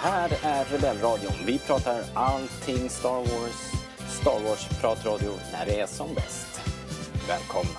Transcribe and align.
här 0.00 0.30
är 0.42 0.64
Rebellradion. 0.64 1.32
Vi 1.46 1.58
pratar 1.58 2.02
allting 2.14 2.88
Star 2.88 3.18
Wars. 3.18 3.72
Star 4.08 4.40
Wars-pratradio 4.44 5.32
när 5.52 5.66
det 5.66 5.80
är 5.80 5.86
som 5.86 6.14
bäst. 6.14 6.60
Välkomna! 7.28 7.78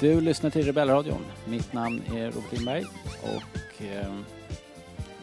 Du 0.00 0.20
lyssnar 0.20 0.50
till 0.50 0.66
Rebellradion. 0.66 1.24
Mitt 1.44 1.72
namn 1.72 2.02
är 2.14 2.30
Robert 2.30 2.52
Lindberg 2.52 2.84
och 3.22 3.82
eh, 3.82 4.14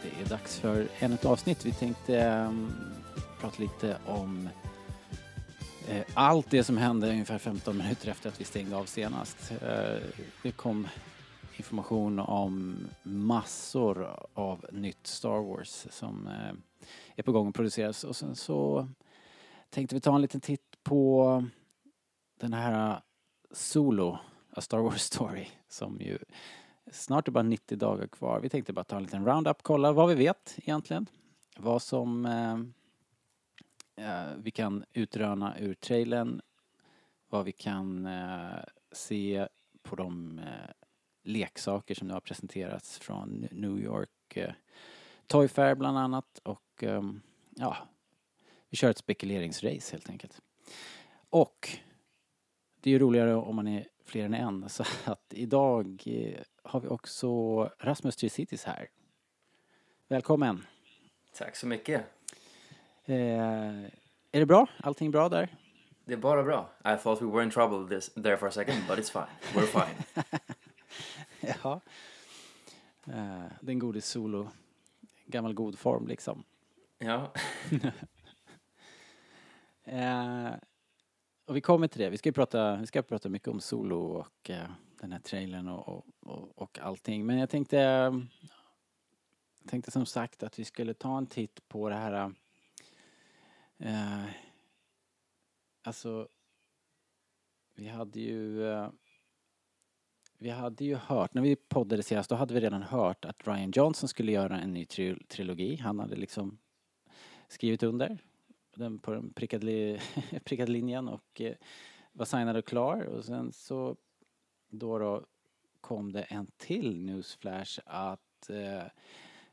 det 0.02 0.24
är 0.24 0.28
dags 0.28 0.58
för 0.58 0.86
ännu 0.98 1.14
ett 1.14 1.24
avsnitt. 1.24 1.66
Vi 1.66 1.72
tänkte 1.72 2.18
eh, 2.18 2.52
prata 3.40 3.62
lite 3.62 3.96
om 4.06 4.48
Eh, 5.88 6.04
allt 6.14 6.50
det 6.50 6.64
som 6.64 6.76
hände 6.76 7.10
ungefär 7.10 7.38
15 7.38 7.78
minuter 7.78 8.08
efter 8.08 8.28
att 8.28 8.40
vi 8.40 8.44
stängde 8.44 8.76
av 8.76 8.84
senast. 8.84 9.52
Eh, 9.62 10.02
det 10.42 10.52
kom 10.56 10.88
information 11.56 12.18
om 12.18 12.76
massor 13.02 14.16
av 14.34 14.66
nytt 14.72 15.06
Star 15.06 15.40
Wars 15.40 15.86
som 15.90 16.26
eh, 16.26 16.86
är 17.16 17.22
på 17.22 17.32
gång 17.32 17.48
att 17.48 17.54
produceras 17.54 18.04
och 18.04 18.16
sen 18.16 18.36
så 18.36 18.88
tänkte 19.70 19.94
vi 19.94 20.00
ta 20.00 20.14
en 20.14 20.22
liten 20.22 20.40
titt 20.40 20.78
på 20.82 21.44
den 22.40 22.52
här 22.52 23.00
Solo, 23.50 24.18
A 24.50 24.60
Star 24.60 24.78
Wars 24.78 25.00
Story, 25.00 25.46
som 25.68 26.00
ju 26.00 26.18
snart 26.92 27.28
är 27.28 27.32
bara 27.32 27.42
90 27.42 27.78
dagar 27.78 28.06
kvar. 28.06 28.40
Vi 28.40 28.48
tänkte 28.48 28.72
bara 28.72 28.84
ta 28.84 28.96
en 28.96 29.02
liten 29.02 29.26
roundup, 29.26 29.62
kolla 29.62 29.92
vad 29.92 30.08
vi 30.08 30.14
vet 30.14 30.54
egentligen. 30.56 31.06
Vad 31.56 31.82
som 31.82 32.26
eh, 33.96 34.34
vi 34.36 34.50
kan 34.50 34.84
utröna 34.92 35.58
ur 35.58 35.74
trailern, 35.74 36.40
vad 37.28 37.44
vi 37.44 37.52
kan 37.52 38.06
eh, 38.06 38.58
se 38.92 39.48
på 39.82 39.96
de 39.96 40.38
eh, 40.38 40.70
leksaker 41.22 41.94
som 41.94 42.08
nu 42.08 42.14
har 42.14 42.20
presenterats 42.20 42.98
från 42.98 43.48
New 43.50 43.78
York 43.78 44.36
eh, 44.36 44.52
Toy 45.26 45.48
Fair 45.48 45.74
bland 45.74 45.98
annat 45.98 46.40
och 46.42 46.82
ehm, 46.82 47.20
ja, 47.50 47.76
vi 48.70 48.76
kör 48.76 48.90
ett 48.90 48.98
spekuleringsrace 48.98 49.92
helt 49.92 50.10
enkelt. 50.10 50.40
Och 51.30 51.68
det 52.80 52.90
är 52.90 52.92
ju 52.92 52.98
roligare 52.98 53.34
om 53.34 53.56
man 53.56 53.68
är 53.68 53.88
fler 54.04 54.24
än 54.24 54.34
en 54.34 54.68
så 54.68 54.84
att 55.04 55.24
idag 55.30 56.02
eh, 56.06 56.40
har 56.62 56.80
vi 56.80 56.88
också 56.88 57.62
Rasmus 57.78 58.16
Tricitis 58.16 58.64
här. 58.64 58.88
Välkommen! 60.08 60.66
Tack 61.32 61.56
så 61.56 61.66
mycket. 61.66 62.13
Eh, 63.06 63.84
är 64.32 64.40
det 64.40 64.46
bra? 64.46 64.66
Allting 64.76 65.10
bra 65.10 65.28
där? 65.28 65.48
Det 66.04 66.12
är 66.12 66.16
bara 66.16 66.42
bra. 66.42 66.70
I 66.84 66.96
thought 66.96 67.22
we 67.22 67.26
were 67.26 67.42
in 67.42 67.50
trouble 67.50 67.96
this, 67.96 68.10
there 68.14 68.36
for 68.36 68.48
a 68.48 68.50
second, 68.50 68.84
but 68.88 68.98
it's 68.98 69.10
fine. 69.10 69.26
We're 69.54 69.66
fine. 69.66 70.24
ja. 71.62 71.80
Eh, 73.06 73.44
den 73.60 73.78
gode 73.78 74.00
solo. 74.00 74.48
Gammal 75.26 75.54
god 75.54 75.78
form 75.78 76.06
liksom. 76.06 76.44
Ja. 76.98 77.32
Eh, 79.86 80.50
och 81.46 81.56
vi 81.56 81.60
kommer 81.60 81.88
till 81.88 82.00
det. 82.00 82.10
Vi 82.10 82.18
ska 82.18 82.28
ju 82.28 82.32
prata, 82.32 82.76
vi 82.76 82.86
ska 82.86 83.02
prata 83.02 83.28
mycket 83.28 83.48
om 83.48 83.60
solo 83.60 83.96
och 83.96 84.50
eh, 84.50 84.66
den 85.00 85.12
här 85.12 85.18
trailern 85.18 85.68
och, 85.68 86.04
och, 86.20 86.58
och 86.58 86.78
allting. 86.78 87.26
Men 87.26 87.38
jag 87.38 87.50
tänkte, 87.50 87.80
eh, 87.80 88.12
tänkte 89.68 89.90
som 89.90 90.06
sagt 90.06 90.42
att 90.42 90.58
vi 90.58 90.64
skulle 90.64 90.94
ta 90.94 91.18
en 91.18 91.26
titt 91.26 91.68
på 91.68 91.88
det 91.88 91.94
här 91.94 92.34
eh, 93.78 94.24
Alltså 95.86 96.28
vi 97.74 97.88
hade 97.88 98.20
ju 98.20 98.70
eh, 98.70 98.90
vi 100.38 100.50
hade 100.50 100.84
ju 100.84 100.94
hört, 100.94 101.34
när 101.34 101.42
vi 101.42 101.56
poddade 101.56 102.02
senast, 102.02 102.30
då 102.30 102.36
hade 102.36 102.54
vi 102.54 102.60
redan 102.60 102.82
hört 102.82 103.24
att 103.24 103.46
Ryan 103.46 103.70
Johnson 103.70 104.08
skulle 104.08 104.32
göra 104.32 104.60
en 104.60 104.72
ny 104.72 104.84
tri 104.84 105.16
trilogi. 105.28 105.76
Han 105.76 105.98
hade 105.98 106.16
liksom 106.16 106.58
skrivit 107.48 107.82
under 107.82 108.18
den 108.74 108.98
på 108.98 109.12
den 109.12 109.32
prickade, 109.32 109.66
li 109.66 110.00
prickade 110.44 110.72
linjen 110.72 111.08
och 111.08 111.40
eh, 111.40 111.54
var 112.12 112.24
signad 112.24 112.56
och 112.56 112.64
klar. 112.64 113.02
Och 113.02 113.24
sen 113.24 113.52
så 113.52 113.96
då, 114.68 114.98
då 114.98 115.24
kom 115.80 116.12
det 116.12 116.22
en 116.22 116.46
till 116.56 117.00
newsflash 117.00 117.80
att 117.84 118.50
eh, 118.50 118.84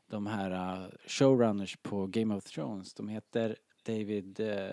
de 0.06 0.26
här 0.26 0.80
uh, 0.82 0.90
showrunners 1.06 1.76
på 1.76 2.06
Game 2.06 2.34
of 2.34 2.44
Thrones, 2.44 2.94
de 2.94 3.08
heter 3.08 3.56
David 3.82 4.40
uh, 4.40 4.70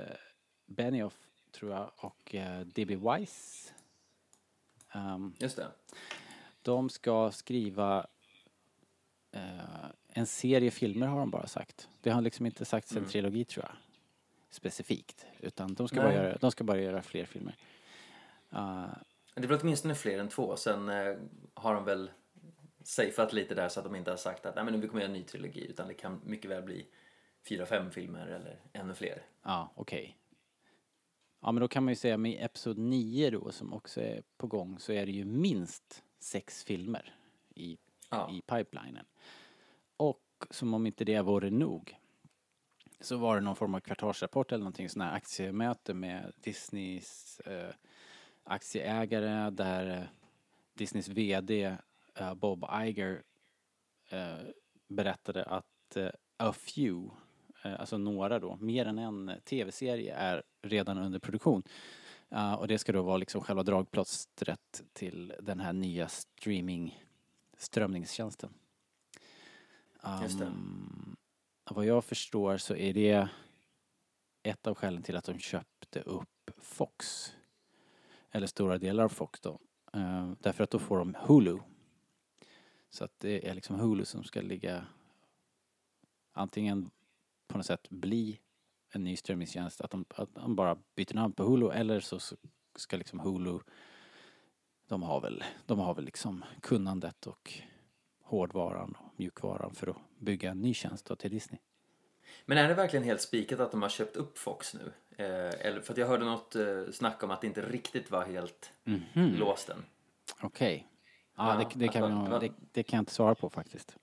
Benioff 0.66 1.18
tror 1.52 1.72
jag 1.72 1.92
och 1.97 2.36
uh, 2.36 2.59
D.B. 2.59 2.96
Weiss. 2.96 3.74
Um, 4.96 5.36
Just 5.40 5.56
det. 5.56 5.68
de 6.62 6.90
ska 6.90 7.31
skriva 7.31 8.08
eh, 9.31 9.86
en 10.08 10.25
serie 10.25 10.72
filmer 10.72 11.08
har 11.08 11.20
de 11.20 11.30
bara 11.31 11.47
sagt. 11.47 11.90
Det 12.02 12.09
har 12.09 12.22
liksom 12.22 12.46
inte 12.46 12.66
sagts 12.66 12.92
en 12.92 12.97
Mm. 12.97 13.09
trilogi 13.09 13.46
tror 13.46 13.66
jag. 13.66 13.75
Specifikt. 14.50 15.26
Utan 15.40 15.74
de 15.74 15.88
ska, 15.88 15.96
Nej. 15.97 16.06
bara 16.06 16.14
göra, 16.14 16.38
de 16.38 16.52
ska 16.52 16.64
bara 16.64 16.80
göra 16.80 17.02
fler 17.02 17.26
filmer. 17.26 17.56
Uh, 18.53 18.88
Det 19.36 19.44
är 19.44 19.47
väl 19.47 19.59
åtminstone 19.62 19.96
fler 19.96 20.20
än 20.20 20.30
två. 20.30 20.56
Sen 20.56 20.90
eh, 20.90 21.16
har 21.53 21.74
de 21.74 21.86
väl 21.86 22.12
safeat 22.84 23.34
lite 23.34 23.56
där 23.56 23.70
så 23.70 23.80
att 23.80 23.84
de 23.86 23.96
inte 23.96 24.09
har 24.12 24.18
sagt 24.18 24.46
att 24.46 24.56
Nej, 24.56 24.66
men 24.66 24.81
vi 24.81 24.88
kommer 24.88 25.02
göra 25.02 25.12
en 25.14 25.18
ny 25.18 25.24
trilogi. 25.24 25.66
Utan 25.70 25.88
det 25.88 25.94
kan 25.94 26.22
mycket 26.26 26.52
väl 26.52 26.64
bli 26.64 26.88
fyra, 27.49 27.65
fem 27.65 27.91
filmer 27.91 28.27
eller 28.27 28.59
ännu 28.73 28.93
fler. 28.93 29.25
Ja, 29.43 29.71
okej. 29.75 30.17
Ja, 31.41 31.51
men 31.51 31.61
då 31.61 31.67
kan 31.67 31.83
man 31.83 31.91
ju 31.91 31.95
säga 31.95 32.17
med 32.17 32.45
Episod 32.45 32.77
9 32.77 33.29
då 33.29 33.51
som 33.51 33.73
också 33.73 34.01
är 34.01 34.23
på 34.37 34.47
gång 34.47 34.79
så 34.79 34.91
är 34.93 35.05
det 35.05 35.11
ju 35.11 35.25
minst 35.25 36.03
sex 36.19 36.63
filmer 36.63 37.13
i, 37.55 37.77
Ja. 38.09 38.31
i 38.31 38.41
pipelinen. 38.41 39.05
Och 39.97 40.21
som 40.49 40.73
om 40.73 40.85
inte 40.85 41.05
det 41.05 41.21
vore 41.21 41.49
nog 41.49 41.95
så 42.99 43.17
var 43.17 43.35
det 43.35 43.41
någon 43.41 43.55
form 43.55 43.75
av 43.75 43.79
kvartalsrapport 43.79 44.51
eller 44.51 44.59
någonting 44.63 44.89
sån 44.89 45.01
här 45.01 45.13
aktiemöte 45.16 45.93
med 45.93 46.33
Disneys 46.35 47.39
eh, 47.39 47.73
aktieägare 48.43 49.49
där 49.49 49.97
eh, 50.01 50.07
Disneys 50.73 51.07
VD 51.07 51.77
eh, 52.16 52.33
Bob 52.33 52.66
Iger 52.83 53.23
eh, 54.09 54.37
berättade 54.87 55.43
att 55.43 55.95
eh, 55.95 56.09
a 56.37 56.53
few 56.53 57.09
alltså 57.62 57.97
några 57.97 58.40
då, 58.40 58.56
mer 58.56 58.86
än 58.86 59.00
en 59.00 59.31
tv-serie 59.44 60.16
är 60.16 60.44
redan 60.62 60.97
under 60.97 61.20
produktion. 61.20 61.64
Eh, 62.30 62.53
och 62.53 62.68
det 62.68 62.78
ska 62.78 62.92
då 62.92 63.02
vara 63.02 63.18
liksom 63.18 63.42
själva 63.42 63.64
dragplåstret 63.64 64.84
till 64.94 65.34
den 65.40 65.59
här 65.59 65.74
nya 65.74 66.08
streaming 66.08 67.03
strömningstjänsten. 67.58 68.53
Um, 70.03 71.16
vad 71.64 71.86
jag 71.86 72.06
förstår 72.06 72.58
så 72.58 72.75
är 72.75 72.94
det 72.94 73.28
ett 74.44 74.68
av 74.68 74.76
skälen 74.76 75.03
till 75.03 75.16
att 75.16 75.26
de 75.26 75.40
köpte 75.40 76.02
upp 76.02 76.52
Fox. 76.58 77.31
Eller 78.31 78.47
stora 78.47 78.78
delar 78.78 79.03
av 79.03 79.09
Fox 79.09 79.40
då. 79.40 79.59
Eh, 79.94 80.31
därför 80.40 80.64
att 80.64 80.70
då 80.70 80.80
får 80.80 80.97
de 80.97 81.16
Hulu. 81.20 81.58
Så 82.90 83.03
att 83.03 83.20
det 83.20 83.50
är 83.50 83.53
liksom 83.53 83.80
Hulu 83.80 84.06
som 84.06 84.24
ska 84.24 84.41
ligga 84.41 84.86
antingen 86.31 86.90
på 87.49 87.57
något 87.57 87.65
sätt 87.65 87.89
bli 87.89 88.39
en 88.91 89.03
ny 89.03 89.15
strömningstjänst, 89.15 89.81
att 89.81 89.91
de, 89.91 90.05
att 90.15 90.35
de 90.35 90.55
bara 90.55 90.77
byter 90.95 91.13
namn 91.13 91.33
på 91.33 91.43
Hulu 91.43 91.69
eller 91.71 91.99
så, 91.99 92.19
så 92.19 92.35
ska 92.75 92.97
liksom 92.97 93.19
Hulu, 93.19 93.59
de 94.87 95.03
har 95.03 95.21
väl, 95.21 95.43
de 95.65 95.79
har 95.79 95.95
väl 95.95 96.05
liksom 96.05 96.45
kunnandet 96.61 97.27
och 97.27 97.53
hårdvaran 98.23 98.96
och 98.99 99.13
mjukvaran 99.19 99.75
för 99.75 99.87
att 99.87 99.97
bygga 100.19 100.51
en 100.51 100.61
ny 100.61 100.73
tjänst 100.73 101.05
då 101.05 101.16
till 101.16 101.31
Disney. 101.31 101.59
Men 102.46 102.57
är 102.57 102.67
det 102.67 102.73
verkligen 102.73 103.03
helt 103.05 103.22
spikat 103.22 103.59
att 103.59 103.72
de 103.72 103.81
har 103.81 103.90
köpt 103.90 104.16
upp 104.16 104.37
Fox 104.37 104.73
nu? 104.73 104.91
Eh, 105.17 105.66
eller, 105.67 105.81
för 105.81 105.93
att 105.93 105.97
jag 105.97 106.07
hörde 106.07 106.25
något 106.25 106.55
eh, 106.55 106.84
snack 106.91 107.23
om 107.23 107.31
att 107.31 107.41
det 107.41 107.47
inte 107.47 107.61
riktigt 107.61 108.11
var 108.11 108.25
helt 108.25 108.72
Mhm. 108.84 109.35
låst 109.35 109.69
än. 109.69 109.85
Okej. 110.41 110.87
Ja, 111.35 111.53
Ja, 111.53 111.69
det, 111.73 111.79
det, 111.79 111.87
kan 111.87 112.40
det, 112.40 112.52
det 112.72 112.84
kan 112.84 112.97
jag 112.97 113.02
inte 113.02 113.13
svara 113.13 113.35
på 113.35 113.49
faktiskt. 113.49 113.97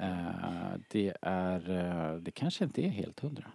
Eh, 0.00 0.74
det 0.90 1.16
är, 1.22 1.70
eh, 1.70 2.16
det 2.16 2.30
kanske 2.30 2.64
inte 2.64 2.82
är 2.82 2.88
helt 2.88 3.20
hundra. 3.20 3.52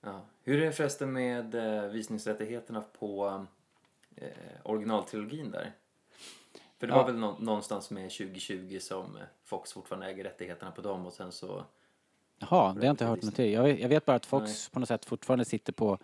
Ja. 0.00 0.20
Hur 0.42 0.60
är 0.62 0.66
det 0.66 0.72
förresten 0.72 1.12
med 1.12 1.54
eh, 1.54 1.82
visningsrättigheterna 1.90 2.80
på 2.98 3.46
eh, 4.16 4.28
originaltrilogin 4.64 5.50
där? 5.50 5.72
För 6.78 6.86
det 6.86 6.92
Ja. 6.92 6.96
var 6.96 7.06
väl 7.06 7.16
nå- 7.18 7.36
någonstans 7.38 7.90
med 7.90 8.10
2020 8.10 8.78
som 8.80 9.18
Fox 9.44 9.72
fortfarande 9.72 10.06
äger 10.06 10.24
rättigheterna 10.24 10.70
på 10.70 10.80
dem 10.82 11.06
och 11.06 11.12
sen 11.12 11.32
så... 11.32 11.64
Jaha, 12.38 12.72
det 12.72 12.78
har 12.80 12.84
jag 12.84 12.92
inte 12.92 13.04
hört 13.06 13.22
något 13.22 13.34
till. 13.34 13.52
Jag 13.52 13.62
vet, 13.62 13.80
jag 13.80 13.88
vet 13.88 14.04
bara 14.04 14.16
att 14.16 14.26
Fox 14.26 14.44
Nej. 14.44 14.72
på 14.72 14.78
något 14.80 14.88
sätt 14.88 15.04
fortfarande 15.04 15.44
sitter 15.44 15.72
på 15.72 15.98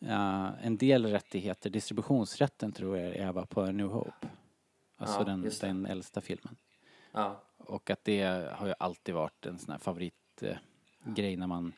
eh, 0.00 0.48
en 0.66 0.76
del 0.76 1.06
rättigheter. 1.06 1.70
Distributionsrätten 1.70 2.72
tror 2.72 2.98
jag 2.98 3.16
är 3.16 3.32
på 3.44 3.60
A 3.62 3.70
New 3.72 3.86
Hope. 3.86 4.28
Alltså 4.96 5.18
Ja, 5.20 5.24
den, 5.24 5.50
den 5.60 5.86
äldsta 5.86 6.20
filmen. 6.20 6.56
Ja, 7.12 7.40
och 7.70 7.90
att 7.90 8.04
det 8.04 8.22
har 8.52 8.66
ju 8.66 8.74
alltid 8.78 9.14
varit 9.14 9.46
en 9.46 9.58
sån 9.58 9.72
här 9.72 9.78
favoritgrej 9.78 11.36
när 11.36 11.46
man 11.46 11.72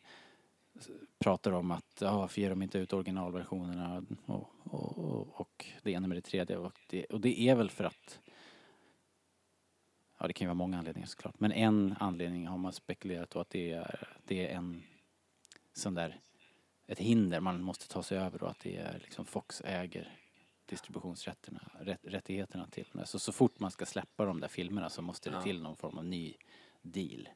pratar 1.18 1.52
om 1.52 1.70
att 1.70 1.98
ja, 2.00 2.18
varför 2.18 2.40
ger 2.40 2.50
de 2.50 2.62
inte 2.62 2.78
ut 2.78 2.92
originalversionerna 2.92 4.04
och, 4.26 4.50
och, 4.64 4.98
och, 4.98 5.40
och 5.40 5.66
det 5.82 5.90
ena 5.90 6.08
med 6.08 6.16
det 6.16 6.22
tredje. 6.22 6.56
Och 6.56 6.72
det, 6.88 7.04
och 7.04 7.20
det 7.20 7.40
är 7.40 7.54
väl 7.54 7.70
för 7.70 7.84
att 7.84 8.20
Ja, 10.18 10.26
det 10.26 10.32
kan 10.32 10.44
ju 10.44 10.48
vara 10.48 10.54
många 10.54 10.78
anledningar 10.78 11.08
såklart. 11.08 11.40
Men 11.40 11.52
en 11.52 11.94
anledning 12.00 12.46
har 12.46 12.58
man 12.58 12.72
spekulerat 12.72 13.30
då 13.30 13.40
att 13.40 13.50
det 13.50 13.72
är, 13.72 14.08
det 14.24 14.48
är 14.48 14.56
en 14.56 14.82
sån 15.72 15.94
där, 15.94 16.20
ett 16.86 16.98
hinder 16.98 17.40
man 17.40 17.62
måste 17.62 17.88
ta 17.88 18.02
sig 18.02 18.18
över 18.18 18.42
och 18.42 18.50
att 18.50 18.60
det 18.60 18.76
är 18.76 18.98
liksom 18.98 19.24
Fox 19.24 19.62
äger 19.64 20.21
distributionsrätterna, 20.72 21.60
rätt, 21.80 22.00
rättigheterna 22.02 22.66
till. 22.66 22.86
Så 23.04 23.18
så 23.18 23.32
fort 23.32 23.58
man 23.58 23.70
ska 23.70 23.86
släppa 23.86 24.24
de 24.24 24.40
där 24.40 24.48
filmerna 24.48 24.90
så 24.90 25.02
måste 25.02 25.30
det 25.30 25.36
Ja. 25.36 25.42
till 25.42 25.62
någon 25.62 25.76
form 25.76 25.98
av 25.98 26.04
ny 26.04 26.34
deal. 26.82 27.28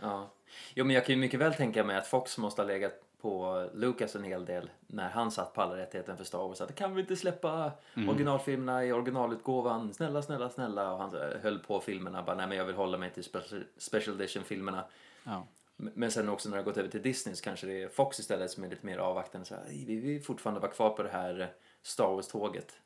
Ja. 0.00 0.30
Jo, 0.74 0.84
men 0.84 0.94
jag 0.94 1.06
kan 1.06 1.14
ju 1.14 1.20
mycket 1.20 1.40
väl 1.40 1.54
tänka 1.54 1.84
mig 1.84 1.96
att 1.96 2.06
Fox 2.06 2.38
måste 2.38 2.62
ha 2.62 2.66
legat 2.66 2.92
på 3.20 3.68
Lucas 3.74 4.16
en 4.16 4.24
hel 4.24 4.44
del 4.44 4.70
när 4.86 5.08
han 5.10 5.30
satt 5.30 5.54
på 5.54 5.62
alla 5.62 5.76
rättigheten 5.76 6.16
för 6.16 6.24
Star 6.24 6.38
Wars. 6.38 6.60
Att 6.60 6.74
kan 6.74 6.94
vi 6.94 7.00
inte 7.00 7.16
släppa 7.16 7.72
originalfilmerna 8.08 8.84
i 8.84 8.92
originalutgåvan? 8.92 9.94
Snälla, 9.94 10.22
snälla, 10.22 10.50
snälla. 10.50 10.92
Och 10.92 10.98
han 10.98 11.10
höll 11.42 11.58
på 11.58 11.80
filmerna. 11.80 12.22
Bara, 12.22 12.36
nej 12.36 12.46
men 12.46 12.56
jag 12.58 12.64
vill 12.64 12.74
hålla 12.76 12.98
mig 12.98 13.10
till 13.10 13.24
special, 13.24 13.64
special 13.76 14.20
edition-filmerna. 14.20 14.84
Ja. 15.24 15.46
Men 15.76 16.10
sen 16.10 16.28
också 16.28 16.48
när 16.48 16.56
det 16.56 16.62
har 16.62 16.64
gått 16.64 16.76
över 16.76 16.88
till 16.88 17.02
Disney 17.02 17.34
så 17.36 17.44
kanske 17.44 17.66
det 17.66 17.82
är 17.82 17.88
Fox 17.88 18.20
istället 18.20 18.50
som 18.50 18.64
är 18.64 18.68
lite 18.68 18.86
mer 18.86 18.98
avvaktande. 18.98 19.46
Så 19.46 19.54
här, 19.54 19.64
"Ej, 19.68 19.84
vi 19.86 19.96
vill 19.96 20.22
fortfarande 20.22 20.60
vara 20.60 20.72
kvar 20.72 20.90
på 20.90 21.02
det 21.02 21.08
här 21.08 21.52
Star 21.82 22.06
Wars-tåget. 22.06 22.80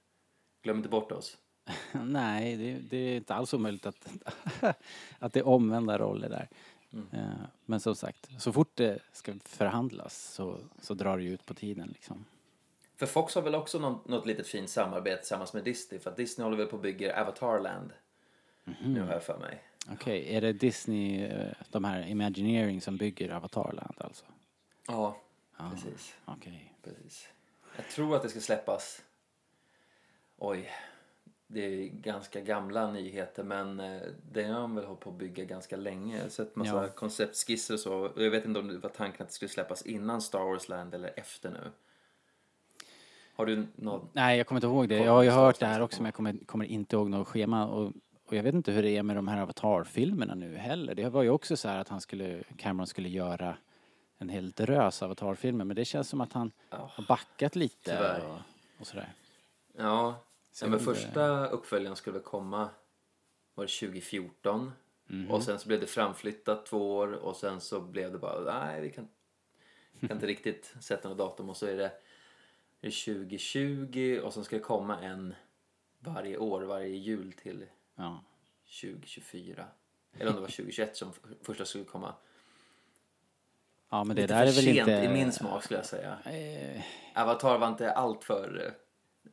Glöm 0.62 0.76
inte 0.76 0.88
bort 0.88 1.12
oss. 1.12 1.36
Nej, 1.92 2.56
det, 2.56 2.72
det 2.90 2.96
är 2.96 3.16
inte 3.16 3.34
alls 3.34 3.54
omöjligt 3.54 3.86
att, 3.86 4.08
att 5.18 5.32
det 5.32 5.40
är 5.40 5.46
omvända 5.48 5.98
roller 5.98 6.28
där. 6.28 6.48
Mm. 6.92 7.06
Eh, 7.12 7.36
Men 7.64 7.80
som 7.80 7.94
sagt, 7.96 8.28
så 8.42 8.52
fort 8.52 8.70
det 8.76 8.98
ska 9.12 9.34
förhandlas 9.44 10.32
så, 10.34 10.58
så 10.82 10.94
drar 10.94 11.16
det 11.16 11.22
ju 11.24 11.34
ut 11.34 11.46
på 11.46 11.54
tiden 11.54 11.88
liksom. 11.88 12.24
För 12.96 13.06
Fox 13.06 13.34
har 13.34 13.42
väl 13.42 13.54
också 13.54 13.78
något, 13.78 14.08
något 14.08 14.26
litet 14.26 14.46
fint 14.46 14.70
samarbete 14.70 15.16
tillsammans 15.16 15.52
med 15.52 15.64
Disney. 15.64 16.00
För 16.00 16.10
att 16.10 16.16
Disney 16.16 16.44
håller 16.44 16.56
väl 16.56 16.66
på 16.66 16.76
och 16.76 16.82
bygger 16.82 17.20
Avatarland. 17.20 17.92
Nu 18.84 19.00
har 19.00 19.12
jag 19.12 19.22
för 19.24 19.38
mig. 19.38 19.62
Okej, 19.92 20.34
är 20.34 20.40
det 20.40 20.52
Disney, 20.52 21.24
eh, 21.24 21.52
de 21.70 21.84
här 21.84 22.06
Imagineering 22.06 22.80
som 22.80 22.96
bygger 22.96 23.30
Avatarland 23.30 23.94
alltså? 23.98 24.24
Ja, 24.86 25.16
Ja, 25.58 25.70
precis. 25.70 26.14
Okej. 26.24 26.74
precis. 26.82 27.28
Jag 27.76 27.88
tror 27.88 28.16
att 28.16 28.22
det 28.22 28.28
ska 28.28 28.40
släppas. 28.40 29.02
Oj, 30.38 30.70
det 31.46 31.60
är 31.60 31.86
ganska 31.88 32.40
gamla 32.40 32.90
nyheter 32.90 33.44
men 33.44 33.80
eh, 33.80 34.00
det 34.32 34.42
har 34.44 34.60
de 34.60 34.74
väl 34.74 34.84
hållit 34.84 35.00
på 35.00 35.10
att 35.10 35.16
bygga 35.18 35.44
ganska 35.44 35.76
länge. 35.76 36.16
Jag 36.16 36.22
har 36.22 36.28
sett 36.28 36.56
massa 36.56 36.82
Ja. 36.82 36.88
konceptskisser 36.88 37.74
och 37.74 37.80
så. 37.80 38.10
Jag 38.16 38.30
vet 38.30 38.44
inte 38.44 38.60
om 38.60 38.68
det 38.68 38.78
var 38.78 38.90
tanken 38.90 39.22
att 39.22 39.28
det 39.28 39.34
skulle 39.34 39.48
släppas 39.48 39.82
innan 39.82 40.22
Star 40.22 40.38
Wars 40.44 40.68
Land 40.68 40.94
eller 40.94 41.12
efter 41.16 41.50
nu. 41.50 41.70
Har 43.34 43.46
du 43.46 43.66
någon? 43.74 44.08
Nej, 44.12 44.38
jag 44.38 44.46
kommer 44.46 44.56
inte 44.58 44.66
ihåg 44.66 44.88
det. 44.88 44.96
Jag 44.98 45.12
har 45.12 45.22
ju 45.22 45.30
hört 45.30 45.58
det 45.60 45.66
här 45.66 45.80
också 45.80 46.02
men 46.02 46.06
jag 46.06 46.14
kommer, 46.14 46.36
kommer 46.46 46.64
inte 46.64 46.96
ihåg 46.96 47.10
något 47.10 47.28
schema. 47.28 47.66
Och, 47.68 47.92
och 48.26 48.36
jag 48.36 48.42
vet 48.42 48.54
inte 48.54 48.72
hur 48.72 48.82
det 48.82 48.90
är 48.96 49.02
med 49.02 49.16
de 49.16 49.28
här 49.28 49.42
Avatar-filmerna 49.42 50.34
nu 50.34 50.56
heller. 50.56 50.94
Det 50.94 51.08
var 51.08 51.22
ju 51.22 51.30
också 51.30 51.56
så 51.56 51.68
här 51.68 51.78
att 51.78 51.88
han 51.88 52.00
skulle, 52.00 52.42
Cameron 52.56 52.86
skulle 52.86 53.08
göra 53.08 53.56
en 54.18 54.28
hel 54.28 54.50
drös 54.50 55.02
Avatar-filmer 55.02 55.64
men 55.64 55.76
det 55.76 55.84
känns 55.84 56.08
som 56.08 56.20
att 56.20 56.32
han 56.32 56.52
Ja, 56.70 56.90
har 56.94 57.04
backat 57.04 57.56
lite 57.56 58.20
och, 58.22 58.38
och 58.80 58.86
sådär. 58.86 59.12
ja. 59.76 60.22
Så 60.52 60.68
men 60.68 60.80
första 60.80 61.46
uppföljaren 61.46 61.96
skulle 61.96 62.18
komma 62.20 62.70
var 63.54 63.64
det 63.64 63.70
2014. 63.88 64.72
Mhm. 65.06 65.30
Och 65.30 65.42
sen 65.42 65.58
så 65.58 65.68
blev 65.68 65.80
det 65.80 65.86
framflyttat 65.86 66.66
två 66.66 66.96
år 66.96 67.12
och 67.12 67.36
sen 67.36 67.60
så 67.60 67.80
blev 67.80 68.12
det 68.12 68.18
bara, 68.18 68.60
nej 68.60 68.80
vi 68.80 68.90
kan, 68.92 69.08
kan 70.00 70.10
inte 70.12 70.26
riktigt 70.36 70.74
sätta 70.80 71.08
något 71.08 71.18
datum 71.18 71.48
och 71.50 71.56
så 71.56 71.66
är 71.66 71.76
det, 71.76 71.92
det 72.80 72.86
är 72.86 73.04
2020 73.14 74.20
och 74.24 74.34
sen 74.34 74.44
ska 74.44 74.56
det 74.56 74.62
komma 74.62 75.00
en 75.00 75.34
varje 75.98 76.38
år, 76.38 76.62
varje 76.62 76.96
jul 76.96 77.32
till 77.32 77.66
Ja. 77.94 78.24
2024. 78.80 79.66
Eller 80.18 80.30
om 80.30 80.34
det 80.34 80.40
var 80.40 80.48
2021 80.56 80.96
som 80.96 81.12
första 81.42 81.64
skulle 81.64 81.84
komma. 81.84 82.14
Ja, 83.90 84.04
men 84.04 84.16
det 84.16 84.22
Lite 84.22 84.34
där 84.34 84.42
är 84.42 84.46
för 84.46 84.52
väl 84.62 84.64
sent 84.74 84.78
inte... 84.88 84.92
i 84.92 85.08
min 85.08 85.32
smak 85.32 85.62
skulle 85.64 85.78
jag 85.78 85.86
säga. 85.86 86.18
Eh, 86.24 86.82
Avatar 87.22 87.58
var 87.58 87.68
inte 87.68 87.92
allt 87.92 88.24
för... 88.24 88.72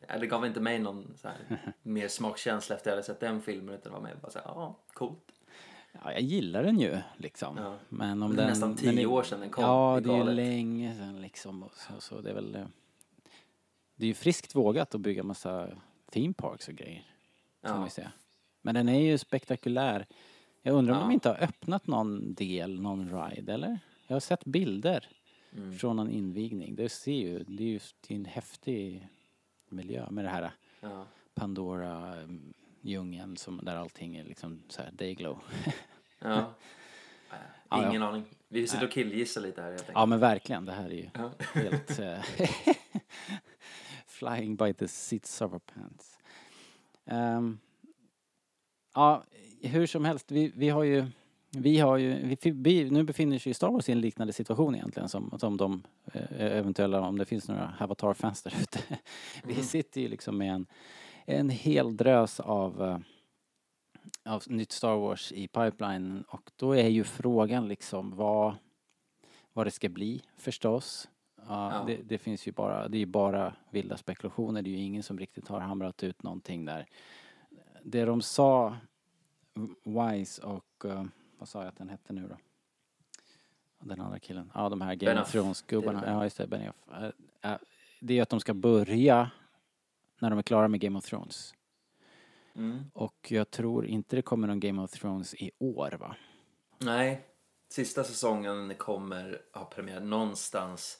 eh, 0.10 0.20
Det 0.20 0.28
gav 0.28 0.46
inte 0.46 0.60
mig 0.60 0.80
någon 0.80 1.14
så 1.18 1.28
här, 1.28 1.74
mer 1.84 2.08
smakkänsla 2.08 2.76
efter 2.76 2.84
att 2.84 2.86
jag 2.86 2.92
hade 2.94 3.04
sett 3.04 3.20
den 3.20 3.42
filmen 3.42 3.76
utan 3.76 3.94
var 3.94 4.02
mer 4.02 4.16
bara 4.22 4.32
så 4.32 4.40
här, 4.40 4.46
ja, 4.48 4.80
coolt. 4.94 5.32
Ja, 6.04 6.12
jag 6.12 6.22
gillar 6.22 6.64
den 6.64 6.80
ju 6.80 6.98
liksom. 7.18 7.58
Ja. 7.58 7.76
Men 7.90 8.24
om 8.24 8.30
Det 8.36 8.42
är 8.42 8.46
den, 8.46 8.50
nästan 8.50 8.76
tio 8.76 8.92
det- 8.92 9.06
år 9.06 9.24
sedan 9.24 9.40
den 9.40 9.50
kom. 9.50 9.64
Ja, 9.64 10.00
Det 10.04 10.10
är 10.10 10.14
är 10.14 10.18
ju 10.28 10.32
länge 10.34 10.96
sedan 10.96 11.22
liksom. 11.22 11.70
Så, 11.74 12.02
så 12.02 12.22
det 12.22 12.30
är 12.30 12.34
väl... 12.34 12.56
eh, 12.56 12.66
Det 13.96 14.06
är 14.06 14.08
ju 14.08 14.14
friskt 14.14 14.56
vågat 14.56 14.96
att 14.96 15.02
bygga 15.02 15.24
massa 15.24 15.68
theme 16.12 16.34
parks 16.34 16.68
och 16.68 16.74
grejer. 16.74 17.04
Ja. 17.62 17.84
ju 17.84 17.90
säga. 17.90 18.12
Men 18.62 18.76
den 18.76 18.90
är 18.90 19.00
ju 19.00 19.18
spektakulär. 19.18 20.06
Jag 20.62 20.76
undrar 20.76 20.94
om 20.94 21.00
Ja. 21.02 21.06
de 21.08 21.12
inte 21.14 21.30
har 21.30 21.44
öppnat 21.44 21.88
någon 21.88 22.34
del, 22.34 22.82
någon 22.82 23.10
ride, 23.30 23.54
eller? 23.54 23.80
Jag 24.14 24.16
har 24.16 24.20
sett 24.22 24.46
bilder 24.46 25.08
Mm. 25.56 25.78
från 25.78 25.96
någon 25.96 26.10
invigning. 26.10 26.76
Det 26.76 26.90
ser 26.90 27.12
ju, 27.12 27.44
det 27.44 27.64
är 27.64 27.68
ju 27.68 27.80
en 28.08 28.26
häftig 28.26 29.08
miljö 29.70 30.10
med 30.12 30.26
det 30.26 30.30
här 30.30 30.52
Ja. 30.82 31.06
Pandora-djungeln 31.34 33.38
som 33.38 33.60
där 33.64 33.76
allting 33.76 34.16
är 34.16 34.24
liksom 34.24 34.64
så 34.70 34.82
här 34.82 34.92
dayglow. 34.92 35.40
Ja. 36.20 36.54
Ja, 37.70 37.90
Ingen 37.90 38.04
aning. 38.04 38.24
Vi 38.48 38.68
sitter 38.68 38.86
och 38.86 38.92
killgissar 38.92 39.42
lite 39.42 39.62
här 39.62 39.70
helt 39.70 39.82
enkelt. 39.82 39.96
Ja 39.98 40.06
men 40.06 40.20
verkligen, 40.20 40.66
det 40.66 40.72
här 40.72 40.90
är 40.90 40.94
ju 40.94 41.10
Ja. 41.14 41.32
helt 41.54 42.00
eh, 42.00 42.24
flying 44.08 44.56
by 44.56 44.74
the 44.74 44.88
seats 44.88 45.42
of 45.42 45.54
our 45.54 45.60
pants. 45.60 46.18
Ehm, 47.06 47.60
ja, 48.94 49.24
hur 49.62 49.88
som 49.88 50.06
helst, 50.06 50.32
vi, 50.32 50.52
vi 50.56 50.70
har 50.70 50.84
ju 50.84 51.06
vi 51.58 51.80
har 51.80 51.98
ju, 51.98 52.36
vi, 52.44 52.90
nu 52.90 53.04
befinner 53.04 53.40
sig 53.40 53.50
ju 53.50 53.54
Star 53.54 53.70
Wars 53.70 53.90
i 53.90 53.92
en 53.92 54.02
liknande 54.02 54.34
situation 54.34 54.76
egentligen 54.76 55.10
som, 55.10 55.38
som 55.40 55.58
de 55.58 55.84
eh, 56.14 56.42
eventuella, 56.58 57.02
om 57.02 57.18
det 57.18 57.26
finns 57.26 57.48
några 57.48 57.74
Avatar-fans 57.80 58.44
där 58.44 58.54
ute. 58.62 58.80
Vi 59.44 59.54
Mm. 59.54 59.66
sitter 59.66 60.02
ju 60.02 60.08
liksom 60.08 60.38
med 60.38 60.54
en, 60.54 60.66
en 61.26 61.50
hel 61.50 61.98
drös 61.98 62.40
av, 62.40 62.84
eh, 62.84 62.98
av 64.34 64.44
nytt 64.48 64.72
Star 64.72 64.96
Wars 64.96 65.32
i 65.32 65.48
pipeline 65.48 66.24
och 66.28 66.52
då 66.56 66.76
är 66.76 66.88
ju 66.88 67.04
frågan 67.04 67.68
liksom 67.68 68.16
vad, 68.16 68.56
vad 69.54 69.68
det 69.68 69.72
ska 69.72 69.90
bli 69.90 70.22
förstås. 70.38 71.10
Ja, 71.48 71.72
Ja. 71.74 71.84
Det, 71.88 71.96
det 72.04 72.18
finns 72.18 72.48
ju 72.48 72.52
bara, 72.52 72.88
det 72.88 72.98
är 72.98 73.00
ju 73.00 73.06
bara 73.06 73.56
vilda 73.72 73.98
spekulationer. 73.98 74.62
Det 74.62 74.70
är 74.70 74.72
ju 74.72 74.78
ingen 74.84 75.04
som 75.04 75.20
riktigt 75.20 75.48
har 75.48 75.60
hamrat 75.60 76.04
ut 76.04 76.24
någonting 76.24 76.66
där. 76.66 76.86
Det 77.84 78.06
de 78.06 78.22
sa, 78.22 78.78
Wise 79.84 80.42
och, 80.42 80.86
eh, 80.86 81.04
vad 81.44 81.50
sa 81.50 81.60
jag 81.60 81.68
att 81.68 81.78
den 81.78 81.90
hette 81.90 82.14
nu 82.14 82.28
då? 82.28 82.38
Den 83.80 84.02
andra 84.02 84.20
killen. 84.20 84.52
Ja, 84.56 84.70
de 84.70 84.82
här 84.82 84.96
Game 84.96 85.22
of. 85.22 85.32
Thrones-gubbarna. 85.32 86.04
Ja, 86.06 86.24
just 86.24 86.38
det, 86.38 86.48
Benioff. 86.48 86.76
Eh, 86.92 87.52
eh, 87.52 87.58
Det 88.02 88.18
är 88.18 88.22
att 88.22 88.30
de 88.30 88.40
ska 88.40 88.54
börja 88.54 89.32
när 90.20 90.30
de 90.30 90.40
är 90.40 90.44
klara 90.44 90.68
med 90.68 90.80
Game 90.80 90.98
of 90.98 91.06
Thrones. 91.06 91.54
Mm. 92.56 92.84
Och 92.94 93.28
jag 93.32 93.52
tror 93.52 93.86
inte 93.86 94.16
det 94.16 94.22
kommer 94.22 94.48
någon 94.48 94.60
Game 94.60 94.82
of 94.82 94.92
Thrones 94.92 95.36
i 95.36 95.52
år 95.60 95.92
va? 95.92 96.16
Nej, 96.78 97.28
sista 97.70 98.04
säsongen 98.04 98.76
kommer 98.76 99.42
ha 99.54 99.66
premiär 99.66 100.00
någonstans 100.00 100.98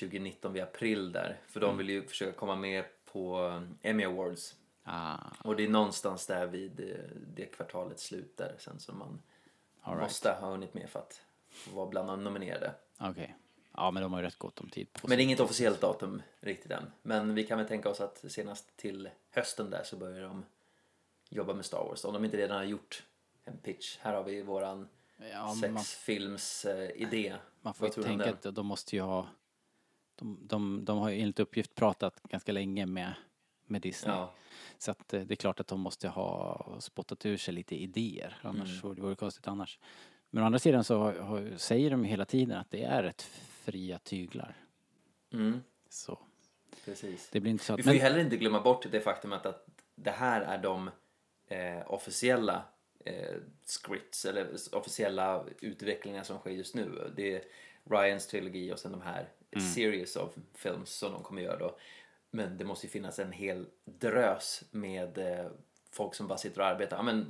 2019 0.00 0.52
vid 0.52 0.62
april 0.62 1.12
där. 1.12 1.40
För 1.46 1.60
Mm. 1.60 1.70
de 1.70 1.78
vill 1.78 1.88
ju 1.90 2.06
försöka 2.06 2.38
komma 2.38 2.56
med 2.56 2.84
på 3.12 3.62
Emmy 3.82 4.04
Awards. 4.04 4.54
Ah, 4.84 5.18
Och 5.44 5.56
det 5.56 5.64
är 5.64 5.68
någonstans 5.68 6.26
där 6.26 6.46
vid 6.46 6.80
eh, 6.80 6.96
det 7.36 7.46
kvartalets 7.46 8.02
slut 8.02 8.36
där 8.36 8.56
sen 8.58 8.80
som 8.80 8.98
man 8.98 9.22
all 9.82 9.94
right. 9.94 10.02
måste 10.02 10.32
ha 10.32 10.50
hunnit 10.50 10.74
med 10.74 10.90
för 10.90 10.98
att 10.98 11.20
vara 11.72 11.86
bland 11.86 12.08
de 12.08 12.24
nominerade. 12.24 12.74
Okej. 12.98 13.36
Ja, 13.76 13.90
men 13.90 14.02
de 14.02 14.12
har 14.12 14.20
ju 14.20 14.26
rätt 14.26 14.38
gott 14.38 14.60
om 14.60 14.68
tid 14.68 14.92
på 14.92 15.08
Men 15.08 15.16
det 15.16 15.22
är 15.22 15.24
inget 15.24 15.40
officiellt 15.40 15.80
datum 15.80 16.22
riktigt 16.40 16.70
än. 16.70 16.92
Men 17.02 17.34
vi 17.34 17.44
kan 17.44 17.58
väl 17.58 17.68
tänka 17.68 17.88
oss 17.88 18.00
att 18.00 18.24
senast 18.28 18.76
till 18.76 19.10
hösten 19.30 19.70
där 19.70 19.82
så 19.84 19.96
börjar 19.96 20.22
de 20.22 20.44
jobba 21.28 21.54
med 21.54 21.64
Star 21.64 21.84
Wars. 21.84 22.04
Om 22.04 22.14
de 22.14 22.24
inte 22.24 22.36
redan 22.36 22.56
har 22.56 22.64
gjort 22.64 23.02
en 23.44 23.58
pitch. 23.58 23.98
Här 24.00 24.14
har 24.14 24.22
vi 24.22 24.42
våran 24.42 24.88
Ja, 25.30 25.54
men 25.60 25.72
man, 25.74 25.84
eh, 26.64 27.34
man 27.62 27.74
får 27.74 27.86
ju 27.86 28.02
tänka 28.02 28.30
att 28.30 28.54
de 28.54 28.66
måste 28.66 28.96
ju 28.96 29.02
ha... 29.02 29.28
De, 30.14 30.38
de, 30.42 30.84
de 30.84 30.98
har 30.98 31.10
ju 31.10 31.20
enligt 31.20 31.40
uppgift 31.40 31.74
pratat 31.74 32.22
ganska 32.22 32.52
länge 32.52 32.86
med, 32.86 33.14
med 33.66 33.82
Disney. 33.82 34.14
Ja, 34.14 34.32
Så 34.82 34.90
att 34.90 35.14
eh, 35.14 35.20
det 35.20 35.34
är 35.34 35.36
klart 35.36 35.60
att 35.60 35.66
de 35.66 35.80
måste 35.80 36.08
ha 36.08 36.76
spottat 36.80 37.26
ur 37.26 37.36
sig 37.36 37.54
lite 37.54 37.76
idéer. 37.76 38.36
Annars 38.42 38.82
Mm. 38.84 38.94
det 38.94 39.02
vore 39.02 39.14
konstigt 39.14 39.48
annars. 39.48 39.78
Men 40.30 40.42
å 40.42 40.46
andra 40.46 40.58
sidan 40.58 40.84
så 40.84 41.14
säger 41.56 41.90
de 41.90 42.04
hela 42.04 42.24
tiden 42.24 42.58
att 42.58 42.70
det 42.70 42.82
är 42.84 43.02
rätt 43.02 43.22
fria 43.64 43.98
tyglar. 43.98 44.56
mm, 45.32 45.60
Så 45.88 46.18
precis. 46.84 47.28
det 47.32 47.40
blir 47.40 47.50
inte 47.52 47.64
så 47.64 47.76
Vi 47.76 47.80
att... 47.82 47.84
får 47.86 47.94
ju 47.94 48.00
heller 48.00 48.18
inte 48.18 48.36
glömma 48.36 48.60
bort 48.60 48.86
det 48.90 49.00
faktumet 49.00 49.46
att 49.46 49.66
det 49.94 50.10
här 50.10 50.40
är 50.40 50.58
de 50.58 50.90
eh, 51.48 51.82
officiella 51.92 52.64
eh, 53.04 53.36
scripts 53.64 54.24
eller 54.24 54.48
officiella 54.72 55.44
utvecklingar 55.60 56.22
som 56.22 56.38
sker 56.38 56.50
just 56.50 56.74
nu. 56.74 57.12
Det 57.16 57.34
är 57.36 57.42
Ryans 57.84 58.26
trilogi 58.26 58.72
och 58.72 58.78
sen 58.78 58.92
de 58.92 59.02
här 59.02 59.28
Mm. 59.56 59.64
series 59.66 60.16
of 60.16 60.34
films 60.54 60.90
som 60.90 61.12
de 61.12 61.22
kommer 61.22 61.42
göra 61.42 61.58
då. 61.58 61.76
Men 62.34 62.58
det 62.58 62.64
måste 62.64 62.86
ju 62.86 62.90
finnas 62.90 63.18
en 63.18 63.32
hel 63.32 63.66
drös 63.84 64.64
med 64.70 65.18
eh, 65.18 65.46
folk 65.90 66.14
som 66.14 66.26
bara 66.26 66.38
sitter 66.38 66.60
och 66.60 66.66
arbetar. 66.66 66.96
Ja, 66.96 67.02
men, 67.02 67.26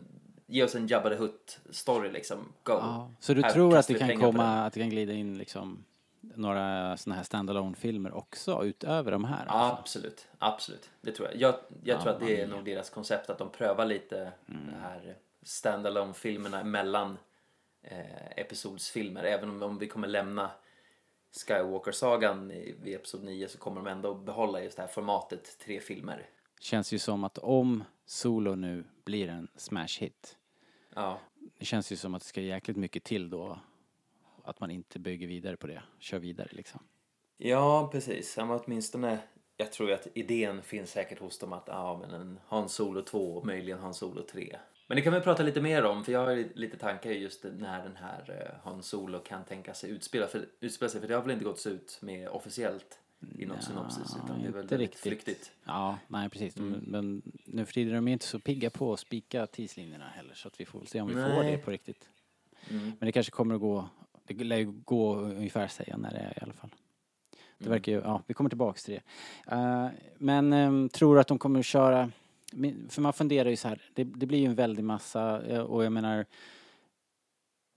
ge 0.47 0.65
oss 0.65 0.75
en 0.75 0.87
Jabba 0.87 1.09
the 1.09 1.17
Hutt-story 1.17 2.13
liksom. 2.13 2.53
Go! 2.63 2.73
Ja, 2.73 3.11
så 3.21 3.35
du 3.35 3.43
Här 3.43 3.51
tror 3.51 3.77
att 3.77 3.87
det 3.87 3.95
kan 3.95 4.21
komma, 4.21 4.43
det. 4.57 4.65
att 4.65 4.73
det 4.73 4.81
kan 4.81 4.91
glida 4.91 5.13
in 5.13 5.39
liksom 5.39 5.85
några 6.21 6.97
sådana 6.97 7.17
här 7.17 7.25
standalone 7.25 7.77
filmer 7.77 8.13
också 8.17 8.65
utöver 8.65 9.11
de 9.11 9.25
här? 9.25 9.45
Ja, 9.47 9.53
alltså? 9.53 9.81
absolut. 9.81 10.29
Absolut. 10.39 10.91
Det 11.01 11.13
tror 11.13 11.29
jag. 11.29 11.37
Jag, 11.41 11.55
jag 11.85 12.01
tror 12.01 12.13
att 12.13 12.21
det 12.21 12.41
är 12.41 12.47
Mamma 12.47 12.57
nog 12.57 12.65
deras 12.65 12.91
koncept 12.91 13.31
att 13.31 13.39
de 13.39 13.51
prövar 13.51 13.87
lite 13.87 14.33
Mm. 14.49 14.67
de 14.67 14.73
här 14.83 15.17
standalone 15.43 16.15
filmerna 16.15 16.65
mellan 16.65 17.19
eh, 17.83 18.31
episodsfilmer. 18.37 19.25
Även 19.25 19.49
om, 19.51 19.63
om 19.63 19.79
vi 19.79 19.87
kommer 19.89 20.09
lämna 20.09 20.51
Skywalker-sagan 21.33 22.51
i- 22.51 22.93
episod 22.95 23.25
9 23.25 23.49
så 23.49 23.59
kommer 23.59 23.77
de 23.83 23.87
ändå 23.91 24.15
behålla 24.15 24.63
just 24.63 24.77
det 24.77 24.83
här 24.83 24.89
formatet 24.89 25.59
tre 25.59 25.81
filmer. 25.81 26.29
Känns 26.61 26.93
ju 26.93 26.99
som 26.99 27.25
att 27.25 27.39
om 27.39 27.85
Solo 28.07 28.55
nu 28.55 28.85
blir 29.05 29.29
en 29.29 29.49
smash 29.57 30.01
hit, 30.01 30.37
Ja, 30.95 31.19
det 31.59 31.65
känns 31.65 31.93
ju 31.93 31.97
som 31.97 32.15
att 32.15 32.23
det 32.23 32.29
ska 32.29 32.41
jäkligt 32.41 32.77
mycket 32.77 33.05
till 33.05 33.31
då 33.31 33.59
att 34.45 34.61
man 34.61 34.71
inte 34.71 34.99
bygger 34.99 35.27
vidare 35.27 35.57
på 35.57 35.67
det, 35.67 35.83
kör 35.99 36.19
vidare 36.19 36.49
liksom. 36.53 36.81
ja 37.37 37.89
precis. 37.93 38.37
Ja, 38.37 38.45
men 38.45 38.61
åtminstone, 38.65 39.19
jag 39.57 39.73
tror 39.73 39.89
ju 39.89 39.95
att 39.95 40.07
idén 40.15 40.63
finns 40.63 40.91
säkert 40.91 41.19
hos 41.19 41.39
dem 41.39 41.53
att 41.53 41.65
ja, 41.67 41.99
men 42.01 42.11
en 42.21 42.41
Han 42.47 42.69
Solo 42.69 43.03
2 43.03 43.37
och 43.37 43.47
möjligen 43.47 43.79
Han 43.79 43.95
Solo 43.95 44.23
3. 44.23 44.57
Men 44.93 44.97
det 44.97 45.03
kan 45.03 45.13
vi 45.13 45.21
prata 45.21 45.43
lite 45.43 45.61
mer 45.61 45.85
om 45.85 46.05
för 46.05 46.13
jag 46.13 46.27
har 46.27 46.45
lite 46.55 46.77
tankar 46.77 47.11
just 47.11 47.45
när 47.45 47.83
den 47.83 47.97
här 47.97 48.41
eh, 48.41 48.71
Han 48.71 48.83
Solo 48.83 49.19
kan 49.19 49.45
tänka 49.45 49.75
sig 49.75 49.91
utspela, 49.91 50.27
för, 50.27 50.47
utspela 50.61 50.89
sig 50.89 51.01
för 51.01 51.09
det 51.09 51.15
har 51.15 51.23
väl 51.23 51.31
inte 51.31 51.45
gått 51.45 51.67
ut 51.67 51.99
med 52.03 52.29
officiellt 52.29 52.99
i 53.39 53.47
någon 53.47 53.63
synopsis 53.63 54.17
utan 54.25 54.43
det 54.43 54.49
är 54.49 54.53
väl 54.53 54.69
riktigt. 54.69 55.01
flyktigt. 55.01 55.53
Ja, 55.65 55.99
nej 56.09 56.29
precis. 56.29 56.57
Mm. 56.57 56.85
Men, 56.87 57.23
nu 57.45 57.65
för 57.65 57.73
tiden 57.73 57.93
är 57.93 57.95
de 57.97 58.09
inte 58.09 58.25
så 58.27 58.39
pigga 58.39 58.71
på 58.71 58.93
att 58.93 59.01
spika 59.01 59.47
tidslinjerna 59.47 60.09
heller 60.09 60.35
så 60.35 60.49
att 60.49 60.61
vi 60.61 60.65
får 60.65 60.79
väl 60.79 60.89
se 60.89 61.01
om 61.01 61.09
vi 61.09 61.15
får 61.15 61.21
Nej. 61.21 61.53
det 61.53 61.59
på 61.59 61.71
riktigt. 61.71 62.09
Mm. 62.71 62.85
Men 62.85 63.07
det 63.07 63.13
kanske 63.13 63.33
kommer 63.33 63.55
att 63.55 63.61
gå, 63.61 63.89
det 64.27 64.45
lär 64.45 64.57
ju 64.57 64.73
gå 64.85 65.15
ungefär 65.17 65.69
säga 65.69 65.97
när 65.97 66.11
det 66.11 66.19
är 66.19 66.39
i 66.39 66.43
alla 66.43 66.53
fall. 66.53 66.71
Det 67.59 67.65
Mm. 67.67 67.71
verkar 67.71 67.93
ju, 67.93 67.99
ja, 67.99 68.23
vi 68.27 68.35
kommer 68.35 68.51
tillbaks 68.51 68.85
till 68.85 68.95
det. 68.95 69.03
Eh, 69.57 69.89
men 70.19 70.53
um, 70.53 70.89
tror 70.89 71.19
att 71.19 71.29
de 71.29 71.39
kommer 71.39 71.61
att 71.61 71.67
köra, 71.67 72.11
för 72.89 73.01
man 73.01 73.13
funderar 73.13 73.51
ju 73.51 73.57
så 73.57 73.69
här, 73.69 73.83
det, 73.95 74.05
det 74.05 74.27
blir 74.27 74.39
ju 74.39 74.47
en 74.47 74.55
väldig 74.55 74.85
massa 74.85 75.47
eh, 75.47 75.61
och 75.61 75.85
jag 75.85 75.93
menar, 75.93 76.27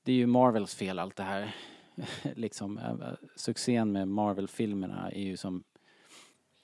det 0.04 0.12
är 0.12 0.16
ju 0.16 0.28
Marvels 0.28 0.76
fel 0.76 1.00
allt 1.00 1.16
det 1.16 1.24
här. 1.24 1.56
liksom, 2.36 2.78
eh, 2.78 2.90
eh, 2.90 3.14
succén 3.36 3.92
med 3.92 4.08
Marvel-filmerna 4.08 5.12
är 5.12 5.24
ju 5.24 5.38
som 5.38 5.64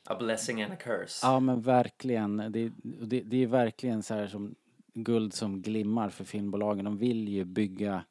A 0.05 0.15
blessing 0.19 0.61
and 0.61 0.73
a 0.73 0.75
curse. 0.75 1.27
Ja 1.27 1.39
men 1.39 1.61
verkligen. 1.61 2.37
Det, 2.37 2.71
det, 2.83 3.21
det 3.21 3.43
är 3.43 3.47
verkligen 3.47 4.03
så 4.03 4.13
här 4.13 4.27
som 4.27 4.55
guld 4.93 5.33
som 5.33 5.61
glimmar 5.61 6.09
för 6.09 6.23
filmbolagen. 6.23 6.85
De 6.85 6.97
vill 6.97 7.27
ju 7.29 7.45
bygga 7.45 8.03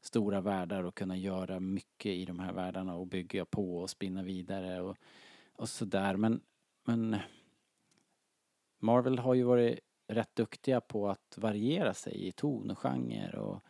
stora 0.00 0.40
världar 0.40 0.84
och 0.84 0.94
kunna 0.94 1.16
göra 1.16 1.60
mycket 1.60 2.12
i 2.12 2.24
de 2.24 2.38
här 2.38 2.52
världarna 2.52 2.94
och 2.94 3.06
bygga 3.06 3.44
på 3.44 3.78
och 3.78 3.90
spinna 3.90 4.22
vidare 4.22 4.80
och, 4.80 4.96
och 5.56 5.68
sådär. 5.68 6.16
Men, 6.16 6.40
men 6.84 7.16
Marvel 8.78 9.18
har 9.18 9.34
ju 9.34 9.42
varit 9.42 9.78
rätt 10.08 10.34
duktiga 10.36 10.80
på 10.80 11.08
att 11.08 11.34
variera 11.38 11.94
sig 11.94 12.26
i 12.28 12.32
ton 12.32 12.70
och 12.70 12.78
genre 12.78 13.38
och, 13.38 13.62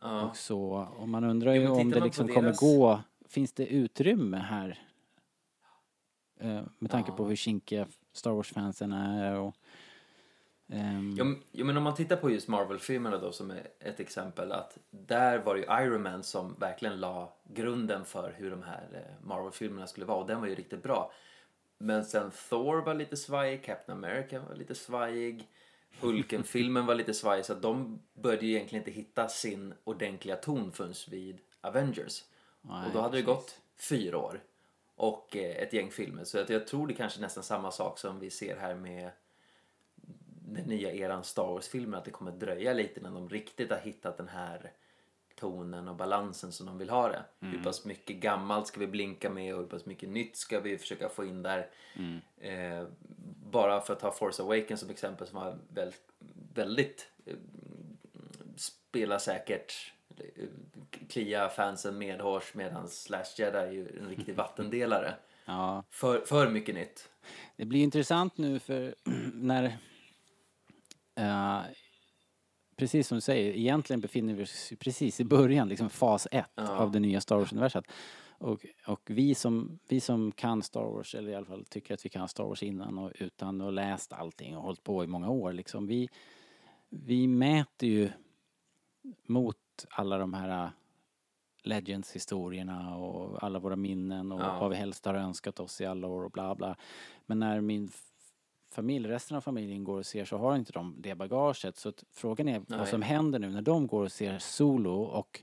Ja. 0.00 0.22
och 0.22 0.36
så. 0.36 0.88
Och 0.98 1.08
man 1.08 1.24
undrar 1.24 1.52
ju 1.54 1.60
men 1.60 1.70
om 1.72 1.90
det 1.90 2.00
liksom 2.00 2.26
deras- 2.26 2.34
kommer 2.34 2.54
gå, 2.76 3.00
finns 3.28 3.52
det 3.52 3.66
utrymme 3.66 4.36
här? 4.36 4.78
Eh, 6.40 6.62
med 6.78 6.90
tanke 6.90 7.10
Ja. 7.10 7.16
på 7.16 7.24
hur 7.24 7.36
kinkiga 7.36 7.86
Star 8.12 8.30
Wars-fansen 8.30 8.92
är 8.92 9.38
och... 9.38 9.54
Jo, 11.16 11.24
men- 11.24 11.42
jo 11.52 11.66
men 11.66 11.76
om 11.76 11.82
man 11.82 11.94
tittar 11.94 12.16
på 12.16 12.30
just 12.30 12.48
Marvel-filmerna 12.48 13.18
då 13.18 13.32
som 13.32 13.50
är 13.50 13.66
ett 13.80 14.00
exempel 14.00 14.52
att 14.52 14.78
där 14.90 15.38
var 15.38 15.54
det 15.54 15.60
ju 15.60 15.84
Iron 15.86 16.02
Man 16.02 16.22
som 16.22 16.54
verkligen 16.58 17.00
la 17.00 17.32
grunden 17.44 18.04
för 18.04 18.32
hur 18.38 18.50
de 18.50 18.62
här 18.62 18.88
eh, 18.92 19.26
Marvel-filmerna 19.26 19.86
skulle 19.86 20.06
vara 20.06 20.18
och 20.18 20.26
den 20.26 20.40
var 20.40 20.46
ju 20.46 20.54
riktigt 20.54 20.82
bra. 20.82 21.12
Men 21.82 22.04
sen 22.04 22.30
Thor 22.48 22.82
var 22.82 22.94
lite 22.94 23.16
svajig, 23.16 23.64
Captain 23.64 23.98
America 23.98 24.40
var 24.48 24.54
lite 24.54 24.74
svajig, 24.74 25.48
Hulken-filmen 26.00 26.86
var 26.86 26.94
lite 26.94 27.14
svajig 27.14 27.44
så 27.44 27.54
de 27.54 28.00
började 28.14 28.46
ju 28.46 28.52
egentligen 28.52 28.80
inte 28.82 28.90
hitta 28.90 29.28
sin 29.28 29.74
ordentliga 29.84 30.36
ton 30.36 30.72
förrän 30.72 30.94
vid 31.10 31.38
Avengers. 31.60 32.24
nej, 32.60 32.86
och 32.86 32.92
då 32.92 33.00
hade 33.00 33.16
det 33.16 33.24
precis. 33.24 33.26
gått 33.26 33.58
fyra 33.76 34.18
år 34.18 34.40
och 34.94 35.36
eh, 35.36 35.62
ett 35.62 35.72
gäng 35.72 35.90
filmer. 35.90 36.24
Så 36.24 36.38
att 36.38 36.50
jag 36.50 36.66
tror 36.66 36.86
det 36.86 36.94
kanske 36.94 37.18
är 37.18 37.22
nästan 37.22 37.42
samma 37.42 37.70
sak 37.70 37.98
som 37.98 38.20
vi 38.20 38.30
ser 38.30 38.56
här 38.56 38.74
med 38.74 39.10
den 40.48 40.64
nya 40.64 40.92
eran 40.92 41.24
Star 41.24 41.46
Wars-filmer. 41.46 41.98
Att 41.98 42.04
det 42.04 42.10
kommer 42.10 42.32
dröja 42.32 42.72
lite 42.72 43.00
innan 43.00 43.14
de 43.14 43.28
riktigt 43.28 43.70
har 43.70 43.78
hittat 43.78 44.16
den 44.16 44.28
här 44.28 44.72
tonen 45.42 45.88
och 45.88 45.96
balansen 45.96 46.52
som 46.52 46.66
de 46.66 46.78
vill 46.78 46.90
ha 46.90 47.08
det. 47.08 47.24
Hur 47.40 47.62
pass 47.62 47.84
mycket 47.84 48.16
gammalt 48.16 48.66
ska 48.66 48.80
vi 48.80 48.86
blinka 48.86 49.30
med 49.30 49.54
och 49.54 49.60
hur 49.60 49.66
pass 49.68 49.86
mycket 49.86 50.08
nytt 50.08 50.36
ska 50.36 50.60
vi 50.60 50.78
försöka 50.78 51.08
få 51.08 51.24
in 51.24 51.42
där. 51.42 51.70
Eh, 52.40 52.86
bara 53.50 53.80
för 53.80 53.92
att 53.92 54.00
ta 54.00 54.12
Force 54.12 54.42
Awakens 54.42 54.80
som 54.80 54.90
exempel 54.90 55.26
som 55.26 55.40
var 55.40 55.58
väldigt, 55.68 56.02
väldigt 56.54 57.08
eh, 57.26 57.34
spela 58.56 59.18
säkert 59.18 59.92
eh, 60.18 60.44
klia 61.08 61.48
fansen 61.48 61.98
medhårs 61.98 62.54
medan 62.54 62.88
Slash 62.88 63.24
Jedi 63.36 63.58
är 63.58 63.72
ju 63.72 63.98
en 64.00 64.08
riktig 64.08 64.34
vattendelare. 64.36 65.14
Ja, 65.44 65.84
För, 65.90 66.20
för 66.20 66.50
mycket 66.50 66.74
nytt. 66.74 67.08
det 67.56 67.64
blir 67.64 67.80
intressant 67.82 68.38
nu 68.38 68.58
för 68.58 68.94
när... 69.34 69.64
eh, 71.16 71.60
precis 72.76 73.08
som 73.08 73.16
du 73.16 73.20
säger, 73.20 73.52
egentligen 73.54 74.00
befinner 74.00 74.34
vi 74.34 74.42
oss 74.44 74.72
precis 74.78 75.20
i 75.20 75.24
början, 75.24 75.68
liksom 75.68 75.90
fas 75.90 76.28
ett 76.30 76.46
Ja. 76.54 76.76
av 76.76 76.90
det 76.92 77.00
nya 77.00 77.20
Star 77.20 77.36
Wars-universat. 77.36 77.84
Och, 78.38 78.66
och 78.86 79.00
vi, 79.06 79.34
som, 79.34 79.78
vi 79.88 80.00
som 80.00 80.32
kan 80.32 80.62
Star 80.62 80.84
Wars, 80.84 81.14
eller 81.14 81.30
i 81.32 81.34
alla 81.34 81.46
fall 81.46 81.64
tycker 81.64 81.94
att 81.94 82.04
vi 82.04 82.08
kan 82.08 82.28
Star 82.28 82.44
Wars 82.44 82.62
innan 82.62 82.98
och 82.98 83.12
utan 83.18 83.60
och 83.60 83.72
läst 83.72 84.12
allting 84.12 84.56
och 84.56 84.62
hållit 84.62 84.82
på 84.82 85.04
i 85.04 85.06
många 85.06 85.30
år, 85.30 85.52
liksom, 85.52 85.86
vi, 85.86 86.08
vi 86.90 87.26
mäter 87.28 87.88
ju 87.88 88.10
mot 89.28 89.56
alla 89.90 90.18
de 90.18 90.34
här 90.34 90.64
äh, 90.64 90.70
Legends-historierna 91.64 92.96
och 92.96 93.42
alla 93.42 93.58
våra 93.58 93.76
minnen 93.76 94.32
och 94.32 94.40
Ja. 94.40 94.58
vad 94.60 94.70
vi 94.70 94.76
helst 94.76 95.04
har 95.06 95.14
önskat 95.14 95.60
oss 95.60 95.80
i 95.80 95.86
alla 95.86 96.06
år 96.08 96.24
och 96.24 96.30
bla 96.30 96.54
bla. 96.54 96.76
Men 97.26 97.38
när 97.38 97.60
min 97.60 97.90
familj, 98.72 99.08
resten 99.08 99.36
av 99.36 99.40
familjen 99.40 99.84
går 99.84 99.98
och 99.98 100.06
ser 100.06 100.24
så 100.24 100.36
har 100.36 100.56
inte 100.56 100.72
de 100.72 100.94
det 100.98 101.14
bagaget. 101.14 101.76
Så 101.76 101.92
frågan 102.10 102.48
är 102.48 102.62
Nej. 102.68 102.78
vad 102.78 102.88
som 102.88 103.02
händer 103.02 103.38
nu 103.38 103.50
när 103.50 103.62
de 103.62 103.86
går 103.86 104.04
och 104.04 104.12
ser 104.12 104.38
Solo 104.38 105.02
och 105.02 105.42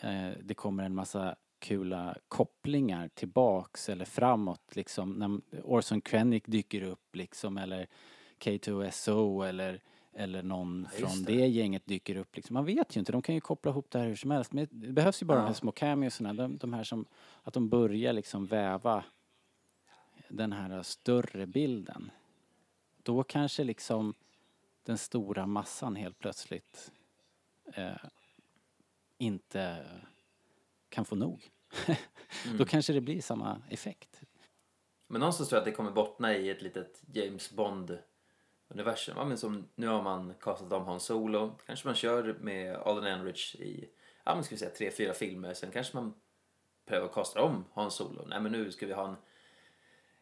eh, 0.00 0.30
det 0.42 0.54
kommer 0.54 0.84
en 0.84 0.94
massa 0.94 1.36
kula 1.58 2.16
kopplingar 2.28 3.08
tillbaks 3.14 3.88
eller 3.88 4.04
framåt 4.04 4.76
liksom. 4.76 5.12
När 5.12 5.40
Orson 5.64 6.00
Krennic 6.00 6.42
dyker 6.46 6.82
upp 6.82 7.16
liksom 7.16 7.58
eller 7.58 7.86
K2SO 8.40 9.46
eller 9.48 9.80
eller 10.18 10.42
någon 10.42 10.88
Ja, 11.00 11.06
från 11.08 11.22
det. 11.24 11.32
det. 11.36 11.46
gänget 11.46 11.86
dyker 11.86 12.16
upp. 12.16 12.36
Liksom. 12.36 12.54
Man 12.54 12.64
vet 12.64 12.96
ju 12.96 12.98
inte, 12.98 13.12
de 13.12 13.22
kan 13.22 13.34
ju 13.34 13.40
koppla 13.40 13.70
ihop 13.70 13.90
det 13.90 13.98
här 13.98 14.06
hur 14.06 14.16
som 14.16 14.30
helst. 14.30 14.52
Men 14.52 14.68
det 14.70 14.92
behövs 14.92 15.22
ju 15.22 15.26
bara 15.26 15.38
Ja. 15.38 15.40
de 15.42 15.46
här 15.46 15.54
små 15.54 15.72
cameosarna, 15.72 16.32
de, 16.34 16.56
de 16.56 16.72
här 16.72 16.84
som, 16.84 17.04
att 17.42 17.54
de 17.54 17.68
börjar 17.68 18.12
liksom 18.12 18.46
väva 18.46 19.04
den 20.28 20.52
här 20.52 20.82
större 20.82 21.46
bilden. 21.46 22.10
Då 23.06 23.22
kanske 23.22 23.64
liksom 23.64 24.14
den 24.82 24.98
stora 24.98 25.46
massan 25.46 25.96
helt 25.96 26.18
plötsligt 26.18 26.92
eh, 27.74 27.96
inte 29.18 29.86
kan 30.88 31.04
få 31.04 31.14
nog. 31.14 31.50
Mm. 32.46 32.58
Då 32.58 32.64
kanske 32.64 32.92
det 32.92 33.00
blir 33.00 33.20
samma 33.20 33.62
effekt. 33.70 34.20
Men 35.06 35.20
någonstans 35.20 35.48
tror 35.48 35.56
jag 35.56 35.60
att 35.60 35.64
det 35.64 35.76
kommer 35.76 35.90
bottna 35.90 36.34
i 36.34 36.50
ett 36.50 36.62
litet 36.62 37.02
James 37.12 37.50
Bond-universum. 37.50 39.14
Ja, 39.16 39.24
men 39.24 39.38
som 39.38 39.68
nu 39.74 39.86
har 39.86 40.02
man 40.02 40.34
kastat 40.40 40.72
om 40.72 40.84
Han 40.84 41.00
Solo. 41.00 41.58
Kanske 41.66 41.88
man 41.88 41.94
kör 41.94 42.36
med 42.40 42.76
Alden 42.76 43.04
Enrich 43.04 43.54
i, 43.54 43.90
ja 44.24 44.34
men 44.34 44.44
ska 44.44 44.54
vi 44.54 44.58
säga 44.58 44.70
tre, 44.70 44.90
fyra 44.90 45.12
filmer. 45.12 45.54
Sen 45.54 45.70
kanske 45.70 45.96
man 45.96 46.14
prövar 46.86 47.06
att 47.06 47.14
kasta 47.14 47.42
om 47.42 47.64
Han 47.72 47.90
Solo. 47.90 48.26
Nej 48.26 48.40
men 48.40 48.52
nu 48.52 48.72
ska 48.72 48.86
vi 48.86 48.92
ha 48.92 49.08
en, 49.08 49.16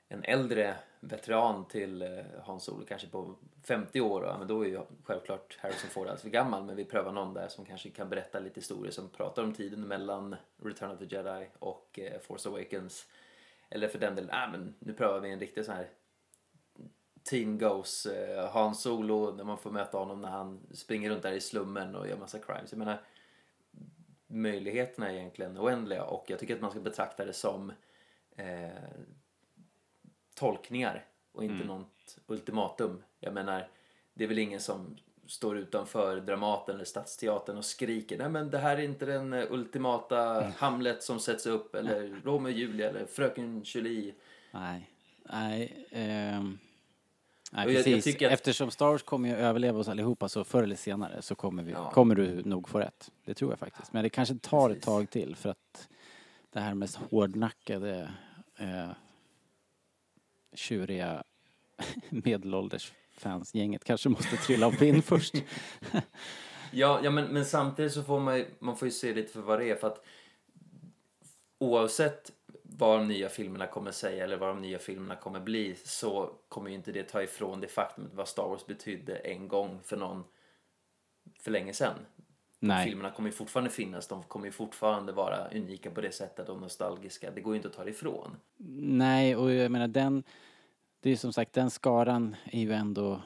en 0.09 0.25
äldre 0.25 0.76
veteran 1.08 1.68
till 1.68 2.02
eh, 2.02 2.08
Hans-Olof, 2.42 2.88
kanske 2.88 3.08
på 3.08 3.34
50 3.62 4.00
år. 4.00 4.25
Ja, 4.25 4.38
men 4.38 4.49
då 4.49 4.64
är 4.64 4.68
ju 4.68 4.80
självklart 5.04 5.58
Harrison 5.61 5.90
Ford 5.90 6.02
alldeles 6.02 6.23
för 6.23 6.30
gammal. 6.30 6.64
Men 6.64 6.76
vi 6.76 6.84
prövar 6.84 7.12
någon 7.12 7.34
där 7.34 7.49
som 7.49 7.64
kanske 7.64 7.90
kan 7.90 8.08
berätta 8.08 8.38
lite 8.38 8.61
historier 8.61 8.92
som 8.92 9.08
pratar 9.08 9.42
om 9.42 9.54
tiden 9.54 9.88
mellan 9.88 10.37
Return 10.62 10.90
of 10.90 10.99
the 10.99 11.16
Jedi 11.16 11.49
och 11.58 11.99
eh, 11.99 12.20
Force 12.20 12.49
Awakens. 12.49 13.06
Eller 13.70 13.88
för 13.88 13.99
den 13.99 14.14
delen, 14.14 14.30
ah, 14.32 14.49
men 14.50 14.75
nu 14.78 14.92
prövar 14.92 15.20
vi 15.20 15.32
en 15.32 15.40
riktig 15.40 15.64
sån 15.64 15.75
här 15.75 15.88
Teen 17.30 17.58
Goes, 17.58 18.06
eh, 18.06 18.50
Han 18.50 18.75
Solo, 18.75 19.34
när 19.37 19.44
man 19.44 19.58
får 19.58 19.70
möta 19.70 19.99
honom 19.99 20.23
när 20.23 20.28
han 20.28 20.61
springer 20.70 21.11
runt 21.11 21.23
där 21.23 21.32
i 21.32 21.40
slummen 21.40 21.96
och 21.96 22.08
gör 22.08 22.16
massa 22.16 22.38
crimes. 22.38 22.73
Jag 22.73 22.78
menar, 22.78 23.02
möjligheterna 24.26 25.11
är 25.11 25.14
egentligen 25.14 25.58
oändliga 25.58 26.04
och 26.04 26.25
jag 26.28 26.38
tycker 26.38 26.54
att 26.54 26.61
man 26.61 26.70
ska 26.70 26.80
betrakta 26.80 27.25
det 27.25 27.32
som 27.32 27.73
eh, 28.37 28.68
tolkningar 30.35 31.05
och 31.33 31.45
inte 31.45 31.55
Mm. 31.64 31.67
något 31.67 32.19
ultimatum. 32.26 33.03
Jag 33.21 33.35
menar, 33.35 33.69
det 34.14 34.25
är 34.25 34.29
väl 34.29 34.38
ingen 34.38 34.61
som 34.61 34.97
står 35.26 35.59
utanför 35.59 36.21
Dramaten 36.21 36.75
eller 36.75 36.85
Stadsteatern 36.85 37.57
och 37.59 37.64
skriker 37.64 38.19
nej 38.19 38.29
men 38.29 38.50
det 38.50 38.59
här 38.59 38.76
är 38.76 38.83
inte 38.83 39.07
den 39.07 39.33
eh, 39.33 39.45
ultimata 39.53 40.41
Mm. 40.41 40.53
Hamlet 40.57 41.03
som 41.03 41.21
sätts 41.21 41.47
upp 41.47 41.75
eller 41.75 42.21
Romeo 42.25 42.53
och 42.53 42.59
Julia 42.59 42.88
eller 42.88 43.07
Fröken 43.07 43.62
Julie. 43.64 44.14
Nej, 44.50 44.91
nej. 45.23 45.87
ehm, 45.91 46.59
nej 47.53 47.67
jag- 47.67 47.75
jag 47.75 47.85
precis. 47.85 48.05
tycker 48.05 48.26
att- 48.26 48.33
Eftersom 48.33 48.71
Star 48.71 48.87
Wars 48.87 49.03
kommer 49.03 49.29
ju 49.29 49.35
överleva 49.37 49.79
oss 49.79 49.88
allihopa 49.88 50.29
så 50.29 50.45
förr 50.45 50.62
eller 50.62 50.76
senare 50.76 51.23
så 51.23 51.35
kommer, 51.35 51.62
vi, 51.62 51.73
Ja. 51.73 51.91
kommer 51.91 52.14
du 52.14 52.43
nog 52.45 52.69
få 52.69 52.79
rätt. 52.79 53.11
Det 53.25 53.35
tror 53.35 53.53
jag 53.53 53.59
faktiskt. 53.59 53.93
Men 53.93 54.03
det 54.03 54.09
kanske 54.11 54.35
tar 54.35 54.71
ett 54.71 54.75
Precis. 54.76 54.85
tag 54.85 55.11
till 55.11 55.37
för 55.37 55.49
att 55.49 55.88
det 56.50 56.61
här 56.61 56.75
mest 56.75 56.97
hårdnackade 57.11 58.11
eh, 58.57 58.91
tjuriga 60.54 61.23
medelålders 62.11 62.92
fansgänget 63.18 63.84
kanske 63.84 64.08
måste 64.08 64.37
trilla 64.37 64.66
av 64.66 64.73
pinn 64.73 65.02
först. 65.02 65.34
Ja, 66.76 67.00
ja 67.04 67.11
men, 67.11 67.25
men 67.26 67.44
samtidigt 67.44 67.92
så 67.92 68.02
får 68.02 68.20
man, 68.20 68.37
ju- 68.38 68.46
man 68.58 68.76
får 68.76 68.88
ju 68.88 68.92
se 68.92 69.14
lite 69.14 69.32
för 69.32 69.40
vad 69.40 69.58
det 69.61 69.70
är 69.70 69.76
för 69.76 69.87
att 69.87 70.04
oavsett 71.58 72.32
vad 72.62 72.99
de 72.99 73.08
nya 73.08 73.28
filmerna 73.28 73.66
kommer 73.66 73.90
säga 73.90 74.25
eller 74.25 74.37
vad 74.37 74.49
de 74.49 74.61
nya 74.61 74.78
filmerna 74.78 75.16
kommer 75.16 75.40
bli 75.40 75.76
så 75.84 76.32
kommer 76.49 76.68
ju 76.70 76.76
inte 76.76 76.92
det 76.92 77.02
ta 77.02 77.23
ifrån 77.23 77.61
det 77.61 77.68
faktum 77.68 78.11
vad 78.14 78.28
Star 78.28 78.49
Wars 78.49 78.66
betydde 78.66 79.16
en 79.16 79.49
gång 79.49 79.80
för 79.84 79.96
någon 79.96 80.25
för 81.40 81.50
länge 81.50 81.73
sedan. 81.73 81.94
Nej, 82.66 82.88
Filmerna 82.88 83.11
kommer 83.11 83.28
ju 83.28 83.33
fortfarande 83.33 83.71
finnas, 83.71 84.06
de 84.09 84.23
kommer 84.23 84.47
ju 84.47 84.52
fortfarande 84.52 85.12
vara 85.12 85.49
unika 85.49 85.90
på 85.90 86.00
det 86.00 86.12
sättet 86.12 86.49
och 86.49 86.61
nostalgiska. 86.61 87.30
Det 87.30 87.40
går 87.40 87.52
ju 87.52 87.56
inte 87.56 87.68
att 87.68 87.75
ta 87.75 87.85
det 87.85 87.90
ifrån. 87.90 88.37
nej 88.97 89.37
och 89.37 89.52
jag 89.52 89.71
menar 89.71 89.88
den, 89.88 90.23
det 91.00 91.11
är 91.11 91.16
som 91.16 91.33
sagt 91.33 91.52
den 91.52 91.71
skaran 91.71 92.37
är 92.44 92.61
ju 92.61 92.73
ändå 92.73 93.21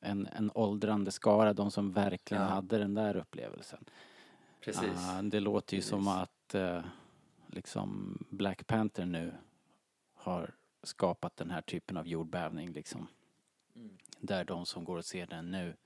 en, 0.00 0.26
en 0.36 0.50
åldrande 0.54 1.10
skara, 1.10 1.52
de 1.52 1.70
som 1.70 1.92
verkligen 1.92 2.42
Ja. 2.42 2.48
hade 2.48 2.78
den 2.78 2.94
där 2.94 3.16
upplevelsen. 3.16 3.84
Precis. 4.60 5.08
Ah, 5.10 5.22
det 5.22 5.40
låter 5.40 5.76
ju 5.76 5.82
som 5.82 6.04
Precis. 6.04 6.22
att 6.22 6.54
eh, 6.54 6.84
liksom 7.46 8.18
Black 8.30 8.66
Panther 8.66 9.06
nu 9.06 9.32
har 10.14 10.54
skapat 10.82 11.36
den 11.36 11.50
här 11.50 11.60
typen 11.62 11.96
av 11.96 12.08
jordbävning 12.08 12.72
liksom. 12.72 13.06
Mm. 13.76 13.90
Där 14.20 14.44
de 14.44 14.66
som 14.66 14.84
går 14.84 14.96
och 14.96 15.04
ser 15.04 15.26
den 15.26 15.50
nu 15.50 15.76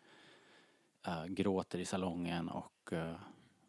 eh, 1.08 1.26
gråter 1.26 1.78
i 1.78 1.84
salongen 1.84 2.48
och 2.48 2.92
eh, 2.92 3.16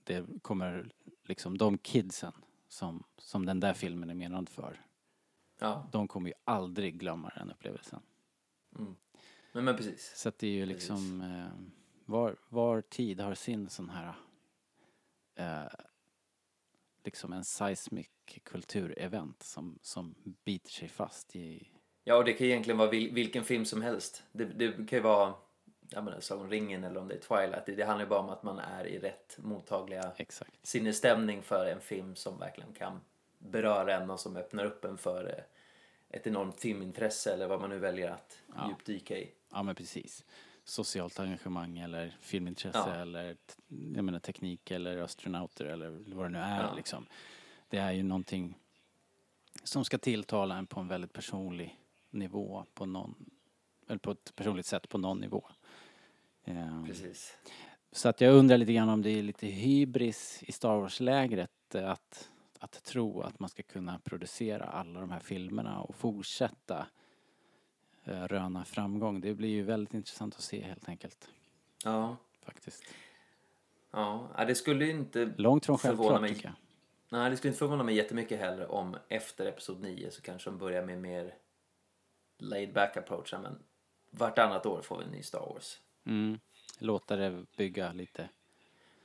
det 0.04 0.26
kommer 0.42 0.92
liksom 1.24 1.58
de 1.58 1.78
kidsen 1.78 2.34
som, 2.68 3.04
som 3.18 3.46
den 3.46 3.60
där 3.60 3.74
filmen 3.74 4.10
är 4.10 4.14
menad 4.14 4.50
för. 4.50 4.86
Ja, 5.60 5.90
De 5.92 6.08
kommer 6.08 6.30
ju 6.30 6.36
aldrig 6.44 7.00
glömma 7.00 7.32
den 7.36 7.52
upplevelsen. 7.52 8.02
mm. 8.78 8.96
men, 9.52 9.66
men 9.66 9.78
precis. 9.78 10.14
Så 10.16 10.30
att 10.30 10.38
det 10.38 10.48
är 10.48 10.52
ju 10.52 10.66
liksom 10.66 11.22
eh, 11.22 11.72
var, 12.06 12.36
var 12.50 12.82
tid 12.82 13.20
har 13.20 13.34
sin 13.34 13.70
sån 13.70 13.90
här 13.90 14.14
liksom 17.04 17.34
en 17.34 17.44
seismic 17.44 18.08
kulturevent 18.44 19.44
som, 19.44 19.80
som 19.82 20.16
biter 20.46 20.72
sig 20.72 20.88
fast 20.88 21.36
i 21.36 21.70
Ja, 22.04 22.16
och 22.16 22.26
det 22.26 22.34
kan 22.34 22.48
egentligen 22.48 22.78
vara 22.78 22.90
vil, 22.90 23.14
vilken 23.14 23.44
film 23.44 23.66
som 23.66 23.82
helst. 23.82 24.24
Det, 24.32 24.46
det 24.46 24.72
kan 24.72 24.98
ju 24.98 25.00
vara 25.00 25.34
jag 25.90 26.04
menar, 26.04 26.20
Sagan 26.20 26.44
om 26.46 26.50
ringen 26.52 26.84
eller 26.84 27.00
om 27.00 27.08
det 27.08 27.16
är 27.16 27.20
Twilight. 27.20 27.66
Det, 27.66 27.76
det 27.76 27.84
handlar 27.86 28.06
ju 28.06 28.10
bara 28.10 28.20
om 28.20 28.30
att 28.30 28.44
man 28.44 28.60
är 28.60 28.86
i 28.86 29.00
rätt 29.00 29.38
mottagliga 29.42 30.12
exakt. 30.18 30.52
sinnesstämning 30.66 31.42
för 31.44 31.66
en 31.66 31.82
film 31.82 32.16
som 32.16 32.40
verkligen 32.40 32.74
kan 32.74 33.02
beröra 33.38 33.96
en 33.96 34.10
och 34.10 34.20
som 34.20 34.38
öppnar 34.38 34.66
upp 34.66 34.86
en 34.86 34.98
för 34.98 35.26
eh, 35.38 35.44
ett 36.18 36.28
enormt 36.28 36.60
filmintresse 36.60 37.34
eller 37.34 37.48
vad 37.48 37.62
man 37.62 37.70
nu 37.70 37.80
väljer 37.80 38.12
att 38.12 38.40
Ja. 38.56 38.68
djupdyka 38.70 39.18
i. 39.18 39.32
Ja 39.52 39.64
men 39.64 39.76
precis. 39.76 40.26
Socialt 40.64 41.20
engagemang 41.20 41.78
eller 41.80 42.18
filmintresse 42.20 42.84
Ja. 42.86 42.96
eller 42.96 43.38
jag 43.96 44.04
menar 44.04 44.20
teknik 44.20 44.72
eller 44.72 44.98
astronauter 44.98 45.66
eller 45.66 45.90
vad 45.90 46.26
det 46.26 46.30
nu 46.30 46.40
är 46.40 46.64
Ja. 46.64 46.74
liksom. 46.76 47.06
Det 47.70 47.78
är 47.78 47.92
ju 47.92 48.04
någonting 48.04 48.58
som 49.64 49.86
ska 49.86 49.98
tilltala 49.98 50.58
en 50.58 50.68
på 50.68 50.80
en 50.80 50.88
väldigt 50.88 51.14
personlig 51.14 51.80
nivå 52.10 52.66
på 52.74 52.86
någon 52.86 53.16
eller 53.88 54.00
på 54.00 54.12
ett 54.12 54.36
personligt 54.36 54.66
sätt 54.66 54.90
på 54.90 54.98
någon 54.98 55.20
nivå. 55.20 55.48
Ehm, 56.50 56.86
Precis. 56.86 57.38
Så 57.92 58.10
att 58.10 58.22
jag 58.22 58.34
undrar 58.34 58.58
lite 58.58 58.74
grann 58.74 58.90
om 58.90 59.02
det 59.02 59.10
är 59.10 59.24
lite 59.24 59.48
hybris 59.48 60.44
i 60.44 60.52
Star 60.52 60.78
Wars-lägret 60.80 61.76
eh, 61.76 61.90
att, 61.92 62.30
att 62.60 62.84
tro 62.84 63.22
att 63.22 63.40
man 63.40 63.50
ska 63.50 63.64
kunna 63.64 64.00
producera 64.00 64.64
alla 64.64 65.00
de 65.00 65.12
här 65.12 65.20
filmerna 65.20 65.82
och 65.82 65.96
fortsätta 65.96 66.88
eh, 68.06 68.24
röna 68.28 68.66
framgång. 68.66 69.22
Det 69.22 69.34
blir 69.34 69.50
ju 69.50 69.64
väldigt 69.64 69.94
intressant 69.94 70.36
att 70.36 70.42
se 70.42 70.62
helt 70.62 70.90
enkelt, 70.90 71.30
Ja. 71.84 72.18
faktiskt. 72.46 72.84
Ja, 73.92 74.30
det 74.48 74.56
skulle 74.56 74.90
inte 74.90 75.34
Långt 75.38 75.66
från 75.66 75.78
självklart 75.78 76.22
mig. 76.22 76.34
tycker 76.36 76.48
jag. 76.48 76.56
Nej, 77.20 77.30
det 77.30 77.38
skulle 77.38 77.50
inte 77.50 77.60
förvåna 77.60 77.84
mig 77.84 77.96
jättemycket 77.96 78.40
heller 78.40 78.72
om 78.72 78.98
efter 79.08 79.46
Episod 79.46 79.82
9 79.82 80.12
så 80.12 80.22
kanske 80.22 80.50
de 80.50 80.58
börjar 80.58 80.86
med 80.86 81.02
mer 81.02 81.34
laid 82.38 82.74
back 82.74 82.98
approach. 82.98 83.34
Men 83.34 83.60
vartannat 84.12 84.66
år 84.66 84.82
får 84.82 84.98
vi 84.98 85.04
en 85.06 85.12
ny 85.12 85.24
Star 85.24 85.40
Wars. 85.40 85.80
Mm. 86.10 86.40
Låta 86.80 87.16
det 87.16 87.46
bygga 87.58 87.92
lite. 87.94 88.30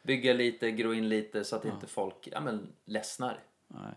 Bygga 0.02 0.32
lite, 0.32 0.70
gro 0.70 0.94
in 0.94 1.08
lite 1.08 1.44
så 1.44 1.56
att 1.56 1.64
Ja. 1.64 1.74
inte 1.74 1.86
folk 1.86 2.28
ja, 2.32 2.40
men, 2.40 2.72
ledsnar. 2.84 3.40
Nej. 3.68 3.94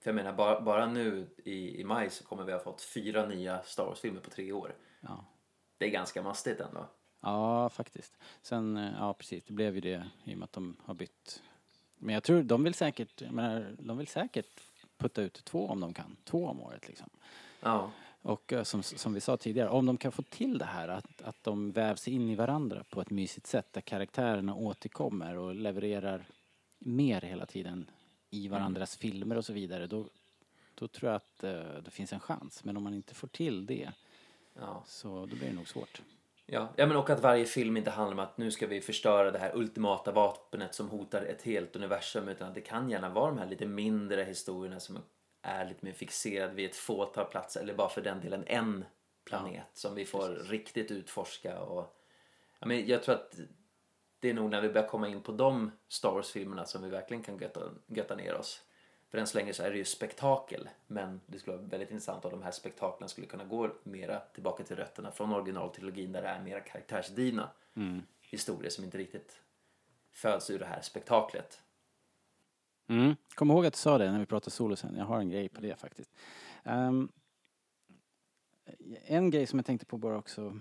För 0.00 0.10
jag 0.10 0.14
menar, 0.14 0.32
bara, 0.32 0.60
bara 0.60 0.86
nu 0.86 1.26
i, 1.44 1.80
i 1.80 1.84
maj 1.84 2.10
så 2.10 2.24
kommer 2.24 2.44
vi 2.44 2.52
ha 2.52 2.58
fått 2.60 2.80
fyra 2.82 3.26
nya 3.26 3.62
Star 3.62 3.84
Wars-filmer 3.84 4.20
på 4.20 4.30
tre 4.30 4.52
år. 4.52 4.74
Ja. 5.00 5.24
Det 5.78 5.84
är 5.86 5.90
ganska 5.90 6.22
mastigt 6.22 6.60
ändå. 6.60 6.86
ja, 7.20 7.68
faktiskt. 7.68 8.18
Sen, 8.42 8.76
eh, 8.76 8.92
ja 8.98 9.14
precis, 9.14 9.44
det 9.44 9.52
blev 9.52 9.74
ju 9.74 9.80
det 9.80 10.08
i 10.24 10.34
och 10.34 10.38
med 10.38 10.44
att 10.44 10.52
de 10.52 10.76
har 10.84 10.94
bytt. 10.94 11.42
Men 11.98 12.14
jag 12.14 12.22
tror 12.22 12.42
de 12.42 12.64
vill 12.64 12.74
säkert, 12.74 13.20
jag 13.20 13.32
menar, 13.32 13.76
de 13.78 13.98
vill 13.98 14.06
säkert 14.08 14.60
putta 14.98 15.22
ut 15.22 15.44
två 15.44 15.66
om 15.68 15.80
de 15.80 15.94
kan. 15.94 16.16
Två 16.24 16.46
om 16.46 16.60
året 16.60 16.88
liksom. 16.88 17.10
Ja, 17.60 17.90
Och 18.28 18.52
eh, 18.52 18.62
som, 18.62 18.82
som 18.82 19.14
vi 19.14 19.20
sa 19.20 19.36
tidigare, 19.36 19.68
om 19.68 19.86
de 19.86 19.96
kan 19.96 20.12
få 20.12 20.22
till 20.22 20.58
det 20.58 20.64
här 20.64 20.88
att, 20.88 21.22
att 21.22 21.44
de 21.44 21.72
vävs 21.72 22.08
in 22.08 22.30
i 22.30 22.34
varandra 22.34 22.84
på 22.90 23.00
ett 23.00 23.10
mysigt 23.10 23.46
sätt 23.46 23.72
där 23.72 23.80
karaktärerna 23.80 24.54
återkommer 24.54 25.36
och 25.36 25.54
levererar 25.54 26.24
mer 26.78 27.20
hela 27.20 27.46
tiden 27.46 27.90
i 28.30 28.48
varandras 28.48 28.96
filmer 28.96 29.36
och 29.36 29.44
så 29.44 29.52
vidare 29.52 29.86
då, 29.86 30.06
då 30.74 30.88
tror 30.88 31.10
jag 31.10 31.16
att 31.16 31.44
eh, 31.44 31.82
det 31.84 31.90
finns 31.90 32.12
en 32.12 32.20
chans. 32.20 32.64
Men 32.64 32.76
om 32.76 32.82
man 32.82 32.94
inte 32.94 33.14
får 33.14 33.28
till 33.28 33.66
det 33.66 33.92
ja. 34.54 34.82
så 34.86 35.08
då 35.08 35.36
blir 35.36 35.48
det 35.48 35.54
nog 35.54 35.68
svårt. 35.68 36.02
Ja, 36.46 36.68
ja 36.76 36.86
men 36.86 36.96
och 36.96 37.10
att 37.10 37.22
varje 37.22 37.44
film 37.44 37.76
inte 37.76 37.90
handlar 37.90 38.14
om 38.14 38.24
att 38.24 38.38
nu 38.38 38.50
ska 38.50 38.66
vi 38.66 38.80
förstöra 38.80 39.30
det 39.30 39.38
här 39.38 39.56
ultimata 39.56 40.12
vapnet 40.12 40.74
som 40.74 40.88
hotar 40.88 41.22
ett 41.22 41.42
helt 41.42 41.76
universum 41.76 42.28
utan 42.28 42.48
att 42.48 42.54
det 42.54 42.60
kan 42.60 42.90
gärna 42.90 43.08
vara 43.08 43.30
de 43.30 43.38
här 43.38 43.46
lite 43.46 43.66
mindre 43.66 44.24
historierna 44.24 44.80
som 44.80 44.98
är 45.48 45.64
lite 45.64 45.84
mer 45.84 45.92
fixerade 45.92 46.54
vid 46.54 46.70
ett 46.70 46.76
fåtal 46.76 47.24
platser 47.24 47.60
eller 47.60 47.74
bara 47.74 47.88
för 47.88 48.02
den 48.02 48.20
delen 48.20 48.44
en 48.46 48.84
planet 49.24 49.66
som 49.72 49.94
vi 49.94 50.04
får 50.04 50.28
riktigt 50.28 50.90
utforska 50.90 51.60
och 51.60 52.00
ja, 52.58 52.66
men 52.66 52.86
jag 52.86 53.02
tror 53.02 53.14
att 53.14 53.34
det 54.20 54.30
är 54.30 54.34
nog 54.34 54.50
när 54.50 54.60
vi 54.60 54.68
börjar 54.68 54.88
komma 54.88 55.08
in 55.08 55.22
på 55.22 55.32
de 55.32 55.70
Star 55.88 56.12
Wars-filmerna 56.12 56.64
som 56.64 56.82
vi 56.82 56.88
verkligen 56.88 57.22
kan 57.22 57.38
götta, 57.38 57.60
götta 57.86 58.14
ner 58.16 58.34
oss. 58.34 58.62
För 59.10 59.18
än 59.18 59.26
så 59.26 59.38
länge 59.38 59.52
så 59.52 59.62
är 59.62 59.70
det 59.70 59.76
ju 59.76 59.84
spektakel 59.84 60.68
men 60.86 61.20
det 61.26 61.38
skulle 61.38 61.56
vara 61.56 61.66
väldigt 61.66 61.90
intressant 61.90 62.24
om 62.24 62.30
de 62.30 62.42
här 62.42 62.50
spektaklen 62.50 63.08
skulle 63.08 63.26
kunna 63.26 63.44
gå 63.44 63.70
mera 63.82 64.20
tillbaka 64.20 64.64
till 64.64 64.76
rötterna 64.76 65.12
från 65.12 65.32
originaltrilogin 65.32 66.12
där 66.12 66.22
det 66.22 66.28
är 66.28 66.40
mera 66.42 66.60
karaktärsdrivna 66.60 67.50
Mm. 67.76 68.02
historier 68.20 68.70
som 68.70 68.84
inte 68.84 68.98
riktigt 68.98 69.42
föds 70.12 70.50
ur 70.50 70.58
det 70.58 70.66
här 70.66 70.80
spektaklet. 70.80 71.60
Mm. 72.88 73.14
Kom 73.34 73.50
ihåg 73.50 73.66
att 73.66 73.72
du 73.72 73.78
sa 73.78 73.98
det 73.98 74.12
när 74.12 74.18
vi 74.18 74.26
pratade 74.26 74.50
solo 74.50 74.76
sen. 74.76 74.96
Jag 74.96 75.04
har 75.04 75.18
en 75.18 75.30
grej 75.30 75.48
på 75.48 75.60
det 75.60 75.80
faktiskt. 75.80 76.10
Um, 76.64 77.12
en 79.06 79.30
grej 79.30 79.46
som 79.46 79.58
jag 79.58 79.66
tänkte 79.66 79.86
på 79.86 79.98
bara 79.98 80.18
också 80.18 80.58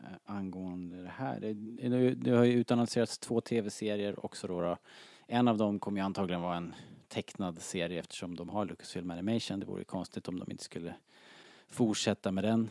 eh, 0.00 0.06
angående 0.24 1.02
det 1.02 1.08
här. 1.08 1.40
Det, 1.40 1.52
det, 1.88 2.14
det 2.14 2.30
har 2.30 2.44
ju 2.44 2.52
utannonserats 2.52 3.18
två 3.18 3.40
tv-serier 3.40 4.24
också 4.24 4.46
då, 4.46 4.60
då. 4.60 4.76
En 5.26 5.48
av 5.48 5.58
dem 5.58 5.78
kommer 5.78 6.00
ju 6.00 6.04
antagligen 6.04 6.42
vara 6.42 6.56
en 6.56 6.74
tecknad 7.08 7.62
serie 7.62 8.00
eftersom 8.00 8.36
de 8.36 8.48
har 8.48 8.66
Lucasfilm 8.66 9.10
Animation. 9.10 9.60
Det 9.60 9.66
vore 9.66 9.80
ju 9.80 9.84
konstigt 9.84 10.28
om 10.28 10.38
de 10.38 10.50
inte 10.50 10.64
skulle 10.64 10.94
fortsätta 11.68 12.32
med 12.32 12.44
den. 12.44 12.70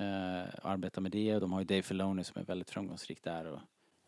Uh, 0.00 0.48
arbeta 0.62 1.00
med 1.00 1.12
det. 1.12 1.38
De 1.38 1.52
har 1.52 1.60
ju 1.60 1.64
Dave 1.64 1.82
Filoni 1.82 2.24
som 2.24 2.40
är 2.40 2.44
väldigt 2.44 2.70
framgångsrik 2.70 3.22
där. 3.22 3.44
Och, 3.44 3.60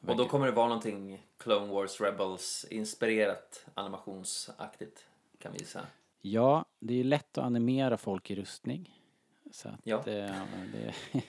och 0.08 0.16
då 0.16 0.28
kommer 0.28 0.46
det 0.46 0.52
vara 0.52 0.68
någonting 0.68 1.26
Clone 1.38 1.72
Wars 1.72 2.00
Rebels 2.00 2.66
inspirerat 2.70 3.66
animationsaktigt 3.74 5.06
kan 5.38 5.52
vi 5.52 5.64
säga. 5.64 5.86
Ja, 6.20 6.64
det 6.78 6.94
är 6.94 6.98
ju 6.98 7.04
lätt 7.04 7.38
att 7.38 7.44
animera 7.44 7.96
folk 7.96 8.30
i 8.30 8.34
rustning. 8.34 9.00
Så 9.50 9.68
att, 9.68 9.80
Ja. 9.82 9.96
eh, 9.98 10.42
det, 10.72 10.94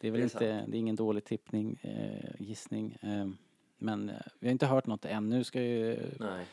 det 0.00 0.08
är 0.08 0.10
väl 0.10 0.12
Det 0.12 0.18
är 0.18 0.22
inte, 0.22 0.64
det 0.70 0.76
är 0.76 0.80
ingen 0.80 0.96
dålig 0.96 1.24
tippning, 1.24 1.78
eh, 1.82 2.30
gissning. 2.38 2.98
Eh, 3.00 3.28
men 3.78 4.08
eh, 4.08 4.16
vi 4.38 4.46
har 4.48 4.52
inte 4.52 4.66
hört 4.66 4.86
något 4.86 5.04
än. 5.04 5.28
Nu 5.28 5.44
ska 5.44 5.62
ju, 5.62 6.10
Nej. 6.20 6.46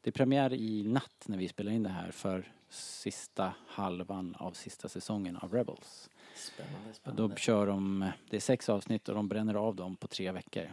det 0.00 0.10
är 0.10 0.12
premiär 0.12 0.52
i 0.52 0.82
natt 0.82 1.24
när 1.26 1.38
vi 1.38 1.48
spelar 1.48 1.72
in 1.72 1.82
det 1.82 1.88
här 1.88 2.10
för 2.10 2.52
sista 2.68 3.54
halvan 3.66 4.36
av 4.38 4.52
sista 4.52 4.88
säsongen 4.88 5.36
av 5.36 5.52
Rebels. 5.54 6.10
Spännande, 6.34 6.94
spännande. 6.94 7.22
Då 7.22 7.36
kör 7.36 7.66
de, 7.66 8.10
det 8.30 8.36
är 8.36 8.40
sex 8.40 8.68
avsnitt 8.68 9.08
och 9.08 9.14
de 9.14 9.28
bränner 9.28 9.54
av 9.54 9.76
dem 9.76 9.96
på 9.96 10.06
tre 10.08 10.32
veckor. 10.32 10.70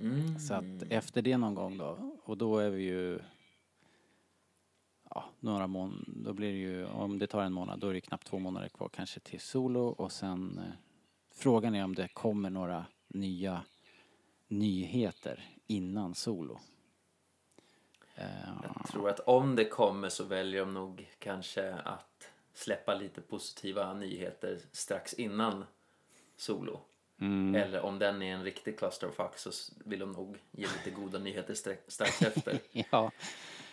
Mm. 0.00 0.38
Så 0.38 0.54
att 0.54 0.82
efter 0.90 1.22
det 1.22 1.36
någon 1.36 1.54
gång 1.54 1.78
då, 1.78 2.16
och 2.24 2.36
då 2.36 2.58
är 2.58 2.70
vi 2.70 2.82
ju 2.82 3.18
ja, 5.10 5.24
några 5.40 5.66
månader, 5.66 6.04
då 6.06 6.32
blir 6.32 6.52
det 6.52 6.58
ju, 6.58 6.86
om 6.86 7.18
det 7.18 7.26
tar 7.26 7.42
en 7.42 7.52
månad, 7.52 7.78
då 7.80 7.88
är 7.88 7.94
det 7.94 8.00
knappt 8.00 8.26
två 8.26 8.38
månader 8.38 8.68
kvar 8.68 8.88
kanske 8.88 9.20
till 9.20 9.40
solo 9.40 9.80
och 9.80 10.12
sen 10.12 10.58
eh, 10.58 10.72
frågan 11.32 11.74
är 11.74 11.84
om 11.84 11.94
det 11.94 12.08
kommer 12.08 12.50
några 12.50 12.86
nya 13.08 13.62
nyheter 14.48 15.44
innan 15.66 16.14
solo. 16.14 16.60
Eh, 18.14 18.24
Jag 18.62 18.88
tror 18.88 19.08
att 19.08 19.20
om 19.20 19.56
det 19.56 19.64
kommer 19.64 20.08
så 20.08 20.24
väljer 20.24 20.60
de 20.60 20.74
nog 20.74 21.08
kanske 21.18 21.74
att 21.74 22.30
släppa 22.52 22.94
lite 22.94 23.20
positiva 23.20 23.94
nyheter 23.94 24.60
strax 24.72 25.14
innan 25.14 25.64
solo. 26.36 26.80
Mm, 27.20 27.54
Eller 27.62 27.80
om 27.80 27.98
den 27.98 28.22
är 28.22 28.34
en 28.34 28.44
riktig 28.44 28.78
clusterfuck 28.78 29.38
så 29.38 29.50
vill 29.84 29.98
de 29.98 30.12
nog 30.12 30.36
ge 30.50 30.66
lite 30.66 30.90
goda 31.00 31.18
nyheter 31.18 31.54
stra- 31.54 31.76
strax 31.88 32.22
efter. 32.36 32.58
ja. 32.72 33.10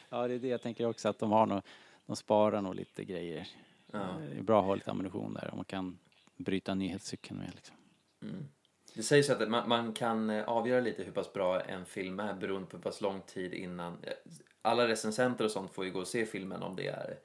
ja, 0.10 0.28
det 0.28 0.34
är 0.34 0.40
det 0.40 0.48
jag 0.48 0.62
tänker 0.62 0.86
också 0.86 1.10
att 1.10 1.20
de 1.20 1.32
har 1.32 1.46
nog, 1.46 1.62
de 2.06 2.16
sparar 2.16 2.62
nog 2.62 2.76
lite 2.76 3.04
grejer. 3.04 3.48
Ja. 3.92 4.00
Det 4.32 4.38
är 4.38 4.42
bra 4.44 4.60
att 4.60 4.66
ha 4.66 4.76
lite 4.76 4.92
ammunition 4.92 5.34
där 5.34 5.50
om 5.52 5.58
man 5.58 5.66
kan 5.66 6.00
bryta 6.38 6.76
nyhetscykeln 6.76 7.40
med 7.40 7.52
liksom. 7.56 7.76
Mm. 8.22 8.48
Det 8.94 9.04
sägs 9.04 9.30
att 9.30 9.50
man, 9.50 9.70
man 9.70 9.94
kan 9.94 10.30
eh, 10.30 10.44
avgöra 10.50 10.80
lite 10.82 11.04
hur 11.04 11.12
pass 11.12 11.34
bra 11.34 11.62
en 11.62 11.86
film 11.86 12.20
är 12.20 12.34
beroende 12.34 12.68
på 12.68 12.78
hur 12.78 12.84
pass 12.84 13.02
lång 13.02 13.22
tid 13.22 13.54
innan. 13.54 13.94
eh, 14.04 14.14
Alla 14.62 14.88
recensenter 14.88 15.46
och 15.46 15.52
sånt 15.52 15.72
får 15.74 15.86
ju 15.86 15.92
gå 15.92 16.00
och 16.00 16.08
se 16.08 16.26
filmen 16.26 16.64
om 16.64 16.76
det 16.76 16.88
är 16.88 17.18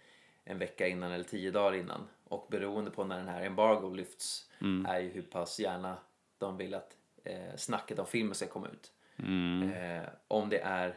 en 0.45 0.59
vecka 0.59 0.89
innan 0.89 1.13
eller 1.13 1.25
tio 1.25 1.51
dagar 1.51 1.75
innan. 1.79 2.09
Och 2.25 2.47
beroende 2.51 2.91
på 2.91 3.05
när 3.05 3.19
den 3.19 3.29
här 3.29 3.43
embargo 3.45 3.95
lyfts 3.95 4.49
Mm. 4.61 4.87
är 4.87 5.01
ju 5.01 5.09
hur 5.11 5.23
pass 5.23 5.61
gärna 5.61 5.97
de 6.43 6.57
vill 6.57 6.75
att 6.75 6.97
eh, 7.25 7.57
snacket 7.57 7.99
om 7.99 8.07
filmen 8.07 8.35
ska 8.35 8.47
komma 8.47 8.69
ut. 8.69 8.93
Mm. 9.17 9.73
Eh, 9.73 10.09
om 10.29 10.49
det 10.49 10.59
är 10.59 10.97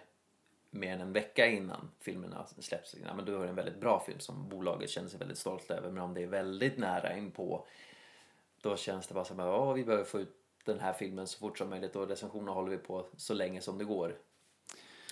mer 0.69 0.93
än 0.93 1.01
en 1.01 1.13
vecka 1.13 1.47
innan 1.47 1.91
filmerna 1.99 2.45
släpps, 2.60 2.95
ja, 3.05 3.13
men 3.13 3.25
då 3.25 3.36
är 3.36 3.43
det 3.43 3.49
en 3.49 3.55
väldigt 3.55 3.79
bra 3.79 4.03
film 4.05 4.19
som 4.19 4.49
bolaget 4.49 4.89
känner 4.89 5.10
sig 5.10 5.19
väldigt 5.19 5.38
stolt 5.38 5.71
över. 5.71 5.91
Men 5.91 6.03
om 6.03 6.13
det 6.13 6.23
är 6.23 6.27
väldigt 6.27 6.77
nära 6.77 7.17
in 7.17 7.31
på 7.31 7.67
då 8.62 8.77
känns 8.77 9.08
det 9.08 9.13
bara 9.13 9.25
som 9.25 9.39
att 9.39 9.60
"Åh, 9.60 9.73
vi 9.73 9.84
behöver 9.84 10.03
få 10.03 10.19
ut 10.19 10.36
den 10.65 10.79
här 10.79 10.93
filmen 10.93 11.27
så 11.27 11.39
fort 11.39 11.58
som 11.58 11.69
möjligt 11.69 11.95
och 11.95 12.08
recensionerna 12.08 12.51
håller 12.51 12.69
vi 12.69 12.77
på 12.77 13.05
så 13.17 13.34
länge 13.34 13.62
som 13.62 13.77
det 13.77 13.84
går. 13.84 14.15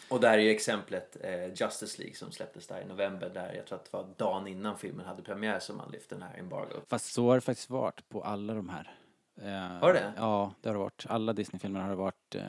Och 0.10 0.20
där 0.20 0.34
är 0.34 0.42
ju 0.42 0.50
exemplet 0.50 1.18
eh, 1.22 1.48
Justice 1.48 2.00
League 2.00 2.16
som 2.16 2.32
släpptes 2.32 2.68
där 2.68 2.82
i 2.82 2.86
november 2.86 3.30
där 3.30 3.54
jag 3.54 3.66
tror 3.68 3.80
att 3.80 3.86
det 3.92 3.98
var 3.98 4.08
dagen 4.18 4.48
innan 4.48 4.78
filmen 4.78 5.06
hade 5.06 5.24
premiär 5.24 5.60
som 5.60 5.78
man 5.78 5.92
lyfte 5.92 6.16
den 6.16 6.22
här 6.22 6.40
embargo. 6.40 6.82
Fast 6.88 7.14
så 7.14 7.28
har 7.28 7.36
det 7.36 7.42
faktiskt 7.42 7.70
varit 7.70 8.10
på 8.10 8.24
alla 8.24 8.54
de 8.54 8.70
här. 8.70 8.96
Eh, 9.36 9.52
Har 9.80 9.94
det? 9.94 10.14
Ja, 10.18 10.54
det 10.62 10.70
har 10.70 10.74
det 10.74 10.80
varit. 10.80 11.06
Alla 11.10 11.34
Disney-filmer 11.34 11.80
har 11.82 11.90
det 11.90 11.96
varit 11.96 12.36
eh, 12.36 12.44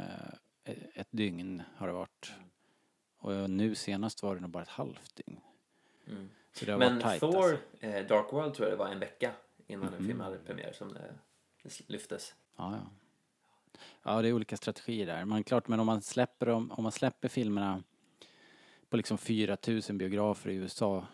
ett 0.94 1.08
dygn 1.10 1.62
har 1.76 1.86
det 1.86 1.92
varit. 1.92 2.32
Och 3.18 3.50
nu 3.50 3.74
senast 3.74 4.22
var 4.22 4.34
det 4.34 4.40
nog 4.40 4.50
bara 4.50 4.62
ett 4.62 4.68
halvt 4.68 5.16
dygn. 5.16 5.40
Mm. 6.06 6.30
Så 6.52 6.64
det 6.64 6.72
har 6.72 6.78
Men 6.78 6.92
varit 6.92 7.02
tajt 7.02 7.20
Thor 7.20 7.36
alltså. 7.52 7.86
eh, 7.86 8.06
Dark 8.06 8.32
World 8.32 8.54
tror 8.54 8.68
jag 8.68 8.78
det 8.78 8.84
var 8.84 8.88
en 8.88 8.98
vecka 8.98 9.32
innan 9.66 9.84
den 9.90 9.94
Mhm. 9.94 10.06
filmen 10.06 10.24
hade 10.24 10.38
premiär 10.38 10.72
som 10.72 10.92
det, 10.92 11.14
det 11.62 11.88
lyftes. 11.88 12.34
Ja, 12.56 12.72
ja. 12.76 12.90
Ja, 14.02 14.22
det 14.22 14.28
är 14.28 14.32
olika 14.32 14.56
strategier 14.56 15.06
där. 15.06 15.24
Men 15.24 15.44
klart, 15.44 15.68
men 15.68 15.80
om 15.80 15.86
man 15.86 16.02
släpper 16.02 16.46
dem, 16.46 16.72
om 16.72 16.82
man 16.82 16.92
släpper 16.92 17.28
filmerna 17.28 17.82
på 18.88 18.96
liksom 18.96 19.18
4000 19.18 19.98
biografer 19.98 20.50
i 20.50 20.54
USA 20.54 21.06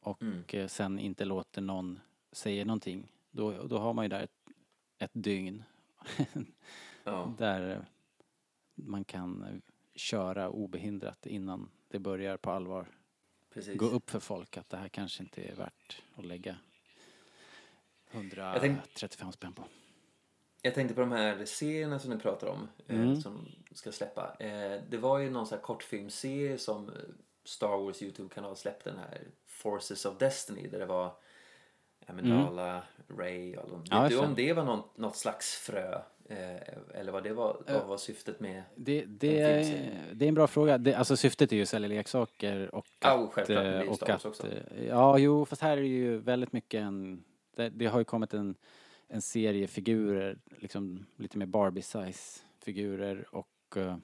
och 0.00 0.22
Mm. 0.22 0.44
eh, 0.48 0.66
sen 0.66 0.98
inte 0.98 1.24
låter 1.24 1.60
någon 1.60 2.00
säga 2.32 2.64
någonting, 2.64 3.12
då, 3.30 3.62
då 3.66 3.78
har 3.78 3.92
man 3.92 4.04
ju 4.04 4.08
där 4.08 4.20
ett, 4.22 4.30
ett 4.98 5.10
dygn 5.14 5.64
Ja. 7.04 7.34
där 7.38 7.70
eh, 7.70 7.78
man 8.74 9.04
kan 9.04 9.42
eh, 9.42 9.54
köra 9.94 10.48
obehindrat 10.50 11.26
innan 11.26 11.70
det 11.88 11.98
börjar 11.98 12.36
på 12.36 12.50
allvar 12.50 12.86
Precis. 13.54 13.78
gå 13.78 13.86
upp 13.86 14.10
för 14.10 14.20
folk 14.20 14.56
att 14.56 14.68
det 14.68 14.76
här 14.76 14.88
kanske 14.88 15.22
inte 15.22 15.42
är 15.42 15.54
värt 15.54 16.02
att 16.16 16.24
lägga 16.24 16.56
Jag 18.10 18.30
tänk- 18.60 18.78
135 18.78 19.32
spänn 19.32 19.52
på. 19.52 19.64
Jag 20.62 20.74
tänkte 20.74 20.94
på 20.94 21.00
de 21.00 21.12
här 21.12 21.44
serierna 21.44 21.98
som 21.98 22.10
ni 22.10 22.18
pratar 22.18 22.46
om 22.46 22.68
eh, 22.86 23.00
Mm. 23.00 23.16
som 23.20 23.48
ska 23.72 23.92
släppa. 23.92 24.36
Eh, 24.40 24.82
det 24.88 24.98
var 24.98 25.18
ju 25.18 25.30
någon 25.30 25.46
sån 25.46 25.56
här 25.58 25.62
kortfilmsserie 25.62 26.58
som 26.58 26.88
eh, 26.88 26.94
Star 27.44 27.68
Wars 27.84 28.02
YouTube-kanal 28.02 28.56
släppte 28.56 28.90
den 28.90 28.98
här 28.98 29.22
Forces 29.46 30.04
of 30.04 30.18
Destiny 30.18 30.68
där 30.68 30.78
det 30.78 30.86
var 30.86 31.16
Amidala, 32.08 32.82
Ray 33.08 33.56
och 33.56 33.62
alla 33.62 33.70
de. 33.72 33.84
Ja, 33.90 34.02
Vet 34.02 34.10
du 34.10 34.18
om 34.18 34.34
det. 34.34 34.52
var 34.52 34.64
någon, 34.64 34.82
något 34.96 35.16
slags 35.16 35.54
frö? 35.54 36.00
Eh, 36.30 36.56
eller 36.94 37.12
vad 37.12 37.22
det 37.24 37.32
var, 37.32 37.62
vad 37.66 37.86
var 37.86 37.96
syftet 37.96 38.40
med? 38.40 38.62
Det, 38.74 39.04
det, 39.04 39.64
filmserie. 39.64 40.00
det 40.12 40.24
är 40.24 40.28
en 40.28 40.34
bra 40.34 40.46
fråga. 40.46 40.78
Det, 40.78 40.94
alltså 40.94 41.16
syftet 41.16 41.52
är 41.52 41.56
ju 41.56 41.62
att 41.62 41.68
sälja 41.68 41.88
leksaker 41.88 42.74
och 42.74 42.86
att... 43.00 43.18
och 43.18 43.32
självklart, 43.32 43.58
är 43.64 43.82
eh, 43.82 43.88
och 43.88 43.96
Star 43.96 44.06
Wars 44.06 44.20
att, 44.20 44.26
också. 44.26 44.46
eh, 44.46 44.86
Ja, 44.86 45.18
jo, 45.18 45.44
fast 45.44 45.62
här 45.62 45.76
är 45.76 45.80
det 45.80 45.88
ju 45.88 46.18
väldigt 46.18 46.52
mycket 46.52 46.80
en... 46.82 47.24
Det, 47.56 47.68
det 47.68 47.86
har 47.86 47.98
ju 47.98 48.04
kommit 48.04 48.34
en, 48.34 48.54
en 49.08 49.22
serie 49.22 49.66
figurer, 49.66 50.38
liksom 50.58 51.06
lite 51.16 51.38
mer 51.38 51.46
Barbie-size 51.46 52.42
figurer 52.58 53.26
och 53.34 53.76
eh, 53.76 53.96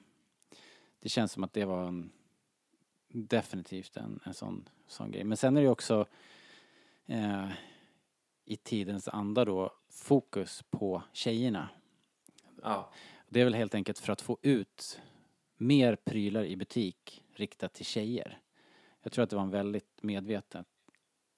det 0.99 1.09
känns 1.09 1.31
som 1.31 1.43
att 1.43 1.53
det 1.53 1.65
var 1.65 1.87
en, 1.87 2.11
definitivt 3.07 3.97
en, 3.97 4.19
en 4.23 4.33
sån, 4.33 4.69
sån 4.87 5.11
grej. 5.11 5.23
Men 5.23 5.37
sen 5.37 5.57
är 5.57 5.61
det 5.61 5.65
ju 5.65 5.71
också 5.71 6.05
eh, 7.05 7.49
i 8.45 8.55
tidens 8.55 9.07
anda 9.07 9.45
då 9.45 9.73
fokus 9.89 10.63
på 10.69 11.03
tjejerna. 11.13 11.69
Ja, 12.61 12.91
Det 13.29 13.39
är 13.41 13.43
väl 13.43 13.53
helt 13.53 13.75
enkelt 13.75 13.99
för 13.99 14.13
att 14.13 14.21
få 14.21 14.37
ut 14.41 15.01
mer 15.57 15.95
prylar 15.95 16.43
i 16.43 16.55
butik 16.55 17.23
riktat 17.33 17.73
till 17.73 17.85
tjejer. 17.85 18.39
Jag 19.01 19.11
tror 19.11 19.23
att 19.23 19.29
det 19.29 19.35
var 19.35 19.43
en 19.43 19.49
väldigt 19.51 20.03
medveten 20.03 20.65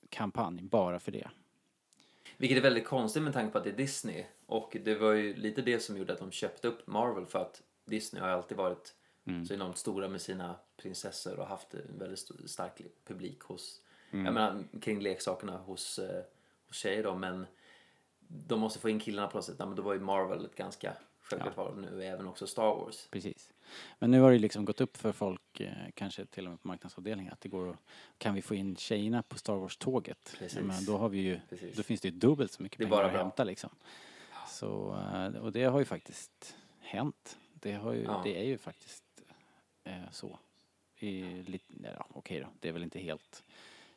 kampanj 0.09 0.61
bara 0.61 0.99
för 0.99 1.11
det. 1.11 1.29
Vilket 2.37 2.57
är 2.57 2.61
väldigt 2.61 2.85
konstigt 2.85 3.23
med 3.23 3.33
tanke 3.33 3.51
på 3.51 3.57
att 3.57 3.63
det 3.63 3.69
är 3.69 3.77
Disney. 3.77 4.25
Och 4.45 4.77
det 4.85 4.95
var 4.95 5.11
ju 5.13 5.35
lite 5.35 5.61
det 5.61 5.79
som 5.79 5.97
gjorde 5.97 6.13
att 6.13 6.19
de 6.19 6.31
köpte 6.31 6.67
upp 6.67 6.87
Marvel 6.87 7.25
för 7.25 7.39
att 7.39 7.61
Disney 7.85 8.21
har 8.21 8.29
alltid 8.29 8.57
varit 8.57 8.93
Mm. 9.25 9.45
så 9.45 9.53
enormt 9.53 9.77
stora 9.77 10.07
med 10.07 10.21
sina 10.21 10.55
prinsessor 10.77 11.39
och 11.39 11.47
haft 11.47 11.73
en 11.73 11.97
väldigt 11.99 12.19
st- 12.19 12.47
stark 12.47 12.81
publik 13.07 13.39
hos, 13.41 13.81
Mm. 14.11 14.25
jag 14.25 14.33
menar 14.33 14.63
kring 14.81 14.99
leksakerna 15.01 15.57
hos, 15.57 15.99
eh, 15.99 16.15
hos 16.17 16.36
tjejer 16.71 17.03
då 17.03 17.15
men 17.15 17.45
de 18.27 18.59
måste 18.59 18.79
få 18.79 18.89
in 18.89 18.99
killarna 18.99 19.27
på 19.27 19.37
något 19.37 19.45
sätt. 19.45 19.55
Ja, 19.59 19.65
men 19.65 19.75
då 19.75 19.81
var 19.81 19.93
ju 19.93 19.99
Marvel 19.99 20.45
ett 20.45 20.55
ganska 20.55 20.93
självklart 21.21 21.57
val 21.57 21.79
nu 21.81 22.03
även 22.03 22.27
också 22.27 22.47
Star 22.47 22.75
Wars. 22.75 23.07
Precis. 23.11 23.53
Men 23.99 24.11
nu 24.11 24.19
har 24.21 24.31
det 24.31 24.39
liksom 24.39 24.65
gått 24.65 24.81
upp 24.81 24.97
för 24.97 25.11
folk, 25.11 25.59
eh, 25.59 25.71
kanske 25.93 26.25
till 26.25 26.45
och 26.45 26.51
med 26.51 26.61
på 26.61 26.67
marknadsavdelningen, 26.67 27.33
att 27.33 27.41
det 27.41 27.49
går 27.49 27.69
att, 27.69 27.77
kan 28.17 28.35
vi 28.35 28.41
få 28.41 28.55
in 28.55 28.75
tjejerna 28.75 29.23
på 29.23 29.37
Star 29.37 29.55
Wars-tåget? 29.55 30.35
Precis. 30.39 30.59
Men 30.59 30.85
då 30.85 30.97
har 30.97 31.09
vi 31.09 31.19
ju, 31.19 31.39
Precis. 31.49 31.75
då 31.75 31.83
finns 31.83 32.01
det 32.01 32.07
ju 32.07 32.15
dubbelt 32.15 32.51
så 32.51 32.63
mycket 32.63 32.77
pengar 32.77 32.89
bara 32.91 33.05
att 33.05 33.11
bra. 33.11 33.21
hämta 33.21 33.43
liksom. 33.43 33.69
Så, 34.47 34.95
eh, 35.13 35.41
och 35.41 35.51
det 35.51 35.63
har 35.63 35.79
ju 35.79 35.85
faktiskt 35.85 36.57
hänt. 36.79 37.37
Det, 37.53 37.73
har 37.73 37.93
ju, 37.93 38.03
Ja. 38.03 38.21
det 38.23 38.39
är 38.39 38.43
ju 38.45 38.57
faktiskt 38.57 39.03
eh, 39.83 40.11
så. 40.11 40.39
I, 40.99 41.21
lite, 41.43 41.73
ja, 41.83 42.07
okej 42.13 42.39
då, 42.39 42.47
det 42.59 42.69
är 42.69 42.73
väl 42.73 42.83
inte 42.83 42.99
helt 42.99 43.43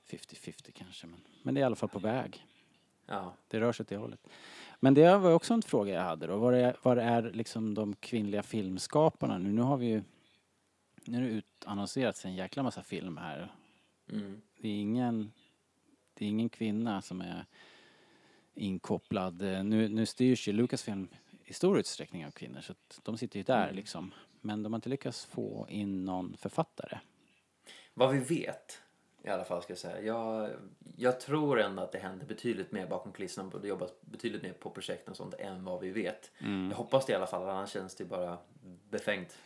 50-50 0.09 0.70
kanske, 0.72 1.06
men, 1.06 1.20
men 1.42 1.54
det 1.54 1.59
är 1.59 1.62
i 1.62 1.64
alla 1.64 1.76
fall 1.76 1.88
på 1.88 1.98
väg. 1.98 2.46
Ja, 3.11 3.35
Det 3.49 3.61
rör 3.61 3.73
sig 3.73 3.85
åt 3.85 3.88
det 3.88 3.96
hållet. 3.96 4.29
Men 4.81 4.94
det 4.94 5.16
var 5.18 5.33
också 5.33 5.55
en 5.55 5.62
fråga 5.62 5.92
jag 5.94 6.03
hade 6.03 6.27
då. 6.27 6.37
Var 6.38 6.53
är, 6.53 6.77
var 6.83 6.96
är 6.96 7.23
liksom 7.33 7.75
de 7.75 7.94
kvinnliga 7.96 8.42
filmskaparna 8.42 9.38
nu? 9.38 9.53
Nu 9.53 9.62
har 9.62 9.77
vi 9.77 9.87
ju, 9.87 10.03
nu 11.05 11.16
är 11.16 11.23
det 11.23 11.29
utannonserats 11.29 12.25
en 12.25 12.35
jäkla 12.35 12.62
massa 12.62 12.83
film 12.83 13.16
här. 13.16 13.53
mm. 14.12 14.40
Det 14.59 14.68
är 14.68 14.81
ingen, 14.81 15.33
det 16.14 16.25
är 16.25 16.29
ingen 16.29 16.49
kvinna 16.49 17.03
som 17.03 17.20
är 17.20 17.46
inkopplad. 18.55 19.40
Nu, 19.64 19.88
nu 19.88 20.07
styrs 20.07 20.49
ju 20.49 20.53
Lucasfilm 20.53 21.09
i 21.44 21.53
stor 21.53 21.79
utsträckning 21.79 22.27
av 22.27 22.31
kvinnor 22.31 22.61
så 22.61 22.73
att 22.73 23.01
de 23.03 23.18
sitter 23.18 23.38
ju 23.38 23.42
där 23.42 23.62
Mm. 23.64 23.77
liksom. 23.77 24.14
Men 24.40 24.62
de 24.62 24.73
har 24.73 24.79
inte 24.79 24.88
lyckats 24.88 25.25
få 25.25 25.66
in 25.70 26.05
någon 26.05 26.37
författare. 26.37 26.99
Vad 27.94 28.11
vi 28.14 28.18
vet 28.18 28.83
i 29.22 29.28
alla 29.28 29.44
fall 29.44 29.62
ska 29.62 29.70
jag 29.70 29.78
säga. 29.78 30.00
Jag, 30.02 30.50
jag 30.96 31.20
tror 31.20 31.61
ändå 31.61 31.83
att 31.83 31.92
det 31.92 31.98
händer 31.98 32.26
betydligt 32.26 32.72
mer 32.72 32.87
bakom 32.87 33.12
kulisserna 33.12 33.50
och 33.52 33.61
det 33.61 33.68
jobbas 33.68 33.90
betydligt 34.00 34.42
mer 34.42 34.52
på 34.52 34.70
projekten 34.70 35.11
och 35.11 35.16
sånt 35.16 35.35
än 35.38 35.64
vad 35.64 35.80
vi 35.80 35.90
vet. 35.90 36.30
Jag 36.70 36.76
hoppas 36.76 37.06
det 37.06 37.12
i 37.12 37.16
alla 37.16 37.26
fall, 37.26 37.48
annars 37.48 37.70
känns 37.70 37.94
det 37.94 38.04
bara 38.04 38.38
befängt. 38.90 39.38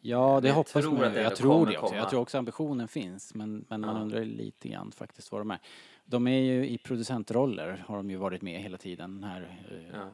Ja, 0.00 0.40
det 0.42 0.48
Jag 0.48 0.54
hoppas 0.54 0.72
tror 0.72 0.92
man 0.92 1.04
att 1.04 1.16
ju. 1.16 1.20
Jag 1.20 1.36
tror 1.36 1.66
det 1.66 1.78
också. 1.78 1.94
Jag 1.94 2.10
tror 2.10 2.20
också 2.20 2.38
ambitionen 2.38 2.88
finns. 2.88 3.34
Men, 3.34 3.64
men 3.68 3.80
man 3.80 3.96
Ja. 3.96 4.02
undrar 4.02 4.24
lite 4.24 4.68
grann 4.68 4.92
faktiskt 4.92 5.32
vad 5.32 5.40
de 5.40 5.50
är. 5.50 5.58
De 6.04 6.26
är 6.26 6.40
ju 6.40 6.68
i 6.68 6.78
producentroller, 6.78 7.84
har 7.88 7.96
de 7.96 8.10
ju 8.10 8.16
varit 8.16 8.42
med 8.42 8.60
hela 8.60 8.76
tiden. 8.78 9.20
Den 9.20 9.30
här, 9.30 9.58
eh, 9.70 9.98
Ja. 9.98 10.08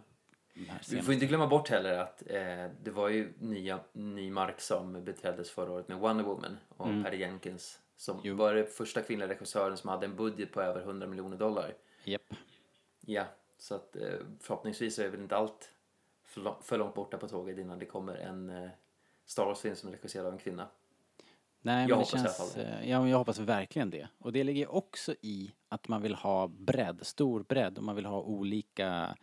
Vi 0.90 1.02
får 1.02 1.14
inte 1.14 1.26
glömma 1.26 1.46
bort 1.46 1.68
heller 1.68 1.98
att 1.98 2.22
eh, 2.26 2.66
det 2.82 2.90
var 2.90 3.08
ju 3.08 3.32
nya, 3.38 3.80
ny 3.92 4.30
mark 4.30 4.60
som 4.60 5.04
beträddes 5.04 5.50
förra 5.50 5.70
året 5.72 5.88
med 5.88 5.98
Wonder 5.98 6.24
Woman 6.24 6.56
och 6.68 6.86
Mm. 6.86 7.04
Patty 7.04 7.16
Jenkins 7.16 7.79
som 8.00 8.20
Jo. 8.24 8.34
var 8.34 8.54
den 8.54 8.66
första 8.66 9.02
kvinnliga 9.02 9.28
regissören 9.28 9.76
som 9.76 9.90
hade 9.90 10.06
en 10.06 10.16
budget 10.16 10.52
på 10.52 10.62
över 10.62 10.80
100 10.80 11.06
miljoner 11.06 11.36
dollar. 11.36 11.74
Japp. 12.04 12.34
Ja, 13.00 13.24
så 13.58 13.74
att 13.74 13.96
eh, 13.96 14.18
förhoppningsvis 14.40 14.98
är 14.98 15.08
väl 15.08 15.20
inte 15.20 15.36
allt 15.36 15.70
för, 16.24 16.40
lång, 16.40 16.62
för 16.62 16.78
långt 16.78 16.94
borta 16.94 17.18
på 17.18 17.28
tåget 17.28 17.58
innan 17.58 17.78
det 17.78 17.86
kommer 17.86 18.14
en 18.14 18.50
eh, 18.50 18.70
Star 19.26 19.44
Wars-film 19.44 19.76
som 19.76 19.88
är 19.88 19.92
regisserad 19.92 20.26
av 20.26 20.32
en 20.32 20.38
kvinna. 20.38 20.68
Nej, 21.60 21.88
Jag 21.88 21.96
men 21.96 21.98
det 21.98 22.10
känns, 22.10 22.56
eh, 22.56 22.90
ja, 22.90 23.08
jag 23.08 23.18
hoppas 23.18 23.38
verkligen 23.38 23.90
det. 23.90 24.08
Och 24.18 24.32
det 24.32 24.44
ligger 24.44 24.74
också 24.74 25.14
i 25.20 25.54
att 25.68 25.88
man 25.88 26.02
vill 26.02 26.14
ha 26.14 26.48
bredd, 26.48 27.06
stor 27.06 27.42
bredd 27.42 27.78
och 27.78 27.84
man 27.84 27.96
vill 27.96 28.06
ha 28.06 28.20
olika 28.22 29.16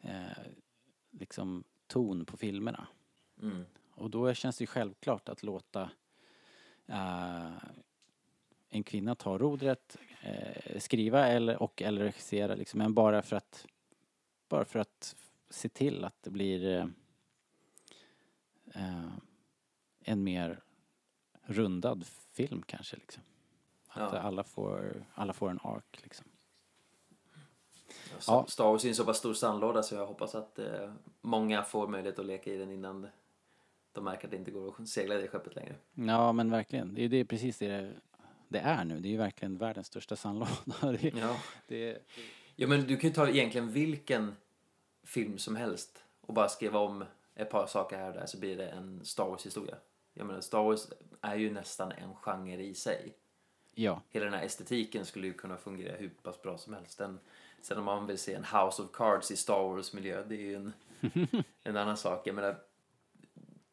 eh, 0.00 0.42
liksom 1.10 1.64
ton 1.86 2.24
på 2.24 2.36
filmerna. 2.36 2.86
Mm. 3.42 3.64
Och 3.94 4.10
då 4.10 4.34
känns 4.34 4.58
det 4.58 4.66
självklart 4.66 5.28
att 5.28 5.42
låta 5.42 5.90
eh, 6.86 7.52
en 8.72 8.84
kvinna 8.84 9.14
ta 9.14 9.38
rodret, 9.38 9.96
eh, 10.22 10.78
skriva 10.80 11.26
eller, 11.28 11.62
och 11.62 11.82
eller 11.82 12.02
regissera 12.04 12.54
liksom, 12.54 12.78
men 12.78 12.94
bara 12.94 13.22
för 13.22 13.36
att 13.36 13.66
bara 14.48 14.64
för 14.64 14.78
att 14.78 15.16
se 15.50 15.68
till 15.68 16.04
att 16.04 16.22
det 16.22 16.30
blir 16.30 16.76
eh, 16.76 16.86
eh, 18.74 19.12
en 20.04 20.24
mer 20.24 20.60
rundad 21.44 22.04
film 22.32 22.62
kanske 22.66 22.96
liksom. 22.96 23.22
Att 23.88 24.12
Ja. 24.12 24.18
alla, 24.18 24.44
får, 24.44 25.04
alla 25.14 25.32
får 25.32 25.50
en 25.50 25.58
ark 25.62 26.00
liksom. 26.02 26.26
Ja. 28.26 28.46
Star 28.48 28.64
Wars 28.64 28.84
är 28.84 28.88
en 28.88 28.94
så 28.94 29.04
pass 29.04 29.18
stor 29.18 29.34
sandlåda 29.34 29.82
så 29.82 29.94
jag 29.94 30.06
hoppas 30.06 30.34
att 30.34 30.58
eh, 30.58 30.92
många 31.20 31.62
får 31.62 31.88
möjlighet 31.88 32.18
att 32.18 32.26
leka 32.26 32.50
i 32.52 32.56
den 32.56 32.70
innan 32.70 33.06
de 33.92 34.04
märker 34.04 34.24
att 34.24 34.30
det 34.30 34.36
inte 34.36 34.50
går 34.50 34.74
att 34.78 34.88
segla 34.88 35.18
i 35.18 35.22
det 35.22 35.28
skeppet 35.28 35.54
längre. 35.54 35.74
Ja 35.94 36.32
men 36.32 36.50
verkligen, 36.50 36.94
det 36.94 37.04
är, 37.04 37.08
det 37.08 37.16
är 37.16 37.24
precis 37.24 37.58
det 37.58 37.92
det 38.52 38.58
är 38.58 38.84
nu. 38.84 39.00
Det 39.00 39.08
är 39.08 39.10
ju 39.10 39.16
verkligen 39.16 39.58
världens 39.58 39.86
största 39.86 40.16
sandlåda. 40.16 40.50
Det, 41.00 41.14
Ja. 41.16 41.36
det, 41.68 41.98
ja, 42.56 42.66
men 42.66 42.86
du 42.86 42.96
kan 42.96 43.10
ju 43.10 43.14
ta 43.14 43.28
egentligen 43.28 43.72
vilken 43.72 44.36
film 45.04 45.38
som 45.38 45.56
helst 45.56 46.04
och 46.20 46.34
bara 46.34 46.48
skriva 46.48 46.78
om 46.78 47.04
ett 47.34 47.50
par 47.50 47.66
saker 47.66 47.96
här 47.96 48.08
och 48.08 48.14
där 48.14 48.26
så 48.26 48.38
blir 48.38 48.56
det 48.56 48.68
en 48.68 49.04
Star 49.04 49.24
Wars-historia. 49.28 49.76
Jag 50.14 50.26
menar, 50.26 50.40
Star 50.40 50.62
Wars 50.62 50.86
är 51.20 51.36
ju 51.36 51.50
nästan 51.52 51.92
en 51.92 52.14
genre 52.14 52.62
i 52.62 52.74
sig. 52.74 53.14
ja, 53.74 54.02
Hela 54.10 54.24
den 54.24 54.34
här 54.34 54.42
estetiken 54.44 55.04
skulle 55.06 55.26
ju 55.26 55.32
kunna 55.32 55.56
fungera 55.56 55.96
hur 55.96 56.08
pass 56.08 56.42
bra 56.42 56.58
som 56.58 56.74
helst. 56.74 56.98
Den, 56.98 57.18
sen 57.62 57.78
om 57.78 57.84
man 57.84 58.06
vill 58.06 58.18
se 58.18 58.34
en 58.34 58.44
House 58.44 58.82
of 58.82 58.92
Cards 58.92 59.30
i 59.30 59.36
Star 59.36 59.62
Wars-miljö, 59.62 60.24
det 60.28 60.34
är 60.34 60.40
ju 60.40 60.54
en, 60.54 60.72
en 61.62 61.76
annan 61.76 61.96
sak. 61.96 62.26
Jag 62.26 62.34
menar, 62.34 62.56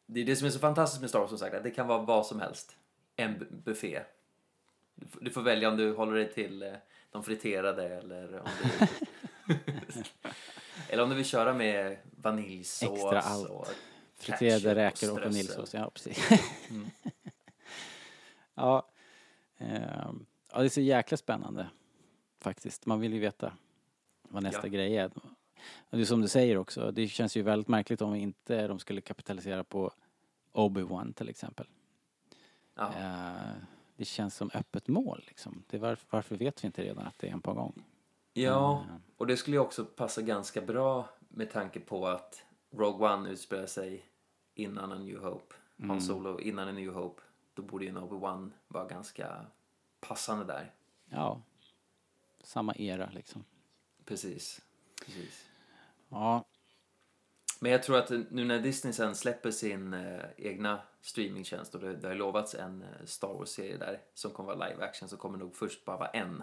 det 0.06 0.20
är 0.20 0.24
det 0.24 0.36
som 0.36 0.46
är 0.46 0.50
så 0.50 0.58
fantastiskt 0.58 1.00
med 1.00 1.10
Star 1.10 1.18
Wars 1.20 1.28
som 1.28 1.38
sagt, 1.38 1.54
att 1.56 1.62
det 1.62 1.70
kan 1.70 1.86
vara 1.86 2.02
vad 2.02 2.26
som 2.26 2.40
helst. 2.40 2.76
En 3.16 3.36
bu- 3.38 3.62
buffé. 3.64 4.02
Du 5.20 5.30
får, 5.30 5.42
välja 5.42 5.68
om 5.68 5.76
du 5.76 5.92
håller 5.94 6.12
dig 6.12 6.32
till 6.32 6.62
eh, 6.62 6.72
de 7.10 7.24
friterade 7.24 7.88
eller 7.88 8.38
om 8.40 8.48
du... 9.46 9.54
eller 10.88 11.02
om 11.02 11.10
du 11.10 11.16
vill 11.16 11.24
köra 11.24 11.54
med 11.54 11.96
vaniljsås 12.10 12.90
Extra 12.90 13.20
allt. 13.20 13.48
och 13.50 13.66
friterade 14.16 14.74
räkor 14.74 14.88
och 14.90 14.96
strössel. 14.96 15.22
vaniljsås. 15.22 15.74
Ja, 15.74 15.90
precis. 15.94 16.30
Mm. 16.70 16.90
ja, 18.54 18.88
ehm, 19.58 20.26
ja, 20.52 20.58
det 20.58 20.64
är 20.64 20.68
så 20.68 20.80
jäkla 20.80 21.16
spännande 21.16 21.66
faktiskt. 22.40 22.86
Man 22.86 23.00
vill 23.00 23.12
ju 23.12 23.18
veta 23.20 23.52
vad 24.22 24.42
nästa 24.42 24.66
Ja. 24.66 24.68
grej 24.68 24.96
är. 24.96 25.10
Och 25.90 25.96
det 25.96 26.00
är 26.00 26.04
som 26.04 26.20
du 26.20 26.28
säger 26.28 26.56
också, 26.56 26.90
det 26.90 27.08
känns 27.08 27.36
ju 27.36 27.42
väldigt 27.42 27.68
märkligt 27.68 28.02
om 28.02 28.14
inte 28.14 28.66
de 28.66 28.78
skulle 28.78 29.00
kapitalisera 29.00 29.64
på 29.64 29.92
Obi-Wan 30.52 31.12
till 31.12 31.28
exempel. 31.28 31.66
Ja. 32.74 32.92
Eh, 32.98 33.52
det 34.00 34.04
känns 34.06 34.36
som 34.36 34.50
öppet 34.54 34.88
mål 34.88 35.24
liksom. 35.26 35.62
Det 35.70 35.76
är 35.76 35.96
varför, 36.10 36.36
vet 36.36 36.64
vi 36.64 36.66
inte 36.66 36.82
redan 36.82 37.06
att 37.06 37.18
det 37.18 37.28
är 37.28 37.32
en 37.32 37.40
på 37.40 37.52
gång? 37.52 37.84
Ja, 38.32 38.84
Mm. 38.88 39.02
och 39.16 39.26
det 39.26 39.36
skulle 39.36 39.56
ju 39.56 39.60
också 39.60 39.84
passa 39.84 40.22
ganska 40.22 40.60
bra 40.60 41.08
med 41.28 41.50
tanke 41.50 41.80
på 41.80 42.06
att 42.06 42.44
Rogue 42.70 43.08
One 43.14 43.30
utspelar 43.30 43.66
sig 43.66 44.04
innan 44.54 44.92
en 44.92 45.04
New 45.04 45.18
Hope. 45.18 45.54
Mm. 45.78 45.90
Han 45.90 46.00
Solo 46.00 46.40
innan 46.40 46.68
en 46.68 46.74
New 46.74 46.92
Hope. 46.92 47.22
Då 47.54 47.62
borde 47.62 47.84
ju 47.84 47.90
en 47.90 47.98
Obi-Wan 47.98 48.52
vara 48.68 48.84
ganska 48.88 49.46
passande 50.00 50.44
där. 50.44 50.74
Ja, 51.08 51.42
samma 52.42 52.74
era 52.74 53.10
liksom. 53.10 53.44
Precis. 54.04 54.60
Precis. 55.04 55.46
Ja, 56.08 56.44
Men 57.62 57.72
jag 57.72 57.82
tror 57.82 57.98
att 57.98 58.10
nu 58.10 58.44
när 58.44 58.58
Disney 58.60 58.92
sen 58.92 59.14
släpper 59.14 59.50
sin 59.50 59.94
eh, 59.94 60.20
egna 60.36 60.80
streamingtjänst 61.00 61.74
och 61.74 61.80
det, 61.80 61.96
det 61.96 62.08
har 62.08 62.14
lovats 62.14 62.54
en 62.54 62.82
eh, 62.82 63.04
Star 63.06 63.34
Wars-serie 63.34 63.76
där 63.76 64.00
som 64.14 64.30
kommer 64.30 64.54
vara 64.54 64.68
live 64.68 64.84
action 64.84 65.08
så 65.08 65.16
kommer 65.16 65.38
nog 65.38 65.56
först 65.56 65.84
bara 65.84 65.96
vara 65.96 66.08
en 66.08 66.42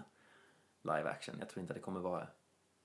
live 0.82 1.10
action. 1.10 1.36
Jag 1.38 1.48
tror 1.48 1.60
inte 1.60 1.72
att 1.72 1.76
det 1.76 1.82
kommer 1.82 2.00
vara 2.00 2.26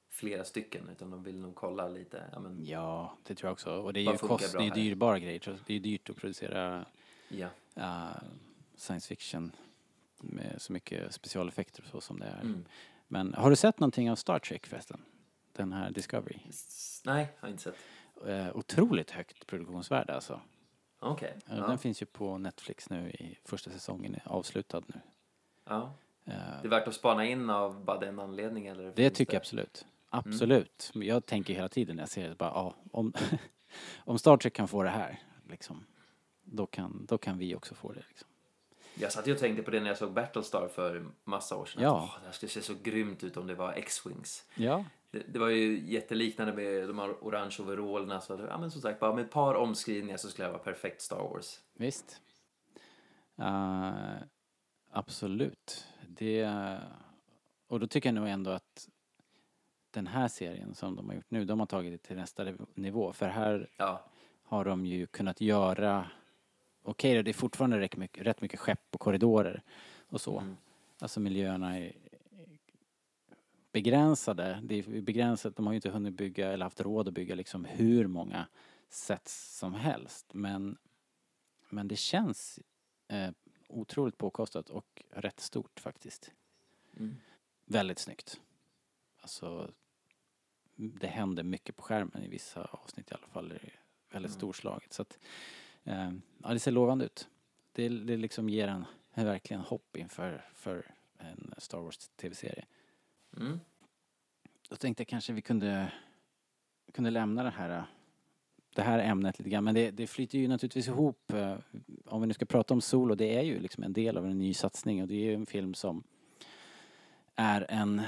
flera 0.09 0.43
stycken 0.43 0.89
utan 0.89 1.09
de 1.11 1.23
vill 1.23 1.39
nog 1.39 1.55
kolla 1.55 1.87
lite. 1.87 2.23
Ja, 2.31 2.39
men, 2.39 2.65
ja, 2.65 3.17
det 3.23 3.35
tror 3.35 3.47
jag 3.47 3.53
också. 3.53 3.71
Och 3.71 3.93
det 3.93 3.99
är 3.99 4.11
ju 4.11 4.17
kost, 4.17 4.53
det 4.57 4.67
är 4.67 4.75
dyrbara 4.75 5.19
grejer. 5.19 5.39
så 5.43 5.55
Det 5.65 5.73
är 5.73 5.79
dyrt 5.79 6.09
att 6.09 6.15
producera 6.15 6.85
ja. 7.27 7.47
uh, 7.77 8.23
science 8.75 9.07
fiction 9.07 9.51
med 10.21 10.61
så 10.61 10.73
mycket 10.73 11.13
specialeffekter 11.13 11.83
och 11.83 11.89
så 11.89 12.01
som 12.01 12.19
det 12.19 12.25
är. 12.25 12.41
Mm. 12.41 12.65
Men 13.07 13.33
har 13.33 13.49
du 13.49 13.55
sett 13.55 13.79
någonting 13.79 14.11
av 14.11 14.15
Star 14.15 14.39
Trek 14.39 14.65
förresten? 14.65 15.01
Den 15.53 15.73
här 15.73 15.91
Discovery? 15.91 16.39
S- 16.49 17.01
Nej, 17.05 17.27
har 17.39 17.49
inte 17.49 17.63
sett. 17.63 17.75
Uh, 18.27 18.55
otroligt 18.57 19.11
högt 19.11 19.47
produktionsvärde 19.47 20.15
alltså. 20.15 20.41
Okej. 20.99 21.37
Uh, 21.49 21.57
Ja. 21.57 21.67
Den 21.67 21.77
finns 21.77 22.01
ju 22.01 22.05
på 22.05 22.37
Netflix 22.37 22.89
nu 22.89 23.09
i 23.09 23.37
första 23.45 23.71
säsongen, 23.71 24.15
är 24.15 24.21
avslutad 24.25 24.81
nu. 24.87 24.99
ja. 25.69 25.93
Uh, 26.27 26.33
Det 26.61 26.67
är 26.67 26.69
värt 26.69 26.87
att 26.87 26.93
spana 26.95 27.25
in 27.25 27.49
av 27.49 27.83
bara 27.85 27.99
den 27.99 28.19
anledningen? 28.19 28.75
Eller 28.79 28.93
det 28.95 29.09
tycker 29.09 29.33
jag 29.33 29.39
absolut. 29.39 29.85
Absolut. 30.09 30.91
Men 30.93 31.07
Jag 31.07 31.25
tänker 31.25 31.53
hela 31.53 31.69
tiden 31.69 31.95
när 31.95 32.03
jag 32.03 32.09
ser 32.09 32.29
det 32.29 32.35
bara, 32.35 32.49
ja, 32.49 32.75
om, 32.91 33.13
om 33.97 34.19
Star 34.19 34.37
Trek 34.37 34.53
kan 34.53 34.67
få 34.67 34.83
det 34.83 34.89
här, 34.89 35.19
liksom, 35.49 35.85
då 36.43 36.65
kan, 36.65 37.05
då 37.05 37.17
kan 37.17 37.37
vi 37.37 37.55
också 37.55 37.75
få 37.75 37.91
det. 37.91 38.03
Liksom. 38.09 38.27
Jag 38.95 39.11
satt 39.11 39.27
ju 39.27 39.33
och 39.33 39.39
tänkte 39.39 39.63
på 39.63 39.71
det 39.71 39.79
när 39.79 39.87
jag 39.87 39.97
såg 39.97 40.11
Battlestar 40.13 40.67
för 40.67 41.05
massa 41.23 41.55
år 41.57 41.65
sedan. 41.65 41.83
Ja. 41.83 41.97
Att, 41.97 42.03
åh, 42.03 42.19
det 42.19 42.25
här 42.25 42.31
skulle 42.33 42.49
se 42.49 42.61
så 42.61 42.73
grymt 42.83 43.23
ut 43.23 43.37
om 43.37 43.47
det 43.47 43.55
var 43.55 43.73
X-Wings. 43.73 44.45
Ja. 44.55 44.85
Det, 45.13 45.23
det 45.33 45.39
var 45.39 45.49
ju 45.49 45.79
jätteliknande 45.85 46.53
med 46.53 46.87
de 46.87 46.99
här 46.99 47.11
orange 47.21 47.55
overallerna. 47.59 48.21
Så 48.21 48.45
ja, 48.49 48.57
men 48.57 48.71
som 48.71 48.81
sagt, 48.81 48.99
bara 48.99 49.15
med 49.15 49.25
ett 49.25 49.31
par 49.31 49.55
omskrivningar 49.55 50.17
så 50.17 50.29
skulle 50.29 50.47
det 50.47 50.51
vara 50.51 50.63
perfekt 50.63 51.01
Star 51.01 51.17
Wars. 51.17 51.59
Visst. 51.73 52.21
Uh, 53.39 54.15
absolut. 54.91 55.87
Det, 56.07 56.49
och 57.67 57.79
då 57.79 57.87
tycker 57.87 58.09
jag 58.09 58.15
nog 58.15 58.27
ändå 58.27 58.51
att 58.51 58.89
den 59.91 60.07
här 60.07 60.27
serien 60.27 60.75
som 60.75 60.95
de 60.95 61.07
har 61.07 61.15
gjort 61.15 61.31
nu, 61.31 61.45
de 61.45 61.59
har 61.59 61.67
tagit 61.67 61.91
det 61.91 62.07
till 62.07 62.15
nästa 62.15 62.45
nivå. 62.73 63.13
För 63.13 63.27
här 63.27 63.69
Ja, 63.77 64.03
har 64.43 64.65
de 64.65 64.85
ju 64.85 65.07
kunnat 65.07 65.41
göra, 65.41 66.07
okej 66.83 67.23
det 67.23 67.31
är 67.31 67.33
fortfarande 67.33 67.79
rätt 67.79 67.97
mycket, 67.97 68.25
rätt 68.25 68.41
mycket 68.41 68.59
skepp 68.59 68.87
och 68.91 68.99
korridorer 68.99 69.61
och 70.09 70.21
så. 70.21 70.39
Mm. 70.39 70.57
Alltså 70.99 71.19
miljöerna 71.19 71.79
är 71.79 72.02
begränsade. 73.73 74.59
Det 74.63 74.75
är 74.79 75.01
begränsat, 75.01 75.55
de 75.55 75.65
har 75.65 75.73
ju 75.73 75.77
inte 75.77 75.89
hunnit 75.89 76.13
bygga 76.13 76.51
eller 76.51 76.65
haft 76.65 76.81
råd 76.81 77.07
att 77.07 77.13
bygga 77.13 77.35
liksom 77.35 77.65
hur 77.65 78.07
många 78.07 78.47
sets 78.89 79.57
som 79.57 79.73
helst. 79.73 80.33
Men, 80.33 80.77
men 81.69 81.87
det 81.87 81.95
känns 81.95 82.59
eh, 83.07 83.31
otroligt 83.67 84.17
påkostat 84.17 84.69
och 84.69 85.03
rätt 85.09 85.39
stort 85.39 85.79
faktiskt. 85.79 86.31
Mm. 86.97 87.15
Väldigt 87.65 87.99
snyggt. 87.99 88.41
Alltså, 89.21 89.71
det 90.75 91.07
händer 91.07 91.43
mycket 91.43 91.75
på 91.75 91.81
skärmen 91.83 92.23
i 92.23 92.27
vissa 92.27 92.61
avsnitt 92.63 93.11
i 93.11 93.13
alla 93.13 93.27
fall. 93.27 93.49
Det 93.49 93.55
är 93.55 93.79
väldigt 94.11 94.31
Mm. 94.31 94.39
storslaget. 94.39 94.93
Så 94.93 95.01
att, 95.01 95.19
eh, 95.83 96.11
ja, 96.43 96.49
det 96.49 96.59
ser 96.59 96.71
lovande 96.71 97.05
ut. 97.05 97.27
Det, 97.71 97.89
det 97.89 98.17
liksom 98.17 98.49
ger 98.49 98.67
en, 98.67 98.85
en 99.13 99.25
verkligen 99.25 99.61
hopp 99.61 99.97
inför 99.97 100.49
för 100.53 100.95
en 101.17 101.53
Star 101.57 101.79
Wars 101.79 101.97
tv-serie. 102.15 102.65
Mm. 103.37 103.59
Då 104.69 104.75
tänkte 104.75 105.01
jag 105.01 105.07
kanske 105.07 105.33
vi 105.33 105.41
kunde, 105.41 105.91
kunde 106.93 107.09
lämna 107.09 107.43
det 107.43 107.49
här, 107.49 107.85
det 108.75 108.81
här 108.81 108.99
ämnet 108.99 109.39
lite 109.39 109.49
grann. 109.49 109.63
Men 109.63 109.75
det, 109.75 109.91
det 109.91 110.07
flyter 110.07 110.39
ju 110.39 110.47
naturligtvis 110.47 110.87
ihop. 110.87 111.33
Eh, 111.33 111.57
om 112.05 112.21
vi 112.21 112.27
nu 112.27 112.33
ska 112.33 112.45
prata 112.45 112.73
om 112.73 112.81
Solo, 112.81 113.15
det 113.15 113.37
är 113.37 113.41
ju 113.41 113.59
liksom 113.59 113.83
en 113.83 113.93
del 113.93 114.17
av 114.17 114.25
en 114.25 114.39
ny 114.39 114.53
satsning 114.53 115.01
och 115.01 115.07
det 115.07 115.15
är 115.15 115.25
ju 115.25 115.33
en 115.33 115.45
film 115.45 115.73
som 115.73 116.03
är 117.35 117.65
en 117.69 118.01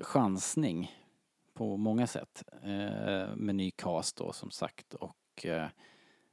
chansning 0.00 0.92
på 1.54 1.76
många 1.76 2.06
sätt. 2.06 2.42
Eh, 2.62 3.36
med 3.36 3.54
ny 3.54 3.70
cast 3.70 4.16
då 4.16 4.32
som 4.32 4.50
sagt 4.50 4.94
och 4.94 5.46
eh, 5.46 5.68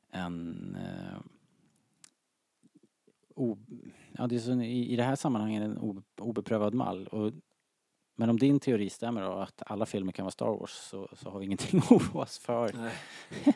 en 0.10 0.76
eh, 0.76 1.20
o, 3.36 3.58
ja, 4.12 4.28
det 4.28 4.36
är 4.36 4.40
så, 4.40 4.62
i, 4.62 4.94
i 4.94 4.96
det 4.96 5.04
här 5.04 5.16
sammanhanget 5.16 5.64
en 5.64 5.78
obe, 5.78 6.02
obeprövad 6.18 6.74
mall 6.74 7.08
och 7.08 7.34
men 8.20 8.30
om 8.30 8.40
din 8.40 8.60
teori 8.60 8.90
stämmer 8.90 9.22
då, 9.22 9.32
att 9.32 9.64
alla 9.66 9.86
filmer 9.86 10.12
kan 10.12 10.26
vara 10.26 10.32
Star 10.32 10.60
Wars, 10.60 10.72
så, 10.72 11.08
så 11.14 11.30
har 11.30 11.40
vi 11.40 11.46
ingenting 11.46 11.80
att 11.80 11.92
oroa 11.92 12.24
oss 12.24 12.40
för. 12.40 12.72
Nej. 12.74 12.94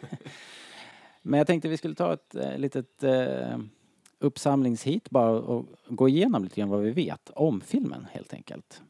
Men 1.22 1.38
jag 1.38 1.48
tänkte 1.48 1.68
vi 1.70 1.78
skulle 1.78 1.96
ta 1.96 2.14
ett 2.14 2.36
eh, 2.36 2.58
litet 2.58 3.04
eh, 3.04 3.58
uppsamlingshit 4.20 5.10
bara 5.10 5.30
och 5.32 5.66
gå 5.88 6.10
igenom 6.10 6.44
lite 6.44 6.56
grann 6.56 6.70
vad 6.70 6.82
vi 6.82 6.92
vet 6.92 7.30
om 7.30 7.62
filmen 7.62 8.08
helt 8.12 8.34
enkelt. 8.34 8.82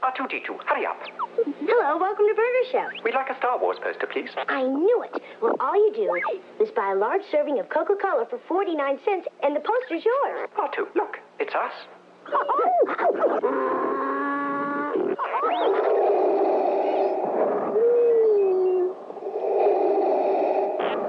R2D2, 0.00 0.48
hurry 0.66 0.86
up. 0.86 1.00
Hello, 1.70 1.98
welcome 2.06 2.26
to 2.30 2.34
Burger 2.42 2.66
Chef. 2.72 2.90
We'd 3.04 3.14
like 3.20 3.30
a 3.30 3.36
Star 3.38 3.58
Wars 3.60 3.78
poster, 3.84 4.06
please. 4.12 4.30
I 4.48 4.62
knew 4.62 4.98
it. 5.08 5.22
Well, 5.42 5.56
all 5.60 5.76
you 5.84 5.92
do 6.02 6.08
is 6.64 6.70
buy 6.74 6.88
a 6.96 6.98
large 7.06 7.24
serving 7.30 7.60
of 7.60 7.68
Coca-Cola 7.68 8.26
for 8.30 8.38
49 8.48 8.98
cents, 9.04 9.26
and 9.42 9.56
the 9.56 9.60
poster's 9.70 10.04
yours. 10.10 10.48
R2, 10.58 10.78
look, 10.94 11.12
it's 11.38 11.54
us. 11.54 11.76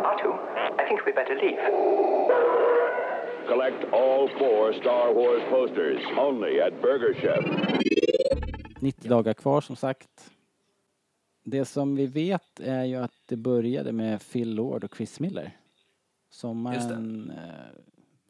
R2, 0.03 0.23
I 0.79 0.87
think 0.87 1.05
we 1.05 1.11
better 1.13 1.35
leave. 1.35 1.59
Collect 3.47 3.93
all 3.93 4.29
four 4.39 4.73
Star 4.73 5.13
Wars 5.13 5.43
posters 5.49 6.01
only 6.17 6.61
at 6.61 6.81
Burger 6.81 7.13
Chef. 7.13 7.45
90 8.79 9.09
dagar 9.09 9.33
kvar 9.33 9.61
som 9.61 9.75
sagt. 9.75 10.31
Det 11.43 11.65
som 11.65 11.95
vi 11.95 12.05
vet 12.05 12.59
är 12.59 12.83
ju 12.83 12.95
att 12.95 13.13
det 13.25 13.35
började 13.35 13.91
med 13.91 14.21
Phil 14.31 14.55
Lord 14.55 14.83
och 14.83 14.95
Chris 14.95 15.19
Miller. 15.19 15.57
Sommaren, 16.29 17.31
eh, 17.31 17.79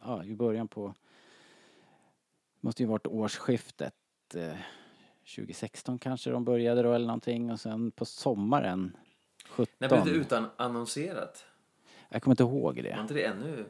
ja 0.01 0.23
i 0.23 0.35
början 0.35 0.67
på, 0.67 0.93
måste 2.65 2.83
ju 2.83 2.87
varit 2.89 3.07
årsskiftet, 3.07 3.93
eh, 4.35 4.55
2016 5.35 5.99
kanske 5.99 6.29
de 6.29 6.45
började 6.45 6.81
då 6.83 6.93
eller 6.93 7.07
någonting 7.07 7.51
och 7.51 7.59
sen 7.59 7.91
på 7.91 8.05
sommaren 8.05 8.97
17. 9.49 9.73
När 9.77 9.89
blev 9.89 10.05
det 10.05 10.11
utan 10.11 10.47
annonserat? 10.57 11.45
Jag 12.09 12.21
kommer 12.23 12.33
inte 12.33 12.43
ihåg 12.43 12.75
Var 12.75 12.83
det. 12.83 12.97
inte 13.01 13.13
det 13.13 13.23
ännu 13.25 13.65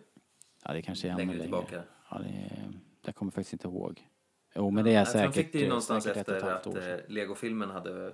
Ja 0.64 0.74
det 0.74 0.82
kanske 0.82 1.08
är 1.08 1.12
ännu 1.12 1.26
längre 1.26 1.42
tillbaka? 1.42 1.84
Ja 2.12 2.20
det, 2.20 2.52
jag 3.06 3.16
kommer 3.16 3.32
faktiskt 3.32 3.54
inte 3.54 3.68
ihåg. 3.68 4.08
Jo 4.56 4.70
men 4.72 4.84
det 4.86 4.92
är 4.92 4.94
Jag 4.96 5.06
tror 5.12 5.22
de 5.22 5.28
säkert, 5.28 5.36
fick 5.46 5.54
det 5.54 5.60
ju 5.60 5.68
någonstans 5.68 6.04
säkert 6.04 6.28
och 6.28 6.34
ett 6.36 6.44
efter 6.44 6.52
att 6.70 6.84
sedan. 6.84 7.00
eh, 7.00 7.00
Lego-filmen 7.08 7.70
hade 7.70 8.14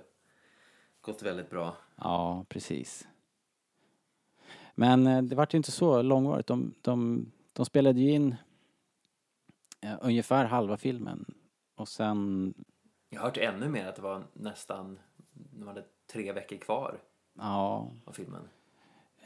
gått 1.00 1.22
väldigt 1.22 1.50
bra. 1.50 1.76
Ja, 1.96 2.44
precis. 2.48 3.08
Men 4.74 5.06
eh, 5.06 5.22
det 5.22 5.36
vart 5.36 5.54
ju 5.54 5.56
inte 5.56 5.72
så 5.72 6.02
långvarigt. 6.02 6.46
De, 6.46 6.74
de, 6.82 7.26
de 7.52 7.66
spelade 7.66 8.00
ju 8.00 8.10
in 8.10 8.36
eh, 9.82 9.94
ungefär 10.00 10.44
halva 10.44 10.76
filmen 10.76 11.34
och 11.76 11.88
sen, 11.88 12.54
Jag 13.08 13.20
har 13.20 13.26
hört 13.26 13.36
ännu 13.36 13.68
mer 13.68 13.86
att 13.86 13.96
det 13.96 14.02
var 14.02 14.24
nästan, 14.32 14.98
de 15.32 15.68
hade 15.68 15.84
tre 16.12 16.32
veckor 16.32 16.56
kvar 16.56 16.98
ja, 17.38 17.90
av 18.04 18.12
filmen. 18.12 18.48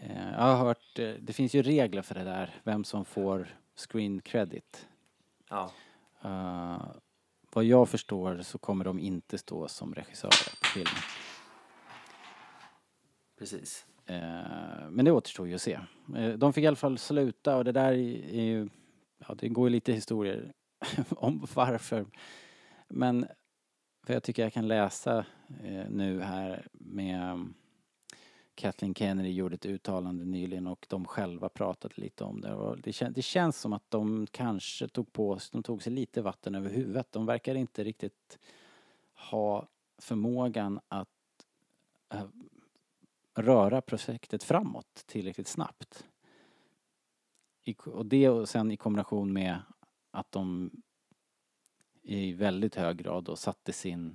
eh, 0.01 0.31
jag 0.33 0.41
har 0.43 0.57
hört, 0.57 0.99
eh, 0.99 1.11
det 1.21 1.33
finns 1.33 1.55
ju 1.55 1.63
regler 1.63 2.03
för 2.03 2.15
det 2.15 2.25
där, 2.25 2.55
vem 2.65 2.85
som 2.85 3.05
får 3.05 3.49
screen 3.77 4.21
credit. 4.21 4.89
Ja, 5.49 5.71
Eh, 6.23 6.83
vad 7.53 7.65
jag 7.65 7.89
förstår 7.89 8.39
så 8.43 8.59
kommer 8.59 8.85
de 8.85 8.99
inte 8.99 9.39
stå 9.39 9.69
som 9.69 9.95
regissörer 9.95 10.59
på 10.61 10.67
filmen. 10.67 11.03
precis. 13.39 13.87
Eh, 14.07 14.89
Men 14.91 15.05
det 15.05 15.11
återstår 15.13 15.49
ju 15.49 15.55
att 15.55 15.61
se. 15.63 15.81
De 16.37 16.53
fick 16.53 16.65
i 16.65 16.67
alla 16.67 16.77
fall 16.77 16.99
sluta 16.99 17.57
och 17.57 17.65
det 17.65 17.73
där 17.73 17.93
är 17.93 18.43
ju, 18.43 18.69
ja 19.19 19.35
det 19.35 19.49
går 19.49 19.69
ju 19.69 19.71
lite 19.71 19.93
historier 19.93 20.53
om 21.11 21.47
varför. 21.55 22.07
Men, 22.89 23.27
för 24.07 24.15
jag 24.15 24.23
tycker 24.23 24.43
jag 24.43 24.53
kan 24.53 24.69
läsa 24.69 25.19
eh, 25.63 25.89
nu 25.91 26.21
här 26.21 26.69
med 26.73 27.33
um, 27.33 27.55
Kathleen 28.55 28.95
Kennedy 28.95 29.31
gjorde 29.31 29.55
ett 29.55 29.67
uttalande 29.67 30.25
nyligen 30.25 30.67
och 30.67 30.87
de 30.89 31.05
själva 31.05 31.49
pratade 31.49 31.95
lite 31.97 32.25
om 32.25 32.41
det. 32.41 32.55
Och 32.55 32.81
det, 32.81 32.93
kän, 32.93 33.13
det 33.13 33.23
känns 33.23 33.61
som 33.61 33.73
att 33.73 33.91
de 33.91 34.27
kanske 34.31 34.89
tog 34.89 35.13
på 35.13 35.39
sig, 35.39 35.51
de 35.53 35.63
tog 35.63 35.83
sig 35.83 35.93
lite 35.93 36.23
vatten 36.23 36.55
över 36.55 36.71
huvudet. 36.71 37.13
De 37.13 37.27
verkar 37.27 37.55
inte 37.55 37.85
riktigt 37.85 38.39
ha 39.15 39.69
förmågan 39.99 40.81
att 40.89 41.09
eh, 42.13 42.27
röra 43.35 43.81
projektet 43.81 44.43
framåt 44.43 45.05
tillräckligt 45.07 45.49
snabbt. 45.49 46.05
Och 47.87 48.07
det 48.07 48.29
och 48.29 48.49
sen 48.49 48.71
i 48.71 48.77
kombination 48.77 49.33
med 49.33 49.63
att 50.11 50.33
de 50.33 50.71
i 52.03 52.33
väldigt 52.33 52.75
hög 52.75 52.97
grad 52.97 53.25
då 53.25 53.37
satte 53.37 53.73
sin 53.73 54.15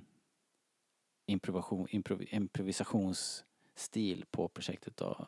improvisation, 1.26 1.86
improv, 1.90 2.24
improvisationsstil 2.30 4.24
på 4.30 4.48
projektet 4.48 4.96
då. 4.96 5.26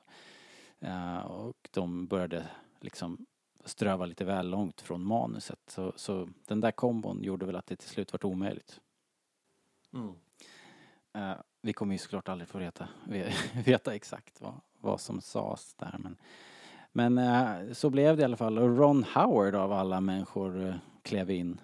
Eh, 0.81 1.19
och 1.19 1.69
de 1.71 2.07
började 2.07 2.51
liksom 2.81 3.27
ströva 3.65 4.07
lite 4.07 4.25
väl 4.25 4.51
långt 4.51 4.81
från 4.81 5.05
manuset. 5.05 5.61
Så, 5.67 5.93
så 5.97 6.29
den 6.47 6.61
där 6.61 6.71
kombon 6.71 7.23
gjorde 7.23 7.47
väl 7.47 7.57
att 7.57 7.67
det 7.67 7.77
till 7.77 7.89
slut 7.89 8.13
var 8.13 8.27
omöjligt. 8.27 8.81
Mm. 9.93 10.15
Eh, 11.13 11.37
vi 11.61 11.73
kommer 11.73 11.95
ju 11.95 11.99
såklart 11.99 12.29
aldrig 12.29 12.49
få 12.49 12.59
veta, 12.59 12.89
veta 13.65 13.95
exakt 13.95 14.41
vad, 14.41 14.61
vad 14.81 15.01
som 15.01 15.21
sades 15.21 15.75
där 15.75 15.97
men, 15.99 16.17
men 16.97 17.19
eh, 17.19 17.73
så 17.73 17.91
blev 17.91 18.17
det 18.17 18.21
i 18.21 18.25
alla 18.25 18.37
fall 18.37 18.59
och 18.59 18.79
Ron 18.79 19.05
Howard 19.15 19.55
av 19.55 19.73
alla 19.73 20.01
människor 20.01 20.67
eh, 20.67 20.75
klev 21.03 21.31
in. 21.31 21.61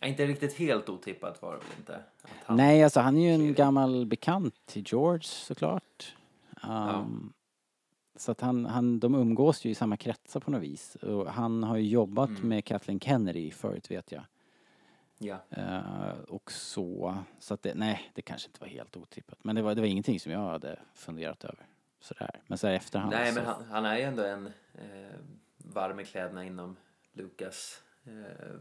Ja, 0.00 0.06
inte 0.06 0.26
riktigt 0.26 0.54
helt 0.54 0.88
otippat 0.88 1.42
var 1.42 1.52
det 1.52 1.58
väl 1.58 1.66
inte? 1.78 2.00
Han- 2.44 2.56
Nej 2.56 2.84
alltså 2.84 3.00
han 3.00 3.16
är 3.16 3.20
ju 3.28 3.34
en 3.34 3.54
gammal 3.54 4.06
bekant 4.06 4.54
till 4.66 4.84
George 4.86 5.22
såklart. 5.24 6.16
Um, 6.68 7.32
Så 8.16 8.32
att 8.32 8.40
han, 8.40 8.66
han, 8.66 9.00
de 9.00 9.14
umgås 9.14 9.64
ju 9.64 9.70
i 9.70 9.74
samma 9.74 9.96
kretsar 9.96 10.40
på 10.40 10.50
något 10.50 10.62
vis 10.62 10.94
och 10.94 11.26
han 11.32 11.62
har 11.62 11.76
ju 11.76 11.88
jobbat 11.88 12.28
Mm. 12.30 12.48
med 12.48 12.64
Kathleen 12.64 13.00
Kennedy 13.00 13.50
förut 13.50 13.90
vet 13.90 14.12
jag. 14.12 14.22
Ja. 15.18 15.36
Eh, 15.50 16.18
och 16.28 16.52
så, 16.52 17.14
så 17.38 17.54
att 17.54 17.62
det, 17.62 17.74
nej 17.74 18.10
det 18.14 18.22
kanske 18.22 18.48
inte 18.48 18.60
var 18.60 18.68
helt 18.68 18.96
otippat 18.96 19.38
men 19.44 19.56
det 19.56 19.62
var, 19.62 19.74
det 19.74 19.80
var 19.80 19.88
ingenting 19.88 20.20
som 20.20 20.32
jag 20.32 20.40
hade 20.40 20.78
funderat 20.94 21.44
över. 21.44 21.66
Sådär. 22.00 22.40
Men 22.46 22.58
så 22.58 22.66
här 22.66 22.74
i 22.74 22.76
efterhand 22.76 23.10
Nej, 23.12 23.32
men 23.34 23.44
han, 23.44 23.64
han 23.64 23.84
är 23.84 23.96
ju 23.96 24.02
ändå 24.02 24.22
en 24.22 24.46
eh, 24.74 25.18
varm 25.56 26.00
i 26.00 26.04
kläderna 26.04 26.44
inom 26.44 26.76
Lucas, 27.12 27.82
eh, 28.04 28.56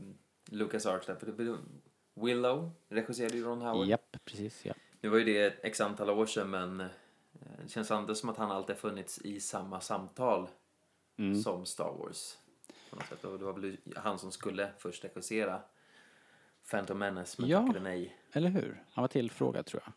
Lucas 0.45 0.86
Arts. 0.86 1.10
Willow 2.15 2.71
regisserade 2.89 3.38
ju 3.38 3.43
Ron 3.43 3.62
Howard. 3.62 3.88
Japp, 3.88 4.17
precis 4.26 4.65
ja. 4.65 4.73
Nu 5.02 5.10
var 5.10 5.17
ju 5.17 5.23
det 5.23 5.60
x 5.65 5.82
antal 5.82 6.10
år 6.10 6.26
sedan 6.26 6.50
men 6.50 6.80
eh, 6.82 6.88
det 7.63 7.69
känns 7.69 7.91
ändå 7.91 8.15
som 8.15 8.30
att 8.30 8.38
han 8.38 8.52
alltid 8.52 8.76
har 8.76 8.80
funnits 8.82 9.19
i 9.21 9.39
samma 9.39 9.82
samtal 9.82 10.47
Mm. 11.19 11.36
som 11.41 11.65
Star 11.65 11.91
Wars. 12.00 12.38
På 12.89 12.95
något 12.95 13.08
sätt. 13.08 13.23
Och 13.26 13.39
det 13.39 13.45
var 13.45 13.54
väl 13.54 13.78
han 13.95 14.19
som 14.19 14.32
skulle 14.32 14.69
först 14.78 15.04
regissera 15.04 15.62
Phantom 16.71 17.00
Menace 17.00 17.41
men 17.41 17.50
Ja. 17.50 17.60
tackade 17.62 17.80
nej. 17.80 18.17
Eller 18.34 18.50
hur? 18.50 18.84
Han 18.91 19.02
var 19.02 19.08
tillfrågad 19.08 19.65
tror 19.65 19.82
jag. 19.86 19.93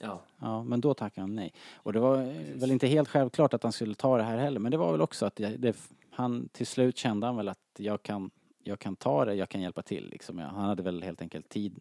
Ja, 0.00 0.22
Ja, 0.38 0.62
men 0.62 0.80
då 0.80 0.94
tackade 0.94 1.20
han 1.20 1.34
nej. 1.34 1.52
Och 1.74 1.92
det 1.92 2.00
var 2.00 2.16
eh, 2.22 2.54
väl 2.54 2.70
inte 2.70 2.86
helt 2.86 3.08
självklart 3.08 3.54
att 3.54 3.62
han 3.62 3.72
skulle 3.72 3.94
ta 3.94 4.16
det 4.16 4.22
här 4.22 4.36
heller, 4.38 4.60
men 4.60 4.70
det 4.72 4.78
var 4.78 4.92
väl 4.92 5.00
också 5.00 5.26
att 5.26 5.36
det, 5.36 5.56
det, 5.56 5.76
han 6.10 6.48
till 6.48 6.66
slut 6.66 6.96
kände 6.96 7.26
han 7.26 7.36
väl 7.36 7.48
att 7.48 7.58
jag 7.78 8.02
kan, 8.02 8.30
jag 8.62 8.78
kan 8.78 8.96
ta 8.96 9.24
det, 9.24 9.34
jag 9.34 9.48
kan 9.48 9.60
hjälpa 9.60 9.82
till 9.82 10.08
liksom. 10.10 10.38
Ja, 10.38 10.46
Han 10.46 10.64
hade 10.64 10.82
väl 10.82 11.02
helt 11.02 11.22
enkelt 11.22 11.48
tid, 11.48 11.80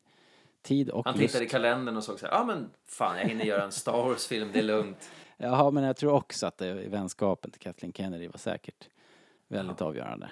tid 0.61 0.89
och 0.89 1.05
han 1.05 1.13
lust. 1.17 1.27
tittade 1.27 1.45
i 1.45 1.49
kalendern 1.49 1.97
och 1.97 2.03
såg 2.03 2.19
så 2.19 2.25
här, 2.25 2.33
ja 2.33 2.39
ah, 2.39 2.45
men 2.45 2.69
fan 2.85 3.17
jag 3.17 3.25
hinner 3.25 3.45
göra 3.45 3.63
en 3.63 3.71
Star 3.71 4.03
Wars-film, 4.03 4.49
det 4.53 4.59
är 4.59 4.63
lugnt. 4.63 5.09
Ja, 5.39 5.71
men 5.71 5.83
jag 5.83 5.97
tror 5.97 6.11
också 6.13 6.47
att 6.47 6.57
det, 6.57 6.73
vänskapen 6.73 7.51
till 7.51 7.61
Kathleen 7.61 7.93
Kennedy 7.93 8.27
var 8.27 8.37
säkert 8.37 8.89
väldigt 9.47 9.81
avgörande. 9.81 10.29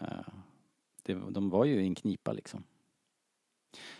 Eh, 0.00 0.06
det, 1.02 1.14
de 1.30 1.50
var 1.50 1.64
ju 1.64 1.82
i 1.82 1.86
en 1.86 1.94
knipa 1.94 2.32
liksom. 2.32 2.64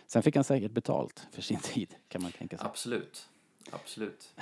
Sen 0.07 0.23
fick 0.23 0.35
han 0.35 0.43
säkert 0.43 0.71
betalt 0.71 1.27
för 1.31 1.41
sin 1.41 1.59
tid, 1.63 1.95
kan 2.07 2.21
man 2.23 2.31
tänka 2.31 2.57
sig. 2.57 2.67
Absolut, 2.67 3.29
absolut. 3.71 4.35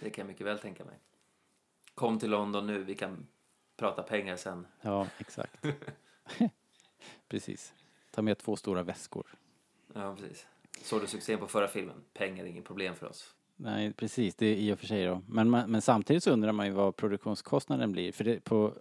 Det 0.00 0.10
kan 0.10 0.22
jag 0.22 0.26
mycket 0.26 0.46
väl 0.46 0.58
tänka 0.58 0.84
mig. 0.84 0.94
Kom 1.94 2.18
till 2.18 2.30
London 2.30 2.66
nu, 2.66 2.84
vi 2.84 2.94
kan 2.94 3.26
prata 3.76 4.02
pengar 4.02 4.36
sen. 4.36 4.66
Ja, 4.80 5.06
exakt. 5.18 5.64
Precis. 7.28 7.74
Ta 8.10 8.22
med 8.22 8.38
två 8.38 8.56
stora 8.56 8.82
väskor. 8.82 9.26
Ja, 9.94 10.16
precis. 10.16 10.46
Såg 10.82 11.00
du 11.00 11.06
succén 11.06 11.38
på 11.38 11.46
förra 11.46 11.68
filmen? 11.68 12.04
Pengar 12.14 12.44
är 12.44 12.48
inget 12.48 12.64
problem 12.64 12.94
för 12.94 13.06
oss. 13.08 13.34
Nej, 13.56 13.92
precis. 13.92 14.34
Det 14.34 14.46
är 14.46 14.54
i 14.56 14.72
och 14.72 14.78
för 14.78 14.86
sig 14.86 15.06
då. 15.06 15.22
Men, 15.28 15.50
man- 15.50 15.70
men 15.70 15.82
samtidigt 15.82 16.22
så 16.24 16.30
undrar 16.30 16.52
man 16.52 16.66
ju 16.66 16.72
vad 16.72 16.96
produktionskostnaden 16.96 17.92
blir. 17.92 18.12
För 18.12 18.24
det, 18.24 18.44
på, 18.44 18.74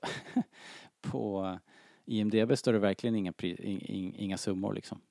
på 1.02 1.60
IMDB 2.06 2.58
står 2.58 2.74
det 2.74 2.80
verkligen 2.80 3.16
inga, 3.16 3.34
pri, 3.34 3.50
in, 3.56 3.80
in, 3.82 4.16
inga 4.16 4.38
summor 4.38 4.74
liksom. 4.74 5.02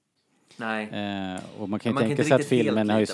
Nej, 0.57 0.85
Eh, 0.89 1.61
och 1.61 1.69
man 1.69 1.81
kan 1.81 1.91
ju 1.91 1.95
Man 1.95 2.03
kan 2.03 2.09
tänka 2.09 2.11
inte 2.11 2.25
sig 2.25 2.33
att 2.33 2.45
filmen 2.47 2.91
har, 2.91 3.01
ju, 3.01 3.07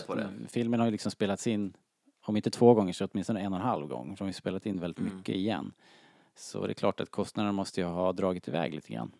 filmen 0.49 0.80
har 0.80 0.87
ju 0.87 0.91
liksom 0.93 1.11
spelats 1.11 1.47
in, 1.47 1.76
om 2.22 2.37
inte 2.37 2.51
två 2.51 2.74
gånger 2.74 2.93
så 2.93 3.05
åtminstone 3.12 3.41
en 3.41 3.53
och 3.53 3.59
en 3.59 3.64
halv 3.66 3.87
gång. 3.87 4.07
För 4.16 4.16
de 4.16 4.24
har 4.24 4.28
ju 4.28 4.32
spelat 4.32 4.66
in 4.66 4.80
väldigt 4.80 4.99
Mm. 5.01 5.16
mycket 5.16 5.34
igen. 5.34 5.72
Så 6.34 6.66
det 6.66 6.72
är 6.72 6.74
klart 6.74 7.01
att 7.01 7.11
kostnaderna 7.11 7.53
måste 7.53 7.80
ju 7.80 7.87
ha 7.87 8.12
dragit 8.12 8.49
iväg 8.49 8.74
lite 8.74 8.93
grann. 8.93 9.12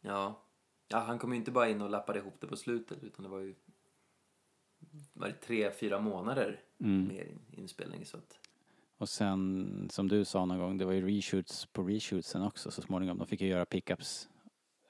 ja. 0.00 0.40
Ja, 0.88 0.98
han 0.98 1.18
kom 1.18 1.32
ju 1.32 1.38
inte 1.38 1.50
bara 1.50 1.68
in 1.68 1.82
och 1.82 1.90
lappade 1.90 2.18
ihop 2.18 2.34
det 2.40 2.46
på 2.46 2.56
slutet 2.56 3.02
utan 3.04 3.22
det 3.22 3.28
var 3.28 3.38
ju 3.38 3.54
var 5.12 5.26
det 5.28 5.34
tre, 5.34 5.70
fyra 5.70 6.00
månader 6.00 6.60
Mm. 6.80 7.08
mer 7.08 7.22
in- 7.24 7.38
inspelning 7.62 8.04
så 8.06 8.16
att 8.16 8.38
Och 8.98 9.08
sen, 9.08 9.88
som 9.92 10.08
du 10.08 10.24
sa 10.24 10.44
någon 10.44 10.58
gång, 10.58 10.78
det 10.78 10.84
var 10.84 10.92
ju 10.92 11.16
reshoots 11.16 11.66
på 11.66 11.82
reshootsen 11.82 12.42
också 12.42 12.70
så 12.70 12.82
småningom. 12.82 13.18
De 13.18 13.26
fick 13.26 13.40
ju 13.40 13.48
göra 13.48 13.64
pickups, 13.64 14.28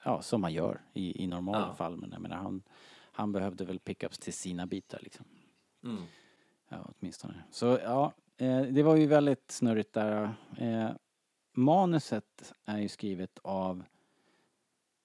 ja, 0.05 0.21
som 0.21 0.41
man 0.41 0.53
gör 0.53 0.81
i, 0.93 1.23
i 1.23 1.27
normala 1.27 1.67
Ja. 1.67 1.75
fall. 1.75 1.97
Men 1.97 2.11
jag 2.11 2.21
menar, 2.21 2.35
han, 2.37 2.63
han 3.11 3.31
behövde 3.31 3.65
väl 3.65 3.79
pickups 3.79 4.17
till 4.19 4.33
sina 4.33 4.65
bitar 4.67 4.99
liksom. 5.01 5.25
mm. 5.83 6.03
Ja, 6.69 6.91
åtminstone. 6.99 7.43
Så 7.51 7.65
ja, 7.83 8.13
eh, 8.37 8.61
det 8.61 8.83
var 8.83 8.95
ju 8.95 9.07
väldigt 9.07 9.51
snurrigt 9.51 9.93
där. 9.93 10.35
Eh, 10.57 10.89
manuset 11.53 12.53
är 12.65 12.77
ju 12.77 12.87
skrivet 12.89 13.39
av 13.43 13.83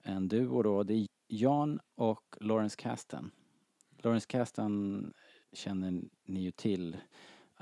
en 0.03 0.29
duo 0.29 0.63
då. 0.63 0.83
Det 0.83 0.95
är 0.95 1.07
Jan 1.29 1.81
och 1.95 2.37
Lawrence 2.41 2.77
Kasten. 2.77 3.31
Lawrence 3.99 4.27
Kasten 4.29 5.13
känner 5.53 6.03
ni 6.25 6.41
ju 6.41 6.51
till. 6.51 6.97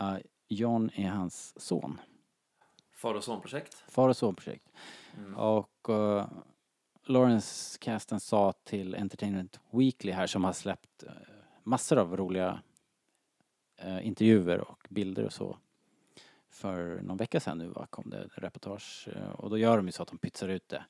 Uh, 0.01 0.16
John 0.49 0.91
är 0.95 1.09
hans 1.09 1.61
son. 1.61 2.01
Far 2.93 3.14
och 3.14 3.24
sonprojekt. 3.24 3.84
Far 3.89 4.09
och 4.09 4.16
sonprojekt. 4.16 4.68
Mm. 5.16 5.34
Och 5.34 5.89
uh, 5.89 6.26
Lawrence 7.09 7.78
Kasten 7.78 8.20
sa 8.20 8.52
till 8.52 8.94
Entertainment 8.94 9.61
Weekly 9.70 10.12
här 10.12 10.26
som 10.26 10.44
har 10.44 10.52
släppt 10.52 11.02
eh, 11.02 11.12
massor 11.62 11.98
av 11.98 12.16
roliga 12.16 12.62
eh, 13.76 14.06
intervjuer 14.06 14.61
och 14.70 14.86
bilder 14.90 15.24
och 15.24 15.32
så. 15.32 15.59
För 16.48 17.00
någon 17.02 17.16
vecka 17.16 17.40
sedan 17.40 17.59
nu 17.59 17.68
va, 17.68 17.86
kom 17.90 18.11
det 18.11 18.18
ett 18.18 18.38
reportage 18.38 19.09
eh, 19.14 19.30
och 19.30 19.50
då 19.50 19.59
gör 19.59 19.76
de 19.76 19.86
ju 19.86 19.92
så 19.92 20.02
att 20.02 20.09
de 20.09 20.18
pytsar 20.18 20.48
ut 20.48 20.68
det. 20.68 20.84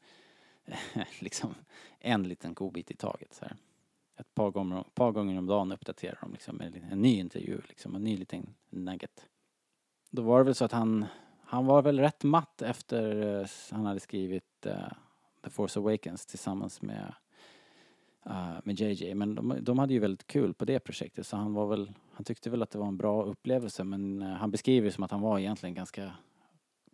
liksom 1.21 1.55
en 1.99 2.23
liten 2.23 2.55
godbit 2.55 2.91
i 2.91 2.97
taget 2.97 3.35
så 3.35 3.45
här. 3.45 3.57
Ett 4.17 4.35
par 4.35 4.51
gånger, 4.51 4.85
par 4.95 5.13
gånger 5.13 5.39
om 5.39 5.47
dagen 5.47 5.73
uppdaterar 5.73 6.19
de 6.21 6.33
liksom 6.33 6.61
en, 6.61 6.75
en 6.91 7.03
ny 7.03 7.19
intervju, 7.19 7.61
liksom 7.69 7.95
en 7.95 8.05
ny 8.05 8.17
liten 8.17 8.55
nugget. 8.71 9.27
Då 10.11 10.23
var 10.23 10.39
det 10.39 10.45
väl 10.45 10.55
så 10.55 10.65
att 10.65 10.73
han, 10.73 11.07
han 11.45 11.67
var 11.67 11.83
väl 11.83 12.01
rätt 12.01 12.25
matt 12.25 12.63
efter 12.63 13.41
eh, 13.41 13.47
han 13.71 13.87
hade 13.87 14.01
skrivit 14.01 14.67
eh, 14.67 14.93
The 15.45 15.51
Force 15.51 15.79
Awakens 15.81 16.27
tillsammans 16.27 16.83
med, 16.83 17.15
eh, 18.27 18.55
med 18.65 18.81
JJ. 18.81 19.15
Men 19.15 19.35
de, 19.35 19.57
de 19.61 19.79
hade 19.79 19.93
ju 19.93 19.99
väldigt 20.01 20.27
kul 20.27 20.55
på 20.55 20.65
det 20.65 20.79
projektet 20.81 21.27
så 21.27 21.37
han 21.37 21.55
var 21.55 21.67
väl, 21.67 21.93
han 22.13 22.25
tyckte 22.25 22.51
väl 22.51 22.63
att 22.63 22.71
det 22.71 22.79
var 22.79 22.87
en 22.89 22.97
bra 22.97 23.25
upplevelse 23.25 23.85
men 23.85 24.23
eh, 24.23 24.29
han 24.29 24.51
beskriver 24.51 24.87
det 24.87 24.93
som 24.93 25.05
att 25.05 25.11
han 25.11 25.21
var 25.21 25.39
egentligen 25.39 25.75
ganska, 25.75 26.13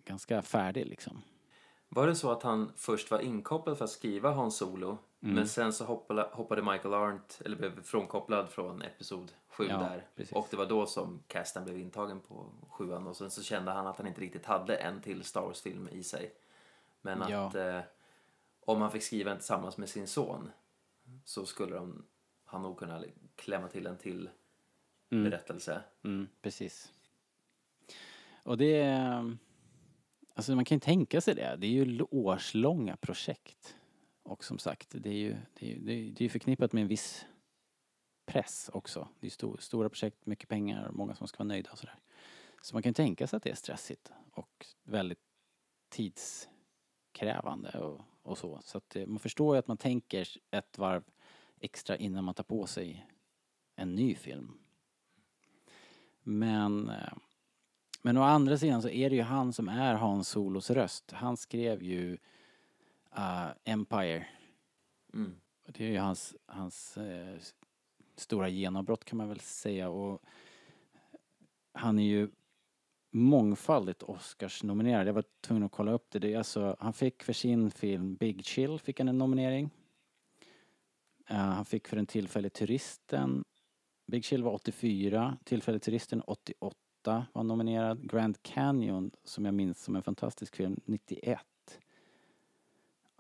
ganska 0.04 0.42
färdig 0.42 0.86
liksom. 0.86 1.22
Var 1.88 2.06
det 2.06 2.14
så 2.16 2.30
att 2.30 2.42
han 2.42 2.72
först 2.76 3.10
var 3.10 3.18
inkopplad 3.18 3.78
för 3.78 3.84
att 3.84 3.90
skriva 3.90 4.30
Hans 4.30 4.56
Solo 4.56 4.98
Mm. 5.22 5.34
men 5.36 5.48
sen 5.48 5.72
så 5.72 5.84
hoppade, 5.84 6.28
hoppade 6.32 6.62
Michael 6.62 6.94
Arndt, 6.94 7.40
eller 7.44 7.56
blev 7.56 7.82
frånkopplad 7.82 8.48
från 8.48 8.82
episod 8.82 9.32
7 9.48 9.66
Ja, 9.68 9.76
där. 9.78 10.06
precis. 10.16 10.32
Och 10.36 10.46
det 10.50 10.56
var 10.56 10.66
då 10.66 10.86
som 10.86 11.20
casten 11.26 11.64
blev 11.64 11.78
intagen 11.78 12.20
på 12.20 12.46
sjuan 12.68 13.06
och 13.06 13.16
sen 13.16 13.30
så 13.30 13.42
kände 13.42 13.70
han 13.72 13.86
att 13.86 13.96
han 13.98 14.06
inte 14.06 14.20
riktigt 14.20 14.46
hade 14.46 14.76
en 14.76 15.00
till 15.00 15.24
Star 15.24 15.40
Wars-film 15.40 15.88
i 15.92 16.02
sig. 16.02 16.32
Men 17.02 17.22
att 17.22 17.30
Ja. 17.30 17.58
eh, 17.58 17.80
om 18.66 18.80
han 18.80 18.90
fick 18.90 19.02
skriva 19.02 19.30
en 19.30 19.36
tillsammans 19.38 19.78
med 19.78 19.88
sin 19.88 20.06
son 20.06 20.50
så 21.24 21.46
skulle 21.46 21.74
de, 21.76 22.06
han 22.44 22.62
nog 22.62 22.78
kunna 22.78 23.04
klämma 23.36 23.68
till 23.68 23.86
en 23.86 23.98
till 23.98 24.30
Mm. 25.10 25.30
berättelse. 25.30 25.82
Mm, 26.04 26.28
precis. 26.42 26.92
Och 28.42 28.58
det 28.58 28.76
är... 28.76 29.36
Alltså 30.34 30.54
man 30.54 30.64
kan 30.64 30.76
ju 30.76 30.80
tänka 30.80 31.20
sig 31.20 31.34
det. 31.34 31.56
Det 31.58 31.66
är 31.66 31.70
ju 31.70 32.02
årslånga 32.02 32.96
projekt. 32.96 33.76
Och 34.22 34.44
som 34.44 34.58
sagt, 34.58 34.88
det 34.90 35.08
är 35.08 35.14
ju, 35.14 35.36
det 35.54 35.72
är, 35.72 35.78
det 35.80 35.92
är, 35.92 36.10
det 36.10 36.24
är 36.24 36.28
förknippat 36.28 36.72
med 36.72 36.82
en 36.82 36.88
viss 36.88 37.24
press 38.26 38.70
också. 38.72 39.08
Det 39.20 39.26
är 39.26 39.30
stor, 39.30 39.56
stora 39.56 39.88
projekt, 39.88 40.26
mycket 40.26 40.48
pengar, 40.48 40.90
många 40.92 41.14
som 41.14 41.28
ska 41.28 41.38
vara 41.38 41.48
nöjda 41.48 41.72
och 41.72 41.78
sådär. 41.78 41.98
Så 42.62 42.74
man 42.76 42.82
kan 42.82 42.90
ju 42.90 42.94
tänka 42.94 43.26
sig 43.26 43.36
att 43.36 43.42
det 43.42 43.50
är 43.50 43.54
stressigt 43.54 44.12
och 44.32 44.66
väldigt 44.82 45.22
tidskrävande 45.88 47.70
och, 47.78 48.00
och 48.24 48.38
så. 48.38 48.60
Så 48.64 48.78
att 48.78 48.96
eh, 48.96 49.06
man 49.06 49.18
förstår 49.18 49.54
ju 49.54 49.58
att 49.58 49.68
man 49.68 49.76
tänker 49.76 50.28
ett 50.50 50.78
varv 50.78 51.02
extra 51.60 51.96
innan 51.96 52.24
man 52.24 52.34
tar 52.34 52.44
på 52.44 52.66
sig 52.66 53.06
en 53.76 53.94
ny 53.94 54.14
film. 54.14 54.58
Men, 56.22 56.88
eh, 56.88 57.12
men 58.02 58.16
å 58.16 58.22
andra 58.22 58.58
sidan 58.58 58.82
så 58.82 58.88
är 58.88 59.10
det 59.10 59.16
ju 59.16 59.22
han 59.22 59.52
som 59.52 59.68
är 59.68 59.94
Hans 59.94 60.28
Solos 60.28 60.70
röst. 60.70 61.12
Han 61.12 61.36
skrev 61.36 61.82
ju 61.82 62.18
eh, 63.16 63.48
Empire. 63.64 64.26
Mm. 65.12 65.40
Det 65.66 65.84
är 65.84 65.88
ju 65.88 65.98
hans, 65.98 66.36
hans 66.46 66.96
eh, 66.96 67.36
stora 68.16 68.48
genombrott 68.48 69.04
kan 69.04 69.16
man 69.16 69.28
väl 69.28 69.40
säga. 69.40 69.88
Och 69.88 70.22
han 71.72 71.98
är 71.98 72.04
ju 72.04 72.30
mångfaldigt 73.14 74.02
Oscars-nominerad. 74.02 75.08
Jag 75.08 75.12
var 75.12 75.24
tvungen 75.40 75.62
att 75.62 75.72
kolla 75.72 75.92
upp 75.92 76.06
det. 76.10 76.18
det 76.18 76.34
är 76.34 76.38
alltså, 76.38 76.76
han 76.78 76.92
fick 76.92 77.22
för 77.22 77.32
sin 77.32 77.70
film 77.70 78.14
Big 78.14 78.44
Chill 78.44 78.78
fick 78.78 79.00
han 79.00 79.08
en 79.08 79.18
nominering. 79.18 79.70
Uh, 81.30 81.36
han 81.36 81.64
fick 81.64 81.88
för 81.88 81.96
den 81.96 82.06
tillfälliga 82.06 82.50
turisten 82.50 83.44
Big 84.06 84.24
Chill 84.24 84.42
var 84.42 84.52
84, 84.52 85.38
Tillfälliga 85.44 85.80
turisten 85.80 86.20
88 86.20 87.26
var 87.32 87.42
nominerad. 87.42 88.10
Grand 88.10 88.42
Canyon, 88.42 89.10
som 89.24 89.44
jag 89.44 89.54
minns 89.54 89.82
som 89.82 89.96
en 89.96 90.02
fantastisk 90.02 90.56
film, 90.56 90.80
91. 90.84 91.40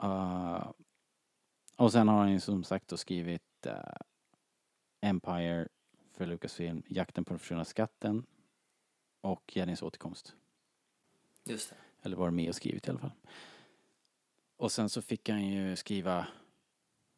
Uh, 0.02 0.10
eh, 0.10 0.70
och 1.76 1.92
sen 1.92 2.08
har 2.08 2.18
han 2.18 2.32
ju 2.32 2.40
som 2.40 2.64
sagt 2.64 2.88
då 2.88 2.96
skrivit 2.96 3.66
uh, 3.66 3.72
Empire 5.00 5.68
för 6.12 6.26
Lucasfilm, 6.26 6.82
Jakten 6.86 7.24
på 7.24 7.32
den 7.32 7.38
försvunna 7.38 7.64
skatten 7.64 8.26
och 9.24 9.56
Jennings 9.56 9.82
återkomst. 9.82 10.34
Just 11.44 11.70
det. 11.70 11.76
Eller 12.02 12.16
var 12.16 12.30
med 12.30 12.48
och 12.48 12.54
skrivit 12.54 12.86
i 12.86 12.90
alla 12.90 12.98
fall. 12.98 13.12
Och 14.56 14.72
sen 14.72 14.88
så 14.88 15.02
fick 15.02 15.28
han 15.28 15.46
ju 15.46 15.76
skriva 15.76 16.26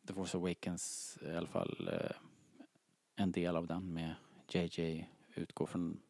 The 0.07 0.15
Force 0.15 0.37
Awakens, 0.37 1.19
i 1.23 1.31
alla 1.31 1.47
fall 1.47 1.89
eh, 1.93 2.17
en 3.17 3.33
del 3.33 3.57
av 3.57 3.67
den 3.67 3.93
med 3.93 4.15
JJ 4.49 5.11
utgår 5.35 5.67
från 5.67 6.01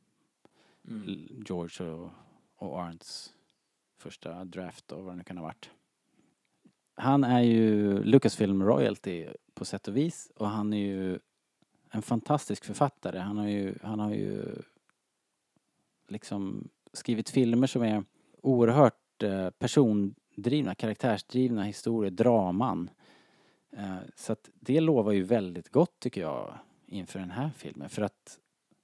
Mm. 0.89 1.45
George 1.47 1.87
och, 1.87 2.11
och 2.57 2.81
Arndts 2.81 3.35
första 3.99 4.45
draft 4.45 4.93
och 4.93 5.05
vad 5.05 5.13
det 5.13 5.17
nu 5.17 5.25
kan 5.25 5.37
ha 5.37 5.45
varit. 5.45 5.71
Han 6.95 7.25
är 7.25 7.41
ju 7.41 8.03
Lucasfilm 8.03 8.63
royalty 8.63 9.27
på 9.55 9.65
sätt 9.65 9.89
och 9.89 9.97
vis 9.97 10.33
och 10.37 10.49
han 10.49 10.73
är 10.73 10.79
ju 10.79 11.19
en 11.91 12.03
fantastisk 12.03 12.65
författare. 12.65 13.19
Han 13.19 13.39
har 13.39 13.49
ju, 13.49 13.75
han 13.83 14.01
har 14.01 14.11
ju 14.11 14.63
liksom 16.09 16.69
skrivit 16.93 17.31
filmer 17.31 17.67
som 17.67 17.83
är 17.83 18.05
oerhört 18.43 19.23
eh, 19.23 19.51
persondrivna, 19.51 20.75
karaktärsdrivna 20.75 21.63
historier, 21.63 22.11
draman. 22.11 22.91
Eh, 23.71 23.97
så 24.17 24.33
att 24.33 24.51
det 24.55 24.81
lovar 24.81 25.13
ju 25.13 25.23
väldigt 25.23 25.69
gott 25.69 26.01
tycker 26.01 26.21
jag 26.21 26.59
inför 26.87 27.19
den 27.19 27.31
här 27.31 27.51
filmen. 27.57 27.89
För 27.89 28.03
att 28.03 28.39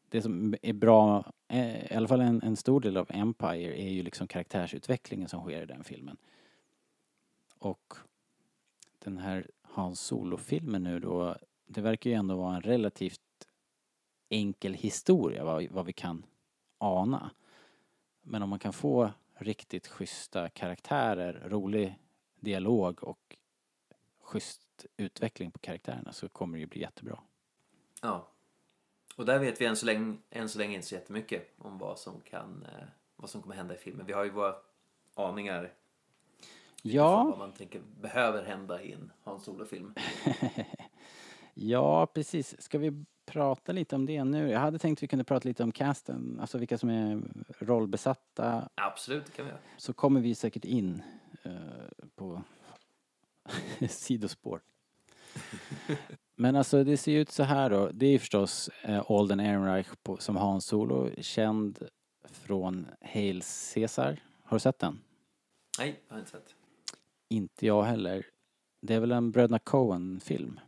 det 0.08 0.22
som 0.22 0.54
är 0.62 0.72
bra, 0.72 1.32
eh, 1.48 1.92
i 1.92 1.94
alla 1.94 2.08
fall 2.08 2.20
en, 2.20 2.42
en 2.42 2.56
stor 2.56 2.80
del 2.80 2.96
av 2.96 3.06
Empire, 3.10 3.82
är 3.82 3.90
ju 3.90 4.02
liksom 4.02 4.26
karaktärsutvecklingen 4.26 5.28
som 5.28 5.40
sker 5.40 5.62
i 5.62 5.66
den 5.66 5.84
filmen. 5.84 6.16
Och 7.58 7.94
den 8.98 9.18
här 9.18 9.50
Hans 9.62 10.00
Solo-filmen 10.00 10.82
nu 10.82 10.98
då, 10.98 11.36
det 11.66 11.80
verkar 11.80 12.10
ju 12.10 12.16
ändå 12.16 12.36
vara 12.36 12.56
en 12.56 12.62
relativt 12.62 13.20
enkel 14.28 14.74
historia 14.74 15.44
vad, 15.44 15.66
vad 15.70 15.86
vi 15.86 15.92
kan 15.92 16.26
ana. 16.82 17.30
Men 18.22 18.42
om 18.42 18.48
man 18.48 18.58
kan 18.58 18.72
få 18.72 19.10
riktigt 19.34 19.86
schyssta 19.86 20.48
karaktärer, 20.48 21.48
rolig 21.48 21.98
dialog 22.40 23.04
och 23.04 23.36
schysst 24.20 24.86
utveckling 24.96 25.50
på 25.50 25.58
karaktärerna 25.58 26.12
så 26.12 26.28
kommer 26.28 26.58
det 26.58 26.60
ju 26.60 26.66
bli 26.66 26.80
jättebra. 26.80 27.18
Ja. 28.02 28.28
Och 29.16 29.26
där 29.26 29.38
vet 29.38 29.60
vi 29.60 29.66
än 29.66 29.76
så 29.76 29.86
länge, 29.86 30.16
än 30.30 30.48
så 30.48 30.58
länge 30.58 30.74
inte 30.74 30.86
så 30.86 30.94
jättemycket 30.94 31.54
om 31.58 31.78
vad 31.78 31.98
som 31.98 32.20
kan, 32.20 32.66
eh, 32.66 32.84
vad 33.16 33.30
som 33.30 33.42
kommer 33.42 33.54
hända 33.54 33.74
i 33.74 33.78
filmen. 33.78 34.06
Vi 34.06 34.12
har 34.12 34.24
ju 34.24 34.30
våra 34.30 34.54
aningar 35.14 35.72
Ja, 36.84 37.24
vad 37.24 37.38
man 37.38 37.52
tänker 37.52 37.80
behöver 38.00 38.44
hända 38.44 38.82
i 38.82 38.92
en 38.92 39.12
Hans 39.22 39.44
Solo-film. 39.44 39.94
ja 41.54 42.06
precis. 42.06 42.62
Ska 42.62 42.78
vi 42.78 43.04
prata 43.26 43.72
lite 43.72 43.96
om 43.96 44.06
det 44.06 44.24
nu? 44.24 44.50
Jag 44.50 44.60
hade 44.60 44.78
tänkt 44.78 44.98
att 44.98 45.02
vi 45.02 45.08
kunde 45.08 45.24
prata 45.24 45.48
lite 45.48 45.62
om 45.62 45.72
casten, 45.72 46.38
alltså 46.40 46.58
vilka 46.58 46.78
som 46.78 46.90
är 46.90 47.22
rollbesatta. 47.58 48.68
Absolut, 48.74 49.26
det 49.26 49.32
kan 49.32 49.44
vi 49.44 49.50
göra. 49.50 49.60
Så 49.76 49.92
kommer 49.92 50.20
vi 50.20 50.34
säkert 50.34 50.64
in 50.64 51.02
eh, 51.42 51.52
på 52.14 52.42
sidospår. 53.88 54.60
Men 56.36 56.56
alltså 56.56 56.84
det 56.84 56.96
ser 56.96 57.12
ju 57.12 57.20
ut 57.20 57.30
så 57.30 57.42
här 57.42 57.70
då. 57.70 57.90
Det 57.92 58.06
är 58.06 58.18
förstås 58.18 58.70
eh, 58.82 59.10
Alden 59.10 59.40
Ehrenreich 59.40 59.88
på, 60.02 60.16
som 60.16 60.36
Hans 60.36 60.66
Solo, 60.66 61.10
känd 61.18 61.88
från 62.24 62.86
Hail 63.00 63.42
Caesar. 63.74 64.18
Har 64.44 64.56
du 64.56 64.60
sett 64.60 64.78
den? 64.78 64.98
Nej, 65.78 66.00
jag 66.08 66.14
har 66.14 66.20
inte 66.20 66.30
sett. 66.30 66.54
Inte 67.28 67.66
jag 67.66 67.82
heller. 67.82 68.26
det 68.80 68.94
är 68.94 69.00
väl 69.00 69.12
en 69.12 69.30
Bröderna 69.30 69.58
Coen-film. 69.58 70.60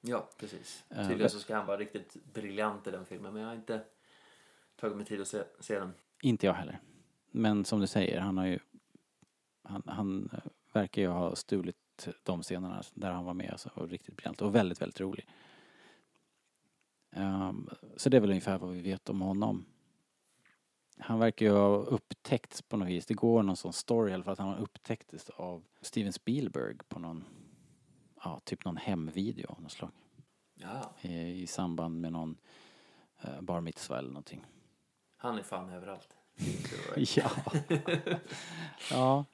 Ja, 0.00 0.28
precis. 0.38 0.84
Eh, 0.88 1.08
Tydligen 1.08 1.30
så 1.30 1.40
ska 1.40 1.56
han 1.56 1.66
vara 1.66 1.76
riktigt 1.76 2.16
briljant 2.32 2.86
i 2.86 2.90
den 2.90 3.06
filmen, 3.06 3.32
men 3.32 3.42
jag 3.42 3.48
har 3.48 3.56
inte 3.56 3.84
tagit 4.76 4.96
mig 4.96 5.06
tid 5.06 5.20
att 5.20 5.28
se, 5.28 5.42
se 5.60 5.78
den. 5.78 5.92
Inte 6.22 6.46
jag 6.46 6.54
heller. 6.54 6.80
Men 7.30 7.64
som 7.64 7.80
du 7.80 7.86
säger, 7.86 8.20
han 8.20 8.38
har 8.38 8.46
ju... 8.46 8.58
Han, 9.62 9.82
han 9.86 10.30
eh, 10.32 10.38
verkar 10.72 11.02
ju 11.02 11.08
ha 11.08 11.36
stulit 11.36 12.08
de 12.22 12.42
scenerna 12.42 12.82
där 12.94 13.10
han 13.10 13.24
var 13.24 13.34
med 13.34 13.50
alltså, 13.50 13.70
och 13.74 13.88
riktigt 13.88 14.16
briljant 14.16 14.42
och 14.42 14.54
väldigt, 14.54 14.82
väldigt 14.82 15.00
rolig. 15.00 15.26
Ehm, 17.10 17.68
så 17.96 18.08
det 18.08 18.16
är 18.16 18.20
väl 18.20 18.30
ungefär 18.30 18.58
vad 18.58 18.70
vi 18.70 18.82
vet 18.82 19.08
om 19.08 19.20
honom. 19.20 19.64
Han 20.98 21.18
verkar 21.18 21.46
ju 21.46 21.52
ha 21.52 21.76
upptäckts 21.76 22.62
på 22.62 22.76
något 22.76 22.88
vis. 22.88 23.06
Det 23.06 23.14
går 23.14 23.42
någon 23.42 23.56
sån 23.56 23.72
story 23.72 24.10
i 24.10 24.14
alla 24.14 24.24
fall 24.24 24.32
att 24.32 24.38
han 24.38 24.58
upptäcktes 24.58 25.30
av 25.30 25.64
Steven 25.80 26.12
Spielberg 26.12 26.76
på 26.88 26.98
någon, 26.98 27.24
ja, 28.28 28.40
typ 28.44 28.64
någon 28.64 28.76
hemvideo 28.76 29.46
av 29.52 29.62
något 29.62 29.72
slag. 29.72 29.90
Ja, 30.54 30.90
I, 31.00 31.42
i 31.42 31.46
samband 31.46 32.00
med 32.00 32.12
någon 32.12 32.36
uh, 33.24 33.40
bar 33.40 33.60
mitzvah 33.60 33.98
eller 33.98 34.08
någonting. 34.08 34.46
han 35.16 35.38
är 35.38 35.42
fan 35.42 35.70
överallt. 35.70 36.08
Ja. 37.16 37.30
ja. 38.90 39.24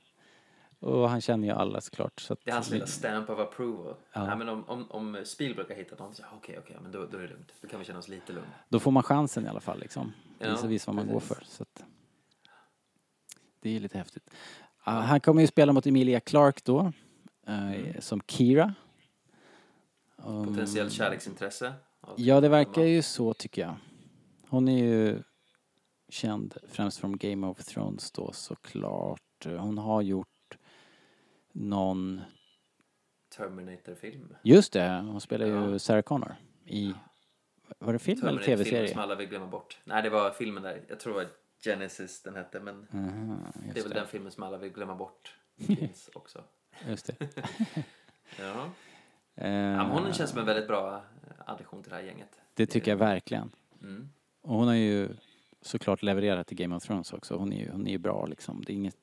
Och 0.78 1.09
han 1.11 1.20
känner 1.20 1.49
ju 1.49 1.55
alla 1.55 1.80
såklart. 1.80 2.20
Så 2.20 2.36
Det 2.45 2.51
är 2.51 2.55
hans 2.55 2.70
lilla 2.70 2.86
stamp 2.86 3.30
of 3.30 3.38
approval. 3.38 3.95
Ja. 4.12 4.26
Nej, 4.26 4.36
men 4.36 4.49
om, 4.49 4.64
om, 4.68 4.90
om 4.90 5.20
Spielberg 5.24 5.66
har 5.68 5.74
hittat 5.74 5.99
någon 5.99 6.14
så 6.14 6.22
okej, 6.36 6.59
okej, 6.59 6.76
men 6.82 6.92
då, 6.92 7.07
då 7.07 7.18
är 7.18 7.22
det 7.22 7.28
lugnt. 7.28 7.53
Då 7.62 7.68
kan 7.68 7.78
vi 7.78 7.84
känna 7.84 7.99
oss 7.99 8.09
lite 8.09 8.32
lugna. 8.32 8.49
Då 8.68 8.80
får 8.80 8.90
man 8.90 9.03
chansen 9.03 9.45
i 9.47 9.49
alla 9.49 9.61
fall 9.61 9.80
liksom. 9.80 10.12
Ja, 10.38 10.51
Visa, 10.51 10.66
visa 10.66 10.90
vad 10.92 10.95
man 10.97 11.12
går 11.14 11.20
för. 11.20 11.45
Så 11.47 11.62
att, 11.62 11.84
det 13.61 13.76
är 13.76 13.80
lite 13.80 13.99
häftigt. 13.99 14.30
Ah, 14.84 15.01
han 15.01 15.20
kommer 15.20 15.40
ju 15.40 15.47
spela 15.47 15.72
mot 15.72 15.86
Emilia 15.86 16.20
Clarke 16.20 16.61
då. 16.64 16.92
eh, 17.47 18.01
Som 18.01 18.20
Kira. 18.20 18.74
Um, 20.27 20.47
Potentiellt 20.47 20.93
kärleksintresse. 20.93 21.75
Ja, 22.16 22.41
det 22.41 22.49
verkar 22.49 22.83
ju 22.83 23.03
så 23.03 23.35
tycker 23.35 23.62
jag. 23.62 23.77
Hon 24.49 24.68
är 24.68 24.85
ju 24.85 25.22
känd 26.09 26.55
främst 26.68 26.99
från 26.99 27.16
Game 27.16 27.47
of 27.47 27.64
Thrones 27.64 28.12
då 28.12 28.33
såklart. 28.33 29.20
Hon 29.45 29.79
har 29.79 30.03
gjort 30.03 30.29
någon, 31.53 32.20
Terminator-film. 33.37 34.37
just 34.43 34.72
det, 34.72 34.89
hon 35.07 35.20
spelar 35.20 35.47
ju 35.47 35.72
Ja. 35.72 35.79
Sarah 35.79 36.03
Connor 36.03 36.35
i, 36.66 36.95
var 37.79 37.93
det 37.93 37.99
film 37.99 38.27
eller 38.29 38.43
tv-serie? 38.43 38.89
som 38.89 39.01
alla 39.01 39.14
vill 39.14 39.29
glömma 39.29 39.47
bort. 39.47 39.79
Nej, 39.85 40.03
det 40.03 40.11
var 40.11 40.31
filmen 40.31 40.62
där. 40.62 40.85
Jag 40.89 41.01
tror 41.01 41.12
det 41.12 41.25
var 41.25 41.31
Genesis 41.64 42.22
den 42.22 42.35
hette, 42.37 42.61
men 42.61 42.87
Aha, 42.93 43.53
det 43.55 43.79
är 43.79 43.83
väl 43.83 43.93
det. 43.93 43.99
den 43.99 44.07
filmen 44.07 44.33
som 44.33 44.43
alla 44.43 44.59
vill 44.59 44.72
glömma 44.72 44.95
bort. 44.95 45.37
Finns 45.66 46.11
också. 46.14 46.45
Just 46.89 47.07
det. 47.07 47.29
Ja. 48.39 48.70
Eh, 49.37 49.51
ja 49.51 49.82
hon 49.82 50.12
känns 50.12 50.30
som 50.30 50.39
en 50.39 50.47
väldigt 50.47 50.68
bra 50.68 51.03
addition 51.47 51.82
till 51.82 51.91
det 51.91 51.97
här 51.97 52.03
gänget. 52.03 52.41
det 52.55 52.66
tycker 52.66 52.91
jag 52.91 52.99
verkligen. 52.99 53.51
Mm. 53.82 54.09
Och 54.43 54.55
hon 54.55 54.66
har 54.68 54.74
ju 54.74 55.09
såklart 55.62 56.03
levererat 56.03 56.53
i 56.53 56.55
Game 56.55 56.76
of 56.76 56.82
Thrones 56.82 57.12
också. 57.12 57.37
Hon 57.37 57.53
är 57.53 57.59
ju, 57.61 57.70
hon 57.70 57.87
är 57.87 57.91
ju 57.91 57.99
bra 57.99 58.26
liksom. 58.26 58.62
Det 58.66 58.72
är 58.72 58.74
inget... 58.74 58.97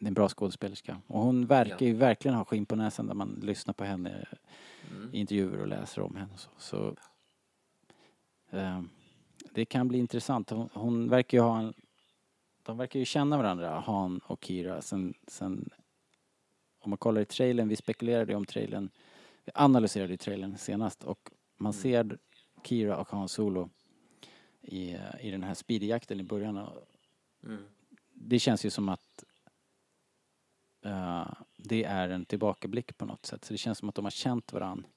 Det 0.00 0.06
är 0.06 0.08
en 0.08 0.14
bra 0.14 0.28
skådespelerska. 0.28 1.00
Och 1.06 1.20
hon 1.20 1.46
verkar 1.46 1.86
ju 1.86 1.94
verkligen 1.94 2.34
ha 2.36 2.44
skinn 2.44 2.66
på 2.66 2.76
näsan 2.76 3.06
när 3.06 3.14
man 3.14 3.40
lyssnar 3.42 3.74
på 3.74 3.84
henne 3.84 4.26
Mm. 4.90 5.10
i 5.14 5.18
intervjuer 5.18 5.60
och 5.60 5.68
läser 5.68 6.02
om 6.02 6.16
henne. 6.16 6.32
Så, 6.36 6.50
så 6.58 6.96
eh, 8.56 8.82
det 9.54 9.64
kan 9.64 9.88
bli 9.88 9.98
intressant. 9.98 10.50
Hon, 10.50 10.68
hon 10.72 11.08
verkar 11.08 11.38
ju 11.38 11.42
ha 11.42 11.58
en... 11.58 11.74
De 12.62 12.78
verkar 12.78 12.98
ju 12.98 13.04
känna 13.04 13.36
varandra, 13.36 13.80
Han 13.86 14.18
och 14.18 14.44
Kira, 14.44 14.82
sen, 14.82 15.14
sen 15.26 15.68
om 16.80 16.90
man 16.90 16.98
kollar 16.98 17.20
i 17.20 17.24
trailern, 17.24 17.68
vi 17.68 17.76
spekulerade 17.76 18.32
ju 18.32 18.36
om 18.36 18.44
trailern, 18.46 18.90
vi 19.44 19.52
analyserade 19.54 20.12
ju 20.12 20.16
trailern 20.16 20.58
senast 20.58 21.04
och 21.04 21.30
man 21.56 21.72
Mm. 21.72 21.82
ser 21.82 22.18
Kira 22.64 22.96
och 22.96 23.08
Han 23.08 23.28
Solo 23.28 23.70
i, 24.62 24.96
i 25.20 25.30
den 25.30 25.42
här 25.42 25.54
speedjakten 25.54 26.20
i 26.20 26.22
början. 26.22 26.56
och 26.58 26.86
Mm. 27.44 27.64
Det 28.12 28.38
känns 28.38 28.64
ju 28.64 28.70
som 28.70 28.88
att 28.88 29.24
eh, 30.84 31.32
det 31.56 31.84
är 31.84 32.08
en 32.08 32.24
tillbakablick 32.24 32.96
på 32.98 33.04
något 33.04 33.26
sätt. 33.26 33.44
Så 33.44 33.54
det 33.54 33.58
känns 33.58 33.78
som 33.78 33.88
att 33.88 33.94
de 33.94 34.04
har 34.04 34.10
känt 34.10 34.52
varandra 34.52 34.88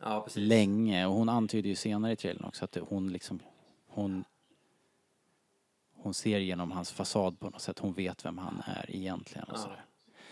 Ja, 0.00 0.26
länge. 0.36 1.06
Och 1.06 1.14
hon 1.14 1.28
antyder 1.28 1.68
ju 1.68 1.74
senare 1.74 2.12
i 2.12 2.16
trailern 2.16 2.44
också 2.44 2.64
att 2.64 2.76
hon 2.76 3.08
liksom, 3.12 3.40
hon 3.86 4.24
hon 5.92 6.14
ser 6.14 6.38
genom 6.38 6.70
hans 6.72 6.92
fasad 6.92 7.40
på 7.40 7.50
något 7.50 7.60
sätt. 7.62 7.78
Hon 7.78 7.92
vet 7.92 8.24
vem 8.24 8.38
han 8.38 8.62
är 8.66 8.96
egentligen 8.96 9.44
och 9.48 9.54
Ja. 9.54 9.58
sådär. 9.62 9.84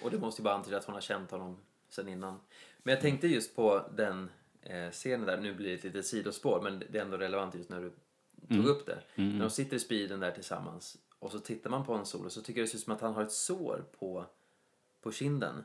Och 0.04 0.10
det 0.10 0.18
måste 0.18 0.42
ju 0.42 0.44
bara 0.44 0.54
antyda 0.54 0.76
att 0.76 0.84
hon 0.84 0.94
har 0.94 1.00
känt 1.00 1.30
honom 1.30 1.56
sen 1.88 2.08
innan. 2.08 2.40
Men 2.82 2.94
jag 2.94 3.00
tänkte 3.02 3.26
just 3.26 3.56
på 3.56 3.82
den 3.96 4.30
eh, 4.62 4.90
scenen 4.90 5.26
där, 5.26 5.40
nu 5.40 5.54
blir 5.54 5.68
det 5.68 5.74
ett 5.74 5.84
litet 5.84 6.06
sidospår, 6.06 6.60
men 6.62 6.82
det 6.90 6.98
är 6.98 7.02
ändå 7.02 7.16
relevant 7.16 7.54
just 7.54 7.70
när 7.70 7.80
du 7.80 7.92
tog 8.56 8.66
upp 8.66 8.86
det. 8.86 8.98
När 9.14 9.40
de 9.40 9.50
sitter 9.50 9.76
i 9.76 9.80
speeden 9.80 10.20
där 10.20 10.30
tillsammans 10.30 10.98
och 11.22 11.30
så 11.30 11.38
tittar 11.38 11.70
man 11.70 11.84
på 11.84 11.94
en 11.94 12.06
sol 12.06 12.26
och 12.26 12.32
så 12.32 12.42
tycker 12.42 12.60
jag 12.60 12.66
det 12.66 12.70
ser 12.70 12.78
ut 12.78 12.84
som 12.84 12.92
att 12.92 13.00
han 13.00 13.14
har 13.14 13.22
ett 13.22 13.32
sår 13.32 13.84
på, 13.98 14.26
på 15.02 15.12
kinden. 15.12 15.64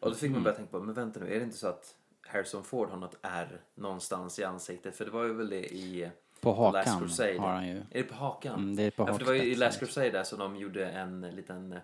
Och 0.00 0.10
då 0.10 0.16
fick 0.16 0.30
man 0.30 0.42
börja 0.42 0.56
tänka 0.56 0.70
på, 0.70 0.80
men 0.80 0.94
vänta 0.94 1.20
nu, 1.20 1.34
är 1.34 1.38
det 1.38 1.44
inte 1.44 1.56
så 1.56 1.68
att 1.68 1.96
Harrison 2.26 2.64
Ford 2.64 2.90
har 2.90 2.96
något 2.96 3.18
ärr 3.22 3.60
någonstans 3.74 4.38
i 4.38 4.44
ansiktet? 4.44 4.96
För 4.96 5.04
det 5.04 5.10
var 5.10 5.24
ju 5.24 5.32
väl 5.32 5.50
det 5.50 5.74
i 5.74 6.10
På 6.40 6.52
hakan 6.52 7.08
har 7.38 7.52
han 7.52 7.68
ju. 7.68 7.76
Är 7.76 7.84
det 7.90 8.02
på 8.02 8.14
hakan? 8.14 8.54
Mm, 8.54 8.76
det 8.76 8.82
är 8.82 8.90
på 8.90 9.02
ja, 9.02 9.12
för 9.12 9.18
det 9.18 9.24
var 9.24 9.32
ju 9.32 9.42
i. 9.42 9.54
Last 9.54 9.78
Crusade 9.78 10.10
där 10.10 10.24
som 10.24 10.38
de 10.38 10.56
gjorde 10.56 10.86
en 10.86 11.20
liten 11.20 11.74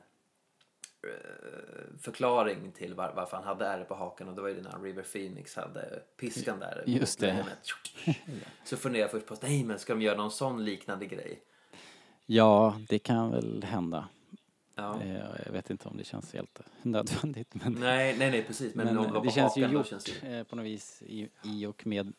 förklaring 2.00 2.72
till 2.72 2.94
var, 2.94 3.12
varför 3.16 3.36
han 3.36 3.46
hade 3.46 3.66
ärr 3.66 3.84
på 3.84 3.94
hakan 3.94 4.28
och 4.28 4.34
det 4.34 4.42
var 4.42 4.48
ju 4.48 4.62
när 4.62 4.78
River 4.82 5.02
Phoenix 5.02 5.56
hade 5.56 6.02
piskan 6.16 6.58
där. 6.58 6.84
Just 6.86 7.20
det. 7.20 7.46
Så 8.64 8.76
funderade 8.76 9.02
jag 9.02 9.10
först 9.10 9.26
på, 9.26 9.36
nej 9.42 9.64
men 9.64 9.78
ska 9.78 9.94
de 9.94 10.02
göra 10.02 10.16
någon 10.16 10.30
sån 10.30 10.64
liknande 10.64 11.06
grej? 11.06 11.42
Ja, 12.26 12.80
det 12.88 12.98
kan 12.98 13.30
väl 13.30 13.64
hända. 13.64 14.08
Ja. 14.74 15.02
Eh, 15.02 15.24
Jag 15.46 15.52
vet 15.52 15.70
inte 15.70 15.88
om 15.88 15.96
det 15.96 16.04
känns 16.04 16.34
helt 16.34 16.60
nödvändigt. 16.82 17.54
Men, 17.54 17.72
Nej, 17.72 18.18
nej, 18.18 18.30
nej, 18.30 18.42
precis. 18.44 18.74
Men, 18.74 18.94
men 18.94 19.12
det 19.12 19.20
det 19.24 19.30
känns 19.30 19.56
ju 19.56 19.66
gjort 19.66 19.86
känns 19.86 20.04
det 20.04 20.36
eh, 20.38 20.44
på 20.44 20.56
något 20.56 20.64
vis 20.66 21.02
i, 21.02 21.28
i 21.44 21.66
och 21.66 21.86
med 21.86 22.12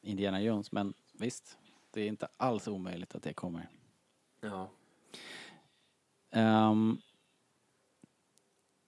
Indiana 0.00 0.40
Jones. 0.42 0.72
Men 0.72 0.94
visst, 1.12 1.58
det 1.90 2.00
är 2.00 2.06
inte 2.08 2.28
alls 2.36 2.68
omöjligt 2.68 3.14
att 3.14 3.22
det 3.22 3.32
kommer. 3.32 3.68
Ja. 4.40 4.70
Ehm, 6.30 6.98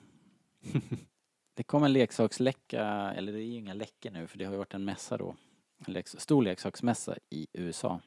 det 1.55 1.63
kom 1.63 1.85
en 1.85 1.93
leksaksläcka, 1.93 2.85
eller 3.17 3.33
det 3.33 3.39
är 3.39 3.45
ju 3.47 3.59
inga 3.59 3.75
läckor 3.75 4.11
nu 4.11 4.27
för 4.27 4.39
det 4.39 4.45
har 4.45 4.53
ju 4.53 4.59
varit 4.59 4.75
en 4.75 4.85
mässa 4.85 5.17
då. 5.17 5.35
En 5.87 5.95
leks- 5.95 6.19
stor 6.19 6.43
leksaksmässa 6.43 7.15
i 7.31 7.47
USA. 7.53 8.01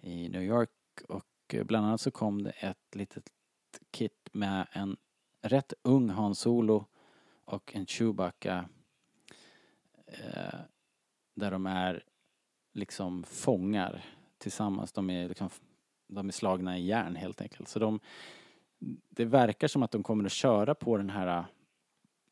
I 0.00 0.28
New 0.28 0.42
York 0.42 0.70
och 1.08 1.24
eh, 1.54 1.64
bland 1.64 1.86
annat 1.86 2.00
så 2.00 2.10
kom 2.10 2.42
det 2.42 2.50
ett 2.50 2.94
litet 2.94 3.30
kit 3.90 4.28
med 4.32 4.66
en 4.72 4.96
rätt 5.42 5.72
ung 5.82 6.10
Han 6.10 6.34
Solo 6.34 6.84
och 7.52 7.76
en 7.76 7.86
Chewbacca 7.86 8.68
eh, 10.06 10.60
där 11.34 11.50
de 11.50 11.66
är 11.66 12.04
liksom 12.72 13.24
fångar 13.24 14.04
tillsammans. 14.38 14.92
De 14.92 15.10
är 15.10 15.28
liksom 15.28 15.50
de 16.06 16.28
är 16.28 16.32
slagna 16.32 16.78
i 16.78 16.86
järn 16.86 17.16
helt 17.16 17.40
enkelt. 17.40 17.68
Så 17.68 17.78
de, 17.78 18.00
det 19.08 19.24
verkar 19.24 19.68
som 19.68 19.82
att 19.82 19.90
de 19.90 20.02
kommer 20.02 20.24
att 20.24 20.32
köra 20.32 20.74
på 20.74 20.96
den 20.96 21.10
här 21.10 21.38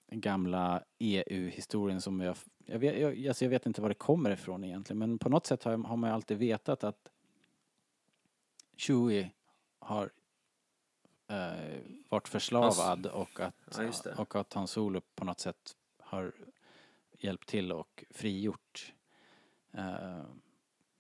eh, 0.07 0.19
gamla 0.19 0.83
EU-historien 0.99 2.01
som 2.01 2.21
jag, 2.21 2.37
jag, 2.67 2.79
vet, 2.79 3.01
jag, 3.01 3.29
alltså 3.29 3.45
jag 3.45 3.51
vet 3.51 3.67
inte 3.67 3.83
var 3.83 3.89
det 3.89 3.95
kommer 3.95 4.31
ifrån 4.31 4.65
egentligen 4.65 4.99
men 4.99 5.19
på 5.19 5.29
något 5.29 5.47
sätt 5.47 5.65
har, 5.65 5.77
har 5.77 5.97
man 5.97 6.11
ju 6.11 6.15
alltid 6.15 6.39
vetat 6.39 6.85
att 6.85 7.09
Chewie 8.77 9.31
har 9.79 10.11
eh, 11.29 11.81
varit 12.09 12.29
förslavad 12.29 13.07
och 13.07 13.41
att, 13.41 13.55
Ja, 13.77 14.15
och 14.17 14.37
att 14.37 14.53
Han 14.53 14.69
Solo 14.69 15.01
på 15.15 15.25
något 15.25 15.41
sätt 15.41 15.77
har 15.99 16.33
hjälpt 17.19 17.49
till 17.49 17.73
och 17.73 18.05
frigjort 18.11 18.93
eh, 19.73 20.23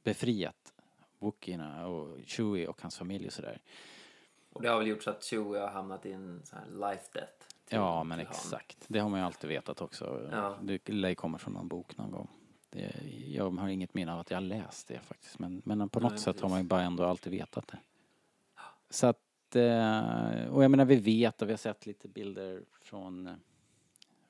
befriat 0.02 0.74
Wookieerna 1.18 1.86
och 1.86 2.18
Chewie 2.26 2.66
och 2.66 2.82
hans 2.82 2.98
familj 2.98 3.26
och 3.26 3.32
sådär. 3.32 3.60
Och 4.52 4.62
det 4.62 4.68
har 4.68 4.78
väl 4.78 4.86
gjort 4.86 5.02
så 5.02 5.10
att 5.10 5.24
Chewie 5.24 5.60
har 5.60 5.68
hamnat 5.68 6.06
i 6.06 6.12
en 6.12 6.42
sån 6.44 6.58
här 6.58 6.90
life 6.90 7.04
death. 7.12 7.32
Ja, 7.68 8.04
men 8.04 8.18
till 8.18 8.26
han. 8.26 8.36
exakt. 8.36 8.84
Det 8.88 8.98
har 8.98 9.08
man 9.08 9.20
ju 9.20 9.26
alltid 9.26 9.50
vetat 9.50 9.80
också. 9.80 10.28
Ja. 10.32 10.58
Det 10.62 10.88
lär 10.88 11.14
komma 11.14 11.38
från 11.38 11.52
någon 11.52 11.68
bok 11.68 11.96
någon 11.96 12.10
gång. 12.10 12.28
Det, 12.70 12.92
jag 13.26 13.50
har 13.50 13.68
inget 13.68 13.94
minne 13.94 14.12
av 14.12 14.20
att 14.20 14.30
jag 14.30 14.36
har 14.36 14.42
läst 14.42 14.88
det 14.88 14.98
faktiskt. 14.98 15.38
Men, 15.38 15.62
men 15.64 15.88
på 15.88 16.00
något 16.00 16.12
Nej, 16.12 16.20
sätt 16.20 16.26
har 16.26 16.32
precis. 16.32 16.50
man 16.50 16.60
ju 16.60 16.64
bara 16.66 16.82
ändå 16.82 17.04
alltid 17.04 17.32
vetat 17.32 17.68
det. 17.68 17.78
Så 18.90 19.06
att, 19.06 19.20
och 20.50 20.64
jag 20.64 20.70
menar 20.70 20.84
vi 20.84 20.96
vet 20.96 21.42
och 21.42 21.48
vi 21.48 21.52
har 21.52 21.58
sett 21.58 21.86
lite 21.86 22.08
bilder 22.08 22.62
från, 22.80 23.26
eh, 23.26 23.34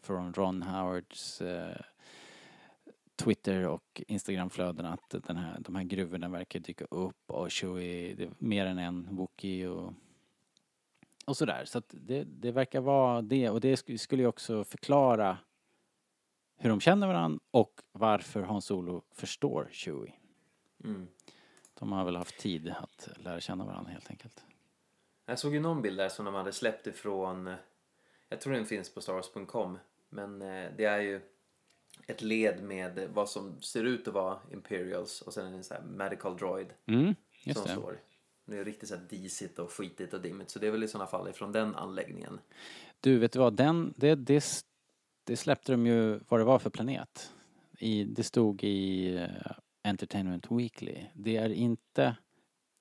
från 0.02 0.34
Ron 0.34 0.62
Howards 0.62 1.40
eh, 1.40 1.76
Twitter 3.16 3.66
och 3.66 4.02
Instagramflöden 4.06 4.86
att 4.86 5.14
den 5.26 5.36
här, 5.36 5.56
de 5.60 5.74
här 5.74 5.84
gruvorna 5.84 6.28
verkar 6.28 6.60
dyka 6.60 6.84
upp 6.84 7.30
och 7.30 7.50
Chewie, 7.50 8.14
det 8.14 8.24
är 8.24 8.30
mer 8.38 8.66
än 8.66 8.78
en 8.78 9.08
Wookie 9.16 9.68
och 9.68 9.92
och 11.26 11.36
sådär. 11.36 11.64
Så 11.64 11.78
att 11.78 11.94
det, 12.00 12.24
det 12.24 12.52
verkar 12.52 12.80
vara 12.80 13.22
det 13.22 13.50
och 13.50 13.60
det 13.60 13.74
sk- 13.74 13.96
skulle 13.96 14.22
ju 14.22 14.28
också 14.28 14.64
förklara 14.64 15.38
hur 16.56 16.70
de 16.70 16.80
känner 16.80 17.06
varandra 17.06 17.40
och 17.50 17.80
varför 17.92 18.42
Hans 18.42 18.64
Solo 18.64 19.02
förstår 19.12 19.68
Chewie. 19.72 20.14
Mm. 20.84 21.08
De 21.74 21.92
har 21.92 22.04
väl 22.04 22.16
haft 22.16 22.38
tid 22.38 22.74
att 22.80 23.08
lära 23.16 23.40
känna 23.40 23.64
varandra 23.64 23.92
helt 23.92 24.10
enkelt. 24.10 24.44
Jag 25.28 25.38
såg 25.38 25.54
ju 25.54 25.60
någon 25.60 25.82
bild 25.82 25.98
där 25.98 26.08
som 26.08 26.24
de 26.24 26.34
hade 26.34 26.52
släppt 26.52 26.86
ifrån, 26.86 27.54
jag 28.28 28.40
tror 28.40 28.52
den 28.52 28.66
finns 28.66 28.94
på 28.94 29.00
starwars.com, 29.00 29.78
men 30.08 30.42
eh, 30.42 30.70
det 30.76 30.84
är 30.84 31.00
ju 31.00 31.20
ett 32.06 32.22
led 32.22 32.62
med 32.62 33.08
vad 33.14 33.28
som 33.28 33.60
ser 33.62 33.84
ut 33.84 34.08
att 34.08 34.14
vara 34.14 34.38
Imperials 34.52 35.22
och 35.22 35.34
sen 35.34 35.54
en 35.54 35.64
sån 35.64 35.76
här 35.76 35.84
medical 35.84 36.36
droid 36.36 36.66
Mm, 36.86 37.14
som 37.54 37.62
det. 37.64 37.68
står. 37.68 38.00
Det 38.44 38.58
är 38.58 38.64
riktigt 38.64 38.88
så 38.88 38.94
här 38.94 39.02
disigt 39.08 39.58
och 39.58 39.72
skitigt 39.72 40.14
och 40.14 40.20
dimmigt 40.20 40.50
så 40.50 40.58
det 40.58 40.66
är 40.66 40.70
väl 40.70 40.84
i 40.84 40.88
sådana 40.88 41.10
fall 41.10 41.28
ifrån 41.28 41.52
den 41.52 41.74
anläggningen. 41.74 42.40
Du, 43.00 43.18
vet 43.18 43.32
du 43.32 43.38
vad? 43.38 43.54
Den, 43.56 43.94
det, 43.96 44.14
det, 44.14 44.44
det 45.24 45.36
släppte 45.36 45.72
de 45.72 45.86
ju 45.86 46.20
vad 46.28 46.40
det 46.40 46.44
var 46.44 46.58
för 46.58 46.70
planet. 46.70 47.32
I, 47.78 48.04
det 48.04 48.22
stod 48.22 48.64
i 48.64 49.14
eh, 49.16 49.52
Entertainment 49.82 50.46
Weekly. 50.50 51.04
Det 51.14 51.36
är 51.36 51.50
inte 51.50 52.16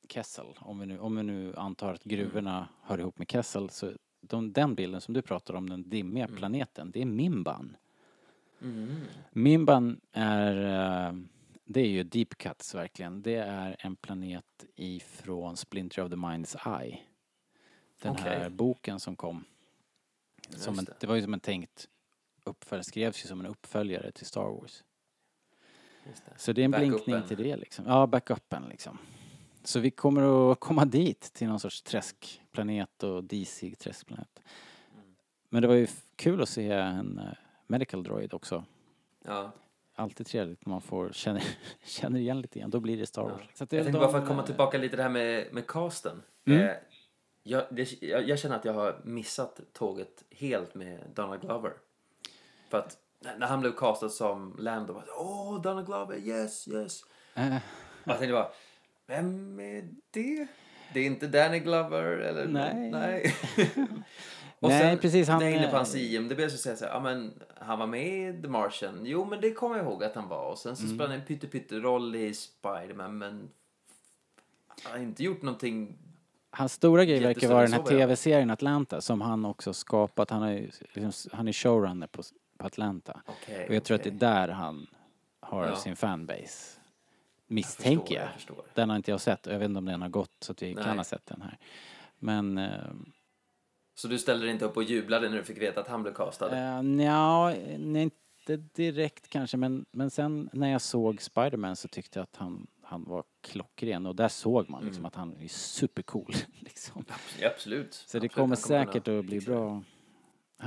Kessel. 0.07 0.45
Om 0.59 0.79
vi 0.79 0.85
nu, 0.85 0.99
om 0.99 1.15
vi 1.15 1.23
nu 1.23 1.55
antar 1.55 1.93
att 1.93 2.03
gruvorna 2.03 2.67
hör 2.81 2.99
ihop 2.99 3.17
med 3.17 3.31
Kessel 3.31 3.69
så 3.69 3.93
de, 4.21 4.53
den 4.53 4.75
bilden 4.75 5.01
som 5.01 5.13
du 5.13 5.21
pratar 5.21 5.53
om, 5.53 5.69
den 5.69 5.89
dimmiga 5.89 6.27
planeten, 6.27 6.91
det 6.91 7.01
är 7.01 7.05
Mimban. 7.05 7.77
Mimban 9.31 10.01
är, 10.11 10.55
eh, 11.07 11.13
det 11.65 11.81
är 11.81 11.87
ju 11.87 12.03
deep 12.03 12.37
cuts 12.37 12.75
verkligen. 12.75 13.21
Det 13.21 13.35
är 13.35 13.75
en 13.79 13.95
planet 13.95 14.65
ifrån 14.75 15.57
Splinter 15.57 16.03
of 16.03 16.09
the 16.09 16.15
Mind's 16.15 16.81
Eye. 16.81 16.99
Den 18.01 18.11
Okej. 18.11 18.23
här 18.23 18.49
boken 18.49 18.99
som 18.99 19.15
kom. 19.15 19.45
Som 20.49 20.79
en, 20.79 20.85
det. 20.85 20.95
det 20.99 21.07
var 21.07 21.15
ju 21.15 21.21
som 21.21 21.33
en 21.33 21.39
tänkt 21.39 21.87
uppföljare, 22.43 22.83
skrevs 22.83 23.25
ju 23.25 23.27
som 23.27 23.39
en 23.39 23.45
uppföljare 23.45 24.11
till 24.11 24.25
Star 24.25 24.49
Wars. 24.49 24.83
Det. 26.03 26.39
Så 26.39 26.53
det 26.53 26.61
är 26.61 26.65
en 26.65 26.71
Backupen. 26.71 27.03
blinkning 27.05 27.27
till 27.27 27.37
det 27.37 27.57
liksom. 27.57 27.85
Ja, 27.87 28.07
backupen 28.07 28.63
liksom. 28.69 28.97
Så 29.67 29.79
vi 29.79 29.91
kommer 29.91 30.51
att 30.51 30.59
komma 30.59 30.85
dit 30.85 31.33
till 31.33 31.47
någon 31.47 31.59
sorts 31.59 31.81
träskplanet 31.81 33.03
och 33.03 33.23
disig 33.23 33.79
träskplanet. 33.79 34.39
Men 35.49 35.61
det 35.61 35.67
var 35.67 35.75
ju 35.75 35.87
kul 36.15 36.41
att 36.41 36.49
se 36.49 36.71
en 36.71 37.19
eh, 37.19 37.25
medical 37.67 38.03
droid 38.03 38.33
också. 38.33 38.63
Ja. 39.25 39.51
Alltid 39.95 40.27
trevligt 40.27 40.65
när 40.65 40.71
man 40.71 40.81
får 40.81 41.11
känner, 41.11 41.43
känner 41.83 42.19
igen 42.19 42.41
lite 42.41 42.59
grann. 42.59 42.69
Då 42.69 42.79
blir 42.79 42.97
det 42.97 43.05
Star 43.05 43.23
Wars. 43.23 43.41
Så 43.53 43.63
att 43.63 43.69
det 43.69 43.75
är 43.75 43.77
Jag 43.77 43.85
tänkte 43.85 43.99
de, 43.99 44.03
bara 44.05 44.11
för 44.11 44.19
att 44.19 44.27
komma 44.27 44.41
eh, 44.41 44.45
tillbaka 44.45 44.77
lite 44.77 44.95
det 44.95 45.03
här 45.03 45.09
med, 45.09 45.53
med 45.53 45.67
casten. 45.67 46.23
Mm. 46.45 46.61
Eh, 46.61 46.75
jag, 47.43 47.63
det, 47.69 48.01
jag, 48.01 48.29
jag 48.29 48.39
känner 48.39 48.55
att 48.55 48.65
jag 48.65 48.73
har 48.73 49.01
missat 49.03 49.59
tåget 49.73 50.23
helt 50.31 50.75
med 50.75 50.99
Donald 51.13 51.41
Glover. 51.41 51.73
För 52.69 52.77
att 52.77 52.97
när 53.37 53.47
han 53.47 53.61
blev 53.61 53.71
castad 53.71 54.09
som 54.09 54.55
Lando, 54.59 54.93
det, 54.93 55.11
åh 55.17 55.61
Donald 55.61 55.85
Glover, 55.85 56.17
yes, 56.17 56.67
yes. 56.67 57.01
Och 58.07 58.11
jag 58.11 58.19
tänkte 58.19 58.33
bara, 58.33 58.51
vem 59.07 59.59
är 59.59 59.89
det? 60.11 60.47
Det 60.93 60.99
är 60.99 61.05
inte 61.05 61.27
Danny 61.27 61.59
Glover 61.59 62.03
eller? 62.03 62.47
Nej. 62.47 62.91
Nej. 62.91 63.35
Och 64.59 64.69
Nej, 64.69 64.81
sen, 64.81 64.97
precis, 64.97 65.27
han 65.27 65.39
när 65.39 65.45
jag 65.45 65.53
är 65.55 65.59
inne 65.59 65.67
på 65.71 65.75
hans 65.75 65.95
IMDB 65.95 66.39
så 66.41 66.49
säger 66.57 66.71
jag 66.71 66.77
så 66.77 66.85
här, 66.85 66.91
ja 66.93 66.99
men 66.99 67.33
han 67.61 67.79
var 67.79 67.87
med 67.87 68.29
i 68.39 68.41
The 68.41 68.47
Martian. 68.47 68.99
Jo 69.03 69.25
men 69.25 69.41
det 69.41 69.51
kommer 69.51 69.75
jag 69.77 69.85
ihåg 69.85 70.03
att 70.03 70.15
han 70.15 70.27
var. 70.27 70.51
Och 70.51 70.57
sen 70.57 70.75
så 70.75 70.83
Mm. 70.83 70.95
spelade 70.95 71.13
han 71.13 71.21
en 71.21 71.27
pytte-pytte-roll 71.27 72.15
i 72.15 72.33
Spiderman 72.33 73.17
men 73.17 73.49
han 74.83 74.91
har 74.91 74.99
inte 74.99 75.23
gjort 75.23 75.41
någonting 75.41 75.97
Hans 76.49 76.73
stora 76.73 77.05
grej 77.05 77.19
verkar 77.19 77.47
vara 77.47 77.61
den 77.61 77.73
här 77.73 77.83
tv-serien 77.83 78.49
Atlanta 78.49 79.01
som 79.01 79.21
han 79.21 79.45
också 79.45 79.73
skapat. 79.73 80.29
Han 80.29 80.43
är, 80.43 80.69
liksom, 80.93 81.31
han 81.33 81.47
är 81.47 81.53
showrunner 81.53 82.07
på, 82.07 82.23
på 82.57 82.65
Atlanta. 82.65 83.21
Okej, 83.25 83.67
och 83.67 83.75
jag 83.75 83.83
tror 83.83 83.95
att 83.95 84.03
det 84.03 84.09
är 84.09 84.11
där 84.11 84.47
han 84.47 84.87
har 85.39 85.65
Ja. 85.67 85.75
sin 85.75 85.95
fanbase. 85.95 86.76
Misstänker 87.47 88.29
förstår, 88.33 88.57
jag. 88.57 88.65
jag. 88.65 88.71
Den 88.75 88.89
har 88.89 88.95
inte 88.97 89.11
jag 89.11 89.21
sett. 89.21 89.45
Jag 89.45 89.59
vet 89.59 89.65
inte 89.65 89.77
om 89.77 89.85
den 89.85 90.01
har 90.01 90.09
gått 90.09 90.31
så 90.39 90.51
att 90.51 90.61
vi 90.61 90.73
Nej. 90.73 90.83
kan 90.83 90.97
ha 90.97 91.03
sett 91.03 91.25
den 91.25 91.41
här. 91.41 91.57
Men 92.19 92.57
eh, 92.57 92.69
Så 93.95 94.07
du 94.07 94.17
ställde 94.19 94.45
dig 94.45 94.53
inte 94.53 94.65
upp 94.65 94.77
och 94.77 94.83
jublade 94.83 95.29
när 95.29 95.37
du 95.37 95.43
fick 95.43 95.61
veta 95.61 95.81
att 95.81 95.87
han 95.87 96.03
blev 96.03 96.13
castad? 96.13 96.77
Uh, 96.77 96.83
nja, 96.83 97.55
inte 97.75 98.57
direkt 98.57 99.29
kanske 99.29 99.57
men, 99.57 99.85
men 99.91 100.09
sen 100.09 100.49
när 100.53 100.71
jag 100.71 100.81
såg 100.81 101.21
Spiderman 101.21 101.75
så 101.75 101.87
tyckte 101.87 102.19
jag 102.19 102.23
att 102.23 102.35
han, 102.35 102.67
han 102.83 103.03
var 103.03 103.23
klockren 103.41 104.05
och 104.05 104.15
där 104.15 104.27
såg 104.27 104.69
man 104.69 104.79
Mm. 104.79 104.87
liksom 104.87 105.05
att 105.05 105.15
han 105.15 105.35
är 105.39 105.47
supercool 105.47 106.33
liksom. 106.59 107.05
Ja, 107.39 107.47
absolut. 107.47 107.93
Så 107.93 107.99
det 108.01 108.17
Absolut, 108.17 108.31
kommer 108.33 108.47
han 108.47 108.57
säkert 108.57 109.05
kunna 109.05 109.19
att 109.19 109.25
bli 109.25 109.39
bra. 109.39 109.83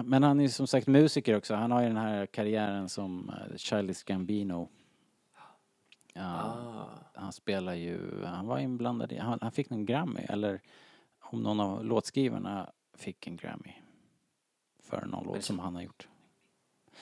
Men 0.05 0.23
han 0.23 0.39
är 0.41 0.43
ju 0.45 0.49
som 0.49 0.67
sagt 0.67 0.87
musiker 0.87 1.37
också. 1.37 1.55
Han 1.55 1.71
har 1.71 1.81
ju 1.83 1.89
den 1.89 1.97
här 1.97 2.27
karriären 2.27 2.89
som 2.89 3.29
uh, 3.29 3.57
Childish 3.57 4.05
Gambino. 4.07 4.69
Ja, 6.15 6.23
Ah. 6.43 6.89
Han 7.15 7.33
spelar 7.33 7.75
ju, 7.75 8.25
han 8.25 8.47
var 8.47 8.59
inblandad 8.59 9.13
i, 9.13 9.17
han, 9.19 9.39
han 9.43 9.53
fick 9.53 9.71
någon 9.71 9.87
Grammy 9.87 10.21
eller 10.21 10.61
om 11.21 11.43
någon 11.43 11.61
av 11.61 11.85
låtskrivarna 11.85 12.73
fick 12.95 13.27
en 13.27 13.37
Grammy. 13.37 13.73
För 14.83 15.07
någon 15.07 15.25
låt 15.25 15.45
som 15.45 15.59
han 15.59 15.75
har 15.75 15.83
gjort. 15.83 16.09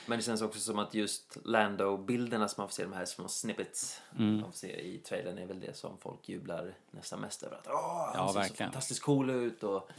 Men 0.07 0.19
det 0.19 0.23
känns 0.25 0.43
också 0.43 0.61
som 0.61 0.79
att 0.79 0.95
just 0.95 1.39
Lando-bilderna 1.45 2.49
som 2.49 2.61
man 2.63 2.69
får 2.69 2.73
se, 2.75 2.83
de 2.83 2.93
här 2.93 3.05
små 3.05 3.29
snippets 3.29 4.03
Mm. 4.19 4.35
man 4.41 4.53
får 4.53 4.59
se 4.59 4.81
i 4.81 4.99
trailern 4.99 5.39
är 5.39 5.47
väl 5.47 5.61
det 5.61 5.77
som 5.77 5.99
folk 5.99 6.29
jublar 6.29 6.75
nästan 6.91 7.21
mest 7.21 7.43
över. 7.43 7.57
Att 7.57 7.67
Åh, 7.69 8.05
han 8.07 8.13
Ja, 8.15 8.27
ser 8.27 8.33
så 8.33 8.39
verkligen. 8.39 8.71
fantastiskt 8.73 9.03
cool 9.03 9.31
ut 9.31 9.63
och 9.63 9.91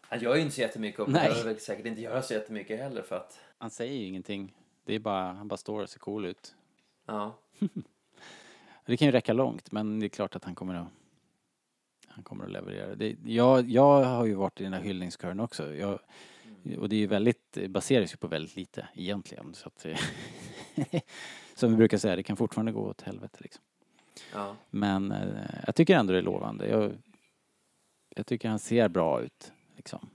han 0.00 0.20
gör 0.20 0.34
ju 0.36 0.42
inte 0.42 0.54
så 0.54 0.60
jättemycket 0.60 1.00
och 1.00 1.10
behöver 1.10 1.44
väl 1.44 1.60
säkert 1.60 1.86
inte 1.86 2.00
göra 2.00 2.22
så 2.22 2.34
jättemycket 2.34 2.78
heller 2.78 3.02
för 3.02 3.16
att 3.16 3.38
Han 3.58 3.70
säger 3.70 3.94
ju 3.96 4.06
ingenting. 4.06 4.54
Det 4.84 4.94
är 4.94 4.98
bara, 4.98 5.32
han 5.32 5.48
bara 5.48 5.56
står 5.56 5.82
och 5.82 5.90
ser 5.90 5.98
cool 5.98 6.24
ut. 6.24 6.54
Ja, 7.06 7.38
Det 8.86 8.96
kan 8.96 9.06
ju 9.06 9.12
räcka 9.12 9.32
långt 9.32 9.72
men 9.72 10.00
det 10.00 10.06
är 10.06 10.08
klart 10.08 10.36
att 10.36 10.44
han 10.44 10.54
kommer 10.54 10.74
att 10.74 10.88
han 12.14 12.24
kommer 12.24 12.44
att 12.44 12.50
leverera. 12.50 12.94
Det, 12.94 13.16
jag, 13.24 13.70
jag 13.70 14.04
har 14.04 14.24
ju 14.24 14.34
varit 14.34 14.60
i 14.60 14.64
den 14.64 14.72
här 14.72 14.80
hyllningskören 14.80 15.40
också. 15.40 15.74
Jag, 15.74 15.98
och 16.78 16.88
det 16.88 16.96
är 16.96 17.00
ju 17.00 17.06
väldigt, 17.06 17.58
baseras 17.68 18.12
ju 18.12 18.16
på 18.16 18.26
väldigt 18.26 18.56
lite 18.56 18.88
egentligen. 18.94 19.54
Så 19.54 19.68
att, 19.68 19.86
som 21.54 21.70
vi 21.70 21.76
brukar 21.76 21.98
säga, 21.98 22.16
det 22.16 22.22
kan 22.22 22.36
fortfarande 22.36 22.72
gå 22.72 22.80
åt 22.80 23.02
helvete 23.02 23.38
liksom. 23.40 23.64
ja. 24.32 24.56
Men 24.70 25.12
eh, 25.12 25.54
jag 25.66 25.74
tycker 25.74 25.96
ändå 25.96 26.12
det 26.12 26.18
är 26.18 26.22
lovande. 26.22 26.68
Jag, 26.68 26.92
jag 28.16 28.26
tycker 28.26 28.48
han 28.48 28.58
ser 28.58 28.88
bra 28.88 29.22
ut 29.22 29.52
liksom. 29.76 30.08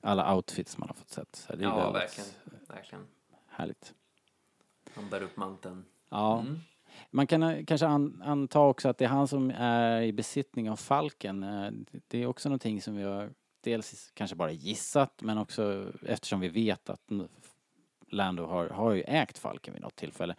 Alla 0.00 0.34
outfits 0.34 0.78
man 0.78 0.88
har 0.88 0.94
fått 0.94 1.10
sett. 1.10 1.36
Så 1.36 1.56
det 1.56 1.64
är 1.64 1.68
ja 1.68 1.92
väldigt 1.92 2.02
verkligen, 2.02 2.30
verkligen. 2.68 3.06
härligt. 3.46 3.94
Han 4.94 5.10
bär 5.10 5.22
upp 5.22 5.36
manteln. 5.36 5.84
Ja. 6.16 6.40
Mm. 6.40 6.60
Man 7.10 7.26
kan 7.26 7.42
eh, 7.42 7.64
kanske 7.64 7.86
an, 7.86 8.22
anta 8.24 8.60
också 8.60 8.88
att 8.88 8.98
det 8.98 9.04
är 9.04 9.08
han 9.08 9.28
som 9.28 9.50
är 9.56 10.02
i 10.02 10.12
besittning 10.12 10.70
av 10.70 10.76
falken. 10.76 11.42
Eh, 11.42 11.70
det- 12.08 12.22
är 12.22 12.26
också 12.26 12.48
någonting 12.48 12.82
som 12.82 12.96
vi 12.96 13.02
har 13.02 13.30
dels 13.60 14.10
kanske 14.14 14.36
bara 14.36 14.50
gissat 14.50 15.22
men 15.22 15.38
också 15.38 15.92
eftersom 16.06 16.40
vi 16.40 16.48
vet 16.48 16.90
att 16.90 17.10
Lando 18.08 18.46
har, 18.46 18.68
har 18.68 18.92
ju 18.92 19.02
ägt 19.02 19.38
falken 19.38 19.74
vid 19.74 19.82
något 19.82 19.96
tillfälle. 19.96 20.34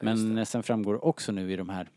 Men 0.00 0.38
eh, 0.38 0.44
sen 0.44 0.62
framgår 0.62 1.04
också 1.04 1.32
nu 1.32 1.52
i 1.52 1.56
de 1.56 1.68
här 1.68 1.88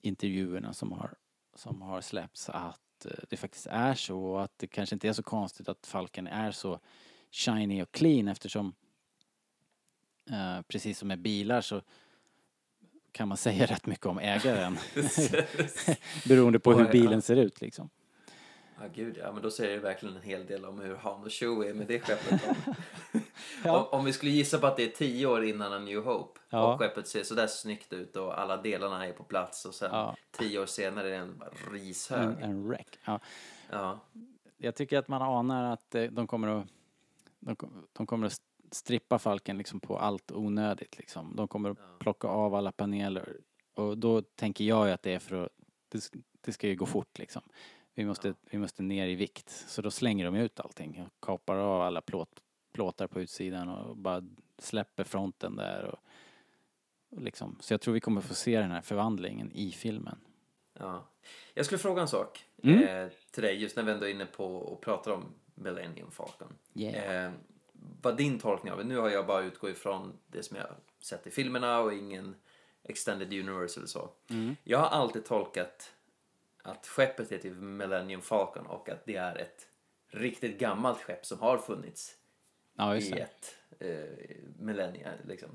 intervjuerna 0.00 0.72
som 0.72 0.92
har, 0.92 1.14
som 1.54 1.82
har 1.82 2.00
släppts 2.00 2.48
att 2.48 3.06
det 3.30 3.36
faktiskt 3.36 3.66
är 3.66 3.94
så 3.94 4.24
och 4.24 4.42
att 4.42 4.58
det 4.58 4.66
kanske 4.66 4.94
inte 4.94 5.08
är 5.08 5.12
så 5.12 5.22
konstigt 5.22 5.68
att 5.68 5.86
falken 5.86 6.26
är 6.26 6.50
så 6.50 6.80
shiny 7.30 7.82
och 7.82 7.92
clean 7.92 8.28
eftersom 8.28 8.74
eh, 10.30 10.62
precis 10.62 10.98
som 10.98 11.08
med 11.08 11.18
bilar 11.18 11.60
så 11.60 11.82
kan 13.12 13.28
man 13.28 13.36
säga 13.36 13.66
rätt 13.70 13.86
mycket 13.86 14.06
om 14.06 14.18
ägaren. 14.18 14.78
Beroende 16.28 16.58
på 16.58 16.72
hur 16.72 16.88
bilen 16.92 17.22
ser 17.22 17.36
ut 17.36 17.60
liksom. 17.60 17.90
Ja, 18.80 18.88
gud 18.94 19.16
ja, 19.20 19.32
men 19.32 19.42
då 19.42 19.50
säger 19.50 19.74
det 19.76 19.82
verkligen 19.82 20.16
en 20.16 20.22
hel 20.22 20.46
del 20.46 20.64
om 20.64 20.80
hur 20.80 20.96
Han 20.96 21.22
och 21.22 21.30
Chewie 21.30 21.70
är 21.70 21.74
med 21.74 21.86
det 21.86 22.00
skeppet. 22.00 22.42
Ja. 23.64 23.78
Om, 23.90 23.98
om 23.98 24.04
vi 24.04 24.12
skulle 24.12 24.32
gissa 24.32 24.58
på 24.58 24.66
att 24.66 24.76
det 24.76 24.82
är 24.84 24.88
tio 24.88 25.26
år 25.26 25.44
innan 25.44 25.72
A 25.72 25.78
New 25.78 26.02
Hope 26.04 26.40
Ja. 26.50 26.72
och 26.72 26.78
skeppet 26.80 27.08
ser 27.08 27.22
sådär 27.22 27.46
snyggt 27.46 27.92
ut 27.92 28.16
och 28.16 28.40
alla 28.40 28.56
delarna 28.56 29.06
är 29.06 29.12
på 29.12 29.24
plats 29.24 29.64
och 29.64 29.74
sen 29.74 29.90
Ja. 29.92 30.16
tio 30.38 30.58
år 30.58 30.66
senare 30.66 31.06
är 31.08 31.10
det 31.10 31.16
en 31.16 31.42
rishög. 31.72 32.22
En, 32.22 32.36
en 32.42 32.68
wreck. 32.68 32.98
Ja. 33.04 33.20
Ja. 33.70 34.00
Jag 34.58 34.74
tycker 34.74 34.98
att 34.98 35.08
man 35.08 35.22
anar 35.22 35.72
att 35.72 35.94
eh, 35.94 36.04
de 36.04 36.26
kommer 36.26 36.48
att 36.60 36.66
de, 37.40 37.56
de 37.92 38.06
kommer 38.06 38.26
att 38.26 38.36
strippa 38.74 39.18
Falken 39.18 39.58
liksom 39.58 39.80
på 39.80 39.98
allt 39.98 40.32
onödigt 40.32 40.98
liksom. 40.98 41.36
De 41.36 41.48
kommer 41.48 41.70
att 41.70 41.98
plocka 41.98 42.28
av 42.28 42.54
alla 42.54 42.72
paneler 42.72 43.36
och 43.74 43.98
då 43.98 44.22
tänker 44.22 44.64
jag 44.64 44.86
ju 44.86 44.92
att 44.92 45.02
det 45.02 45.14
är 45.14 45.18
för 45.18 45.44
att 45.44 45.52
det, 45.88 46.10
det 46.40 46.52
ska 46.52 46.68
ju 46.68 46.76
gå 46.76 46.86
fort 46.86 47.18
liksom. 47.18 47.42
Vi 47.94 48.04
måste, 48.04 48.34
vi 48.50 48.58
måste 48.58 48.82
ner 48.82 49.06
i 49.06 49.14
vikt. 49.14 49.50
Så 49.50 49.82
då 49.82 49.90
slänger 49.90 50.24
de 50.24 50.34
ut 50.34 50.60
allting 50.60 51.02
och 51.06 51.26
kapar 51.26 51.56
av 51.56 51.82
alla 51.82 52.00
plåt, 52.00 52.42
plåtar 52.72 53.06
på 53.06 53.20
utsidan 53.20 53.68
och 53.68 53.96
bara 53.96 54.22
släpper 54.58 55.04
fronten 55.04 55.56
där 55.56 55.84
och, 55.84 55.98
och 57.10 57.22
liksom. 57.22 57.56
Så 57.60 57.72
jag 57.74 57.80
tror 57.80 57.94
vi 57.94 58.00
kommer 58.00 58.20
få 58.20 58.34
se 58.34 58.58
den 58.60 58.70
här 58.70 58.80
förvandlingen 58.80 59.52
i 59.52 59.70
filmen. 59.72 60.18
Ja. 60.78 61.08
Jag 61.54 61.66
skulle 61.66 61.78
fråga 61.78 62.02
en 62.02 62.08
sak 62.08 62.44
Mm. 62.62 62.82
eh, 62.82 63.12
till 63.30 63.42
dig 63.42 63.56
just 63.62 63.76
när 63.76 63.82
vi 63.82 63.92
ändå 63.92 64.06
är 64.06 64.10
inne 64.10 64.26
på 64.26 64.56
och 64.56 64.80
pratar 64.80 65.12
om 65.12 65.24
Millennium 65.54 66.10
Falcon. 66.10 66.52
Yeah. 66.74 67.26
Eh, 67.26 67.32
vad 68.02 68.16
din 68.16 68.38
tolkning 68.38 68.72
av 68.72 68.78
det? 68.78 68.84
Nu 68.84 68.96
har 68.96 69.10
jag 69.10 69.26
bara 69.26 69.42
utgått 69.42 69.70
ifrån 69.70 70.18
det 70.26 70.42
som 70.42 70.56
jag 70.56 70.66
sett 70.98 71.26
i 71.26 71.30
filmerna 71.30 71.80
och 71.80 71.92
ingen 71.92 72.34
extended 72.82 73.32
universe 73.32 73.80
eller 73.80 73.88
så. 73.88 74.10
Mm. 74.30 74.56
Jag 74.64 74.78
har 74.78 74.86
alltid 74.86 75.24
tolkat 75.24 75.92
att 76.62 76.86
skeppet 76.86 77.32
heter 77.32 77.50
Millennium 77.50 78.20
Falcon 78.20 78.66
och 78.66 78.88
att 78.88 79.06
det 79.06 79.16
är 79.16 79.36
ett 79.36 79.68
riktigt 80.08 80.58
gammalt 80.58 80.98
skepp 80.98 81.26
som 81.26 81.40
har 81.40 81.58
funnits 81.58 82.16
Ja, 82.74 82.96
i 82.96 83.12
ett 83.12 83.56
eh, 83.78 84.36
millennium, 84.58 85.08
liksom 85.24 85.48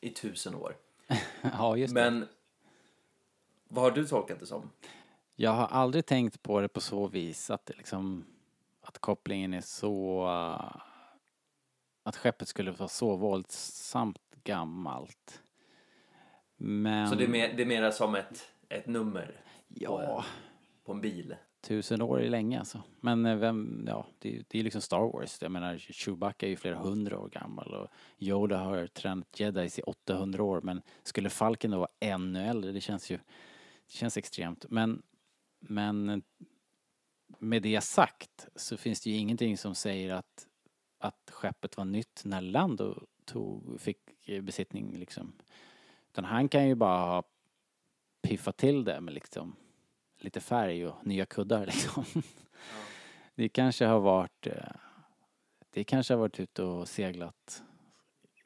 i 0.00 0.10
tusen 0.10 0.54
år. 0.54 0.76
Ja, 1.42 1.76
just 1.76 1.94
det. 1.94 2.10
Men 2.10 2.28
vad 3.68 3.84
har 3.84 3.90
du 3.90 4.06
tolkat 4.06 4.40
det 4.40 4.46
som? 4.46 4.70
Jag 5.36 5.50
har 5.50 5.66
aldrig 5.66 6.06
tänkt 6.06 6.42
på 6.42 6.60
det 6.60 6.68
på 6.68 6.80
så 6.80 7.06
vis 7.06 7.50
att 7.50 7.66
det 7.66 7.76
liksom 7.76 8.24
att 8.80 8.98
kopplingen 8.98 9.54
är 9.54 9.60
så 9.60 10.26
uh, 10.26 10.82
att 12.10 12.16
skeppet 12.16 12.48
skulle 12.48 12.70
vara 12.70 12.88
så 12.88 13.16
våldsamt 13.16 14.18
gammalt. 14.44 15.42
Men 16.56 17.08
Så 17.08 17.14
det 17.14 17.24
är, 17.24 17.28
mer, 17.28 17.52
det 17.56 17.62
är 17.62 17.66
mera 17.66 17.92
som 17.92 18.14
ett, 18.14 18.48
ett 18.68 18.86
nummer 18.86 19.26
på, 19.26 19.74
ja, 19.80 20.16
en, 20.18 20.24
på 20.84 20.92
en 20.92 21.00
bil? 21.00 21.36
tusen 21.62 22.02
år 22.02 22.22
är 22.22 22.30
länge 22.30 22.58
alltså. 22.58 22.82
Men 23.00 23.26
eh, 23.26 23.36
vem, 23.36 23.84
ja, 23.88 24.06
det, 24.18 24.36
är- 24.36 24.44
det 24.48 24.58
är 24.58 24.62
liksom 24.62 24.80
Star 24.80 25.12
Wars. 25.12 25.42
Jag 25.42 25.52
menar 25.52 25.78
Chewbacca 25.78 26.46
är 26.46 26.50
ju 26.50 26.56
flera 26.56 26.76
hundra 26.78 27.18
år 27.18 27.28
gammal 27.28 27.74
och 27.74 27.88
Yoda 28.18 28.58
har 28.58 28.86
tränat 28.86 29.40
jedis 29.40 29.78
i 29.78 29.82
800 29.82 30.42
år 30.42 30.60
men 30.60 30.82
skulle 31.02 31.30
Falken 31.30 31.70
då 31.70 31.78
vara 31.78 31.88
ännu 32.00 32.42
äldre? 32.46 32.72
Det 32.72 32.80
känns 32.80 33.10
ju, 33.10 33.16
det 33.86 33.92
känns 33.92 34.16
extremt. 34.16 34.64
Men, 34.68 35.02
men 35.60 36.22
med 37.38 37.62
det 37.62 37.80
sagt 37.80 38.48
så 38.56 38.76
finns 38.76 39.00
det 39.00 39.10
ju 39.10 39.16
ingenting 39.16 39.58
som 39.58 39.74
säger 39.74 40.14
att, 40.14 40.46
att 41.00 41.30
skeppet 41.30 41.76
var 41.76 41.84
nytt 41.84 42.22
när 42.24 42.40
Lando 42.40 43.06
tog, 43.24 43.80
fick 43.80 44.28
eh, 44.28 44.42
besittning 44.42 44.98
liksom. 44.98 45.32
Utan 46.08 46.24
han 46.24 46.48
kan 46.48 46.68
ju 46.68 46.74
bara 46.74 46.98
ha 46.98 47.22
piffat 48.22 48.56
till 48.56 48.84
det 48.84 49.00
med 49.00 49.14
liksom 49.14 49.56
lite 50.18 50.40
färg 50.40 50.86
och 50.86 51.06
nya 51.06 51.26
kuddar 51.26 51.66
liksom. 51.66 52.04
Det 53.34 53.48
kanske 53.48 53.84
har 53.84 54.00
varit, 54.00 54.46
eh, 54.46 54.72
det 55.70 55.84
kanske 55.84 56.14
har 56.14 56.18
varit 56.18 56.40
ute 56.40 56.62
och 56.62 56.88
seglat 56.88 57.62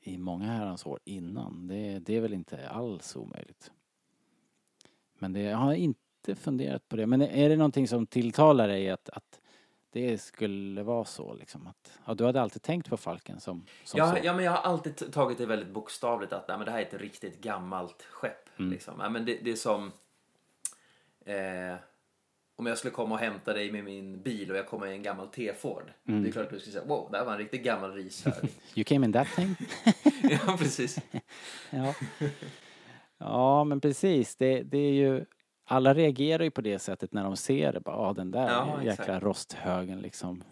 i 0.00 0.18
många 0.18 0.46
herrans 0.46 0.86
år 0.86 1.00
innan. 1.04 1.66
Det, 1.66 1.98
det 1.98 2.16
är 2.16 2.20
väl 2.20 2.32
inte 2.32 2.68
alls 2.68 3.16
omöjligt. 3.16 3.72
Men 5.18 5.32
det, 5.32 5.40
jag 5.40 5.56
har 5.56 5.74
inte 5.74 6.34
funderat 6.34 6.88
på 6.88 6.96
det. 6.96 7.06
Men 7.06 7.22
är 7.22 7.48
det 7.48 7.56
någonting 7.56 7.88
som 7.88 8.06
tilltalar 8.06 8.68
dig 8.68 8.90
att, 8.90 9.08
att 9.08 9.40
det 9.94 10.18
skulle 10.18 10.82
vara 10.82 11.04
så 11.04 11.34
liksom? 11.34 11.66
Att, 11.66 11.98
ja, 12.06 12.14
du 12.14 12.24
hade 12.24 12.40
alltid 12.42 12.62
tänkt 12.62 12.90
på 12.90 12.96
Falken 12.96 13.40
som, 13.40 13.66
som 13.84 13.98
Ja, 13.98 14.10
så? 14.10 14.18
ja, 14.22 14.32
men 14.32 14.44
jag 14.44 14.52
har 14.52 14.58
alltid 14.58 15.12
tagit 15.12 15.38
det 15.38 15.46
väldigt 15.46 15.68
bokstavligt 15.68 16.32
att 16.32 16.48
nej, 16.48 16.56
men 16.56 16.64
det 16.66 16.72
här 16.72 16.78
är 16.78 16.86
ett 16.86 16.94
riktigt 16.94 17.40
gammalt 17.40 18.02
skepp. 18.02 18.58
Mm. 18.58 18.70
Liksom. 18.70 18.94
Ja, 19.00 19.08
men 19.08 19.24
det, 19.24 19.38
det 19.42 19.50
är 19.50 19.56
som 19.56 19.92
eh, 21.26 21.76
om 22.56 22.66
jag 22.66 22.78
skulle 22.78 22.90
komma 22.90 23.14
och 23.14 23.20
hämta 23.20 23.52
dig 23.52 23.72
med 23.72 23.84
min 23.84 24.22
bil 24.22 24.50
och 24.50 24.56
jag 24.56 24.66
kommer 24.66 24.86
i 24.86 24.92
en 24.92 25.02
gammal 25.02 25.28
T-Ford. 25.28 25.92
Mm. 26.08 26.22
Det 26.22 26.28
är 26.28 26.32
klart 26.32 26.44
att 26.46 26.52
du 26.52 26.60
skulle 26.60 26.72
säga 26.72 26.84
wow, 26.84 27.08
det 27.10 27.18
här 27.18 27.24
var 27.24 27.32
en 27.32 27.38
riktigt 27.38 27.62
gammal 27.62 27.92
rishög. 27.92 28.34
You 28.74 28.84
came 28.84 29.06
in 29.06 29.12
that 29.12 29.28
thing? 29.36 29.56
ja, 30.30 30.56
precis. 30.58 30.98
Ja. 31.70 31.94
ja, 33.18 33.64
men 33.64 33.80
precis. 33.80 34.36
Det, 34.36 34.62
det 34.62 34.78
är 34.78 34.92
ju... 34.92 35.24
Alla 35.64 35.94
reagerar 35.94 36.44
ju 36.44 36.50
på 36.50 36.60
det 36.60 36.78
sättet 36.78 37.12
när 37.12 37.24
de 37.24 37.36
ser 37.36 37.72
det. 37.72 37.80
Bara, 37.80 37.96
ah, 37.96 38.12
den 38.12 38.30
där 38.30 38.48
Ja, 38.50 38.76
jäkla 38.82 38.92
exakt. 39.04 39.22
rosthögen 39.22 40.00
liksom. 40.00 40.42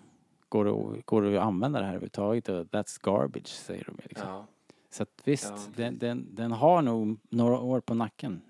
Går 0.48 0.64
det, 0.64 1.02
går 1.04 1.22
det 1.22 1.36
att 1.38 1.44
använda 1.46 1.78
det 1.78 1.84
här 1.84 1.92
överhuvudtaget? 1.92 2.48
Och 2.48 2.64
That's 2.66 2.98
garbage, 3.02 3.46
säger 3.48 3.84
de 3.84 3.96
liksom. 4.04 4.28
Ja. 4.28 4.46
Så 4.90 5.02
att 5.02 5.08
visst, 5.24 5.52
Ja, 5.56 5.58
den, 5.76 5.98
den, 5.98 6.34
den 6.34 6.52
har 6.52 6.82
nog 6.82 7.18
några 7.28 7.58
år 7.58 7.80
på 7.80 7.94
nacken. 7.94 8.42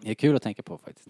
det 0.00 0.10
är 0.10 0.14
kul 0.14 0.36
att 0.36 0.42
tänka 0.42 0.62
på 0.62 0.78
faktiskt. 0.78 1.08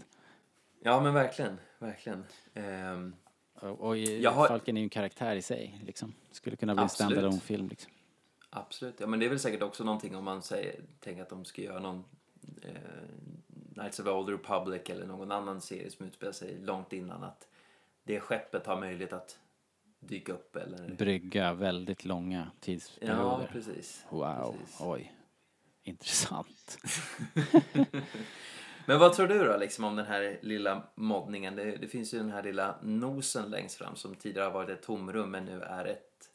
ja, 0.83 1.01
men 1.01 1.15
verkligen. 1.15 1.57
Verkligen. 1.79 2.25
Ehm, 2.55 3.15
Och, 3.55 3.81
och 3.81 3.97
i- 3.99 4.25
har- 4.25 4.49
Falken 4.49 4.77
är 4.77 4.81
ju 4.81 4.85
en 4.85 4.91
karaktär 4.91 5.37
i 5.37 5.43
sig 5.43 5.81
liksom. 5.87 6.15
Skulle 6.31 6.57
kunna 6.57 6.75
bli 6.75 6.81
en 6.81 6.85
Absolut. 6.85 7.11
standalone 7.13 7.41
film 7.41 7.69
liksom. 7.69 7.93
Absolut. 8.51 9.01
Ja, 9.01 9.07
men 9.07 9.21
det 9.21 9.27
är 9.27 9.31
väl 9.31 9.39
säkert 9.39 9.63
också 9.63 9.85
någonting 9.85 10.17
om 10.17 10.25
man 10.25 10.43
säger, 10.43 10.81
tänker 11.01 11.23
att 11.23 11.29
de 11.29 11.45
ska 11.45 11.63
göra 11.63 11.81
någon 11.81 12.05
eh, 12.63 12.71
Knights 13.75 14.01
of 14.01 14.07
the 14.07 14.11
Old 14.13 14.29
Republic 14.29 14.83
eller 14.91 15.07
någon 15.07 15.33
annan 15.33 15.61
serie 15.61 15.91
som 15.91 16.07
utspelar 16.07 16.33
sig 16.33 16.59
långt 16.61 16.93
innan 16.93 17.25
att 17.25 17.49
det 18.05 18.21
skeppet 18.21 18.67
har 18.67 18.81
möjlighet 18.81 19.13
att 19.13 19.39
dyka 20.01 20.33
upp 20.33 20.57
eller... 20.57 20.95
Brygga 20.95 21.53
väldigt 21.55 22.05
långa 22.05 22.39
Ja, 22.39 22.61
tidsperioder. 22.61 23.49
precis. 23.53 24.07
Wow, 24.11 24.57
Precis. 24.61 24.81
oj. 24.81 25.13
Intressant. 25.83 26.79
Men 28.87 28.99
vad 28.99 29.13
tror 29.13 29.27
du 29.27 29.45
då 29.45 29.57
liksom 29.57 29.85
om 29.85 29.97
den 29.97 30.07
här 30.07 30.39
lilla 30.43 30.83
moddningen? 30.95 31.57
Det, 31.57 31.77
det 31.77 31.89
finns 31.89 32.15
ju 32.15 32.19
den 32.19 32.31
här 32.31 32.43
lilla 32.43 32.75
nosen 32.83 33.51
längst 33.51 33.77
fram 33.77 33.97
som 33.97 34.15
tidigare 34.15 34.45
har 34.45 34.53
varit 34.53 34.71
ett 34.71 34.83
tomrum 34.83 35.31
men 35.31 35.45
nu 35.45 35.61
är 35.63 35.85
ett 35.85 36.31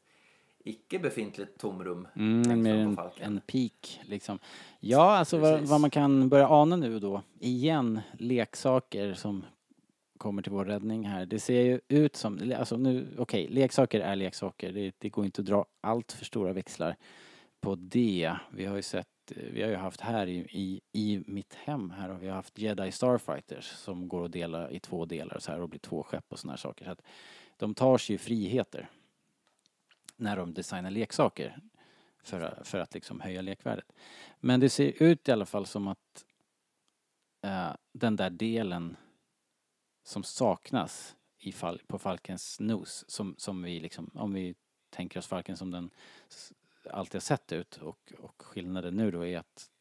icke 0.64 1.00
befintligt 1.00 1.58
tomrum 1.60 2.08
Mm, 2.16 2.44
fram 2.44 2.66
en, 2.66 2.98
en 3.20 3.42
peak 3.42 4.00
liksom. 4.04 4.40
Ja, 4.80 5.18
alltså 5.18 5.38
vad, 5.38 5.62
vad 5.62 5.82
man 5.82 5.90
kan 5.90 6.30
börja 6.30 6.50
ana 6.50 6.76
nu 6.76 7.00
då. 7.00 7.22
Igen, 7.40 8.02
leksaker 8.18 9.14
som 9.14 9.46
kommer 10.18 10.42
till 10.42 10.52
vår 10.52 10.66
räddning 10.66 11.08
här. 11.08 11.26
Det 11.26 11.40
ser 11.40 11.62
ju 11.62 11.80
ut 11.88 12.16
som, 12.16 12.54
alltså 12.58 12.78
nu, 12.78 13.08
okej, 13.18 13.48
leksaker 13.48 14.00
är 14.00 14.16
leksaker. 14.16 14.72
Det, 14.72 14.96
det 14.98 15.10
går 15.10 15.26
inte 15.26 15.42
att 15.42 15.46
dra 15.46 15.66
allt 15.82 16.12
för 16.12 16.26
stora 16.26 16.54
växlar 16.54 16.96
på 17.62 17.76
det. 17.76 18.34
Vi 18.52 18.66
har 18.66 18.76
ju 18.76 18.82
sett, 18.82 19.08
vi 19.54 19.62
har 19.62 19.70
ju 19.70 19.76
haft 19.76 20.02
här 20.02 20.28
i, 20.28 20.38
i, 20.38 20.82
i 20.92 21.24
mitt 21.28 21.54
hem 21.54 21.90
här 21.90 22.10
har 22.10 22.20
vi 22.20 22.30
haft 22.30 22.60
Jedi 22.60 22.92
Starfighters 22.92 23.66
som 23.66 24.08
går 24.08 24.26
att 24.26 24.32
dela 24.32 24.72
i 24.72 24.80
två 24.80 25.06
delar 25.06 25.36
och 25.36 25.44
så 25.44 25.52
här 25.52 25.62
och 25.62 25.70
blir 25.70 25.80
två 25.80 26.04
skepp 26.04 26.26
och 26.30 26.40
såna 26.40 26.54
här 26.54 26.58
saker. 26.58 26.86
Så 26.86 26.92
att 26.92 27.02
de 27.58 27.74
tar 27.74 27.98
sig 27.98 28.14
ju 28.14 28.18
friheter 28.18 28.90
när 30.20 30.38
de 30.38 30.54
designar 30.54 30.92
leksaker 30.92 31.60
för, 32.24 32.62
för 32.64 32.80
att 32.80 32.94
liksom 32.94 33.22
höja 33.22 33.42
lekvärdet. 33.42 33.92
Men 34.40 34.60
det 34.60 34.70
ser 34.70 35.04
ut 35.04 35.30
i 35.30 35.32
alla 35.32 35.46
fall 35.46 35.66
som 35.66 35.88
att 35.88 36.26
eh, 37.42 37.72
den 37.92 38.16
där 38.16 38.30
delen 38.30 38.98
som 40.04 40.24
saknas 40.24 41.16
i 41.40 41.52
fall, 41.52 41.82
på 41.88 42.00
Falkens 42.00 42.60
nos, 42.60 43.06
som, 43.08 43.36
som 43.38 43.64
vi 43.64 43.80
liksom, 43.80 44.12
om 44.14 44.34
vi 44.34 44.56
tänker 44.90 45.20
oss 45.20 45.28
Falken 45.28 45.58
som 45.58 45.72
den 45.72 45.90
alltid 46.90 47.16
har 47.16 47.20
sett 47.20 47.52
ut 47.52 47.78
och, 47.78 48.14
och 48.20 48.42
skillnaden 48.42 48.96
nu 48.96 49.12
då 49.12 49.26
är 49.26 49.38
att 49.38 49.72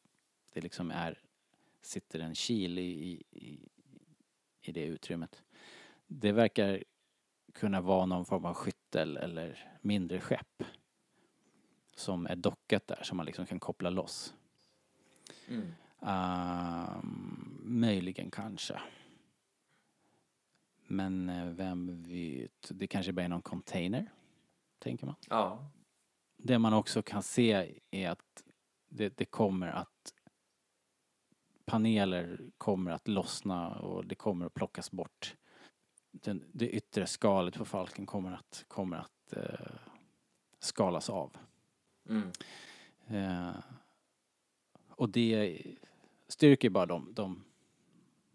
det 0.53 0.61
liksom 0.61 0.91
är, 0.91 1.23
sitter 1.83 2.21
en 2.21 2.35
kil 2.35 2.79
i, 2.79 3.23
i, 3.31 3.69
i 4.61 4.73
det 4.73 4.85
utrymmet. 4.85 5.43
Det 6.07 6.33
verkar 6.33 6.85
kunna 7.61 7.81
vara 7.81 8.07
någon 8.07 8.25
form 8.25 8.45
av 8.45 8.55
skyttel 8.55 9.17
eller 9.17 9.79
mindre 9.81 10.21
skepp 10.21 10.63
som 11.97 12.27
är 12.27 12.37
dockat 12.37 12.87
där 12.87 13.03
som 13.03 13.17
man 13.17 13.27
liksom 13.27 13.47
kan 13.47 13.61
koppla 13.61 13.91
loss. 13.91 14.35
Mm. 15.49 15.73
Ehm, 16.03 17.61
möjligen 17.65 18.31
kanske. 18.31 18.81
Men 20.87 21.29
eh, 21.29 21.45
vem 21.47 22.03
vet? 22.03 22.71
Det 22.71 22.87
kanske 22.87 23.13
bara 23.13 23.23
är 23.23 23.29
någon 23.29 23.43
container, 23.43 24.13
tänker 24.79 25.07
man. 25.07 25.15
Ja, 25.29 25.71
Det 26.37 26.59
man 26.59 26.73
också 26.73 27.03
kan 27.03 27.23
se 27.23 27.81
är 27.91 28.11
att 28.11 28.45
det, 28.89 29.17
det 29.17 29.25
kommer 29.25 29.69
att 29.69 30.15
paneler 31.65 32.41
kommer 32.59 32.91
att 32.91 33.09
lossna 33.09 33.79
och 33.79 34.07
det 34.07 34.15
kommer 34.15 34.47
att 34.47 34.55
plockas 34.55 34.91
bort. 34.91 35.37
Den, 36.23 36.45
det 36.53 36.69
yttre 36.69 37.07
skalet 37.07 37.55
på 37.55 37.65
falken 37.65 38.07
kommer 38.07 38.33
att, 38.33 38.65
kommer 38.69 38.97
att 38.97 39.33
eh, 39.33 39.71
skalas 40.59 41.11
av. 41.11 41.37
Mm. 42.09 42.31
Eh, 43.07 43.57
och 44.89 45.09
det 45.09 45.63
styrker 46.29 46.71
bara 46.71 46.87
de, 46.87 47.13
de, 47.13 47.45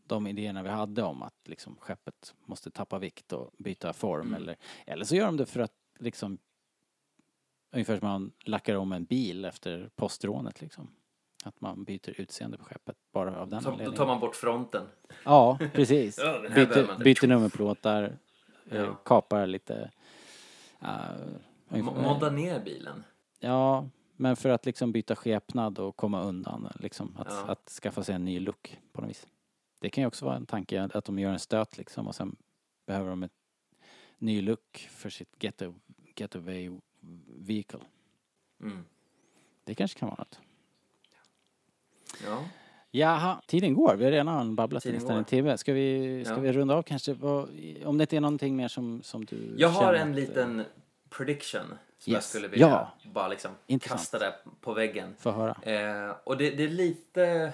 de 0.07 0.27
idéerna 0.27 0.63
vi 0.63 0.69
hade 0.69 1.03
om 1.03 1.21
att 1.21 1.47
liksom 1.47 1.75
skeppet 1.79 2.35
måste 2.45 2.71
tappa 2.71 2.99
vikt 2.99 3.33
och 3.33 3.51
byta 3.57 3.93
form 3.93 4.27
Mm. 4.27 4.33
eller, 4.41 4.55
eller 4.85 5.05
så 5.05 5.15
gör 5.15 5.25
de 5.25 5.37
det 5.37 5.45
för 5.45 5.59
att 5.59 5.75
liksom 5.99 6.37
ungefär 7.71 7.99
som 7.99 8.07
man 8.07 8.31
lackar 8.45 8.75
om 8.75 8.91
en 8.91 9.05
bil 9.05 9.45
efter 9.45 9.89
postrånet 9.95 10.61
liksom. 10.61 10.89
Att 11.43 11.61
man 11.61 11.83
byter 11.83 12.19
utseende 12.21 12.57
på 12.57 12.63
skeppet 12.63 12.95
bara 13.11 13.39
av 13.41 13.49
den 13.49 13.61
Så, 13.61 13.65
då 13.69 13.71
anledningen. 13.71 13.97
tar 13.97 14.07
man 14.07 14.19
bort 14.19 14.35
fronten. 14.35 14.87
Ja, 15.25 15.59
precis. 15.73 16.17
Ja, 16.23 16.41
byter, 16.55 17.03
byter 17.03 17.27
nummerplåtar, 17.27 18.17
eh, 18.71 18.77
Ja. 18.77 18.95
kapar 19.05 19.47
lite. 19.47 19.91
Uh, 20.81 20.87
Mo- 21.69 22.01
Modda 22.03 22.29
ner 22.29 22.59
bilen. 22.63 23.03
Ja, 23.39 23.89
men 24.15 24.35
för 24.35 24.49
att 24.49 24.65
liksom 24.65 24.91
byta 24.91 25.15
skepnad 25.15 25.79
och 25.79 25.95
komma 25.97 26.21
undan. 26.23 26.69
Liksom, 26.79 27.15
att, 27.17 27.27
Ja. 27.29 27.45
att 27.51 27.69
skaffa 27.69 28.03
sig 28.03 28.15
en 28.15 28.25
ny 28.25 28.39
look 28.39 28.79
på 28.91 29.01
något 29.01 29.09
vis. 29.09 29.27
Det 29.79 29.89
kan 29.89 30.01
ju 30.01 30.07
också 30.07 30.25
vara 30.25 30.35
en 30.35 30.45
tanke 30.45 30.89
att 30.93 31.05
de 31.05 31.19
gör 31.19 31.31
en 31.31 31.39
stöt 31.39 31.77
liksom 31.77 32.07
och 32.07 32.15
sen 32.15 32.35
behöver 32.85 33.09
de 33.09 33.23
en 33.23 33.29
ny 34.17 34.41
look 34.41 34.87
för 34.91 35.09
sitt 35.09 35.35
get- 35.39 35.73
getaway 36.15 36.71
vehicle. 37.27 37.79
Mm. 38.61 38.85
Det 39.63 39.75
kanske 39.75 39.99
kan 39.99 40.07
vara 40.09 40.17
något. 40.19 40.39
Ja. 42.25 42.43
Jaha, 42.91 43.41
tiden 43.47 43.73
går. 43.73 43.95
Vi 43.95 44.03
har 44.05 44.11
redan 44.11 44.55
babblat 44.55 44.83
i 44.85 44.87
Tiden 44.87 44.99
nästan 44.99 45.17
en 45.17 45.25
timme. 45.25 45.57
Ska 45.57 45.73
vi, 45.73 46.23
ska 46.25 46.33
Ja. 46.33 46.39
vi 46.39 46.51
runda 46.51 46.75
av 46.75 46.83
kanske? 46.83 47.11
Om 47.85 47.97
det 47.97 48.01
inte 48.03 48.15
är 48.15 48.21
någonting 48.21 48.55
mer 48.55 48.67
som, 48.67 49.01
som 49.03 49.25
du 49.25 49.53
Jag 49.57 49.69
har 49.69 49.93
en 49.93 50.09
att- 50.09 50.15
liten 50.15 50.65
prediction 51.09 51.65
som 51.99 52.13
jag 52.13 52.17
Yes. 52.17 52.29
skulle 52.29 52.47
vilja 52.47 52.67
Ja. 53.03 53.09
bara 53.11 53.27
liksom 53.27 53.51
Intressant. 53.67 53.99
kasta 54.01 54.19
där 54.19 54.33
på 54.61 54.73
väggen. 54.73 55.15
Få 55.19 55.31
höra. 55.31 55.57
Eh, 55.61 56.15
och 56.23 56.37
det, 56.37 56.49
det 56.51 56.63
är 56.63 56.67
lite... 56.69 57.53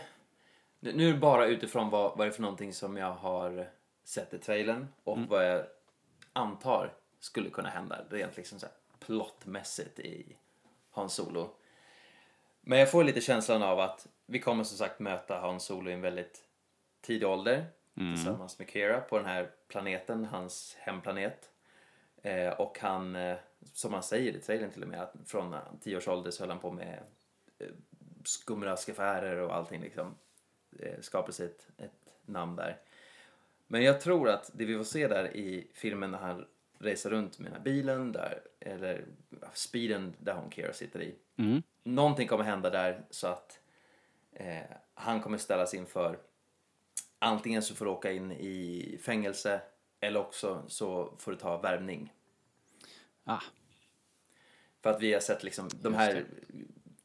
Nu 0.79 0.93
nu 0.93 1.09
är 1.09 1.13
det 1.13 1.19
bara 1.19 1.45
utifrån 1.47 1.89
vad, 1.89 2.17
vad 2.17 2.27
det 2.27 2.29
är 2.29 2.31
för 2.31 2.41
någonting 2.41 2.73
som 2.73 2.97
jag 2.97 3.11
har 3.13 3.67
sett 4.03 4.33
i 4.33 4.37
trailern 4.37 4.87
och 5.03 5.17
Mm. 5.17 5.29
vad 5.29 5.49
jag 5.51 5.63
antar 6.33 6.93
skulle 7.19 7.49
kunna 7.49 7.69
hända 7.69 7.99
rent 8.09 8.37
liksom 8.37 8.59
så 8.59 8.65
här 8.65 8.75
plottmässigt 8.99 9.99
i 9.99 10.35
Hans 10.91 11.13
Solo. 11.13 11.49
Men 12.61 12.79
jag 12.79 12.91
får 12.91 13.03
lite 13.03 13.21
känslan 13.21 13.63
av 13.63 13.79
att 13.79 14.07
vi 14.29 14.39
kommer 14.39 14.63
som 14.63 14.77
sagt 14.77 14.99
möta 14.99 15.39
Hans 15.39 15.63
Solo 15.63 15.89
i 15.89 15.93
en 15.93 16.01
väldigt 16.01 16.43
tidig 17.01 17.27
ålder 17.27 17.65
tillsammans 18.15 18.59
med 18.59 18.69
Kira 18.69 19.01
på 19.01 19.17
den 19.17 19.25
här 19.25 19.51
planeten, 19.67 20.25
hans 20.25 20.77
hemplanet. 20.79 21.49
Eh, 22.21 22.49
och 22.49 22.79
han, 22.79 23.15
eh, 23.15 23.37
som 23.73 23.93
han 23.93 24.03
säger 24.03 24.33
i 24.33 24.39
trailern 24.39 24.71
till 24.71 24.83
och 24.83 24.89
med, 24.89 25.01
att 25.01 25.13
från 25.25 25.55
tio 25.81 25.97
års 25.97 26.07
ålder 26.07 26.31
så 26.31 26.43
höll 26.43 26.49
han 26.49 26.59
på 26.59 26.71
med 26.71 26.99
eh, 27.59 27.67
skumraskaffärer 28.23 29.37
och 29.37 29.55
allting 29.55 29.81
liksom. 29.81 30.15
Eh, 30.79 30.99
skapade 31.01 31.33
sig 31.33 31.45
ett, 31.45 31.67
ett 31.77 32.11
namn 32.25 32.55
där. 32.55 32.77
Men 33.67 33.83
jag 33.83 34.01
tror 34.01 34.29
att 34.29 34.51
det 34.53 34.65
vi 34.65 34.77
får 34.77 34.83
se 34.83 35.07
där 35.07 35.35
i 35.35 35.67
filmen 35.73 36.11
när 36.11 36.17
han 36.17 36.45
reser 36.79 37.09
runt 37.09 37.39
med 37.39 37.51
den 37.51 37.57
här 37.57 37.63
bilen 37.63 38.11
där, 38.11 38.41
eller 38.59 39.05
speeden 39.53 40.13
där 40.19 40.33
hon 40.33 40.51
Kira 40.51 40.73
sitter 40.73 41.01
i. 41.01 41.15
Mm. 41.37 41.63
Någonting 41.83 42.27
kommer 42.27 42.43
hända 42.43 42.69
där 42.69 43.03
så 43.09 43.27
att 43.27 43.59
eh, 44.31 44.63
han 44.93 45.21
kommer 45.21 45.37
ställas 45.37 45.73
inför 45.73 46.19
antingen 47.19 47.61
så 47.61 47.75
får 47.75 47.85
du 47.85 47.91
åka 47.91 48.11
in 48.11 48.31
i 48.31 48.99
fängelse 49.03 49.61
eller 49.99 50.19
också 50.19 50.63
så 50.67 51.13
får 51.17 51.31
du 51.31 51.37
ta 51.37 51.57
värvning. 51.57 52.13
Ah, 53.23 53.41
För 54.81 54.89
att 54.89 55.01
vi 55.01 55.13
har 55.13 55.19
sett 55.19 55.43
liksom 55.43 55.69
de 55.81 55.93
här, 55.93 56.25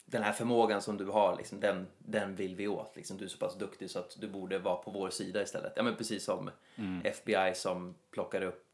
den 0.04 0.22
här 0.22 0.32
förmågan 0.32 0.82
som 0.82 0.96
du 0.96 1.04
har, 1.04 1.36
liksom, 1.36 1.60
den, 1.60 1.86
den 1.98 2.36
vill 2.36 2.56
vi 2.56 2.68
åt. 2.68 2.96
Liksom, 2.96 3.16
du 3.16 3.24
är 3.24 3.28
så 3.28 3.38
pass 3.38 3.58
duktig 3.58 3.90
så 3.90 3.98
att 3.98 4.16
du 4.20 4.28
borde 4.28 4.58
vara 4.58 4.76
på 4.76 4.90
vår 4.90 5.10
sida 5.10 5.42
istället. 5.42 5.72
Ja, 5.76 5.82
men 5.82 5.96
precis 5.96 6.24
som 6.24 6.50
FBI 7.04 7.52
som 7.54 7.94
plockar 8.10 8.42
upp 8.42 8.66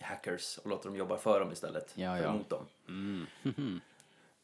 hackers 0.00 0.58
och 0.58 0.70
låter 0.70 0.88
dem 0.88 0.96
jobba 0.96 1.16
för 1.16 1.40
dem 1.40 1.52
istället. 1.52 1.92
Ja, 1.94 2.16
för 2.16 2.22
ja. 2.22 2.30
emot 2.30 2.50
dem. 2.50 2.66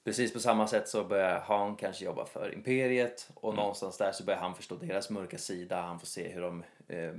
Precis 0.09 0.33
på 0.33 0.41
samma 0.41 0.67
sätt 0.67 0.89
så 0.89 1.05
börjar 1.05 1.41
Han 1.41 1.77
kanske 1.77 2.05
jobba 2.05 2.25
för 2.27 2.55
Imperiet 2.55 3.31
och 3.35 3.55
någonstans 3.55 3.99
där 3.99 4.13
så 4.13 4.25
börjar 4.25 4.41
han 4.41 4.55
förstå 4.55 4.75
deras 4.75 5.11
mörka 5.11 5.39
sida. 5.39 5.81
Han 5.81 6.01
får 6.01 6.07
se 6.07 6.29
hur 6.29 6.41
de 6.41 6.65
eh, 6.89 7.13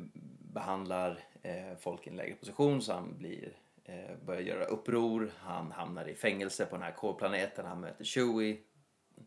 behandlar 0.54 1.20
eh, 1.42 1.78
folk 1.80 2.08
i 2.08 2.10
en 2.10 2.16
lägre 2.16 2.36
position 2.36 2.82
så 2.82 2.94
han 2.94 3.18
blir, 3.18 3.52
eh, 3.86 4.16
börjar 4.26 4.42
göra 4.42 4.66
uppror. 4.66 5.32
Han 5.40 5.72
hamnar 5.72 6.10
i 6.10 6.16
fängelse 6.16 6.66
på 6.66 6.76
den 6.76 6.84
här 6.84 6.92
K-planeten. 6.92 7.66
Han 7.66 7.82
möter 7.82 8.04
Chewie. 8.04 8.58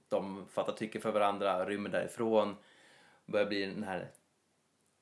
De 0.09 0.47
fattar 0.47 0.73
tycke 0.73 1.01
för 1.01 1.13
varandra, 1.13 1.67
rymmer 1.67 1.91
därifrån. 1.91 2.57
Börjar 3.27 3.47
bli 3.47 3.67
den 3.67 3.85
här 3.85 4.11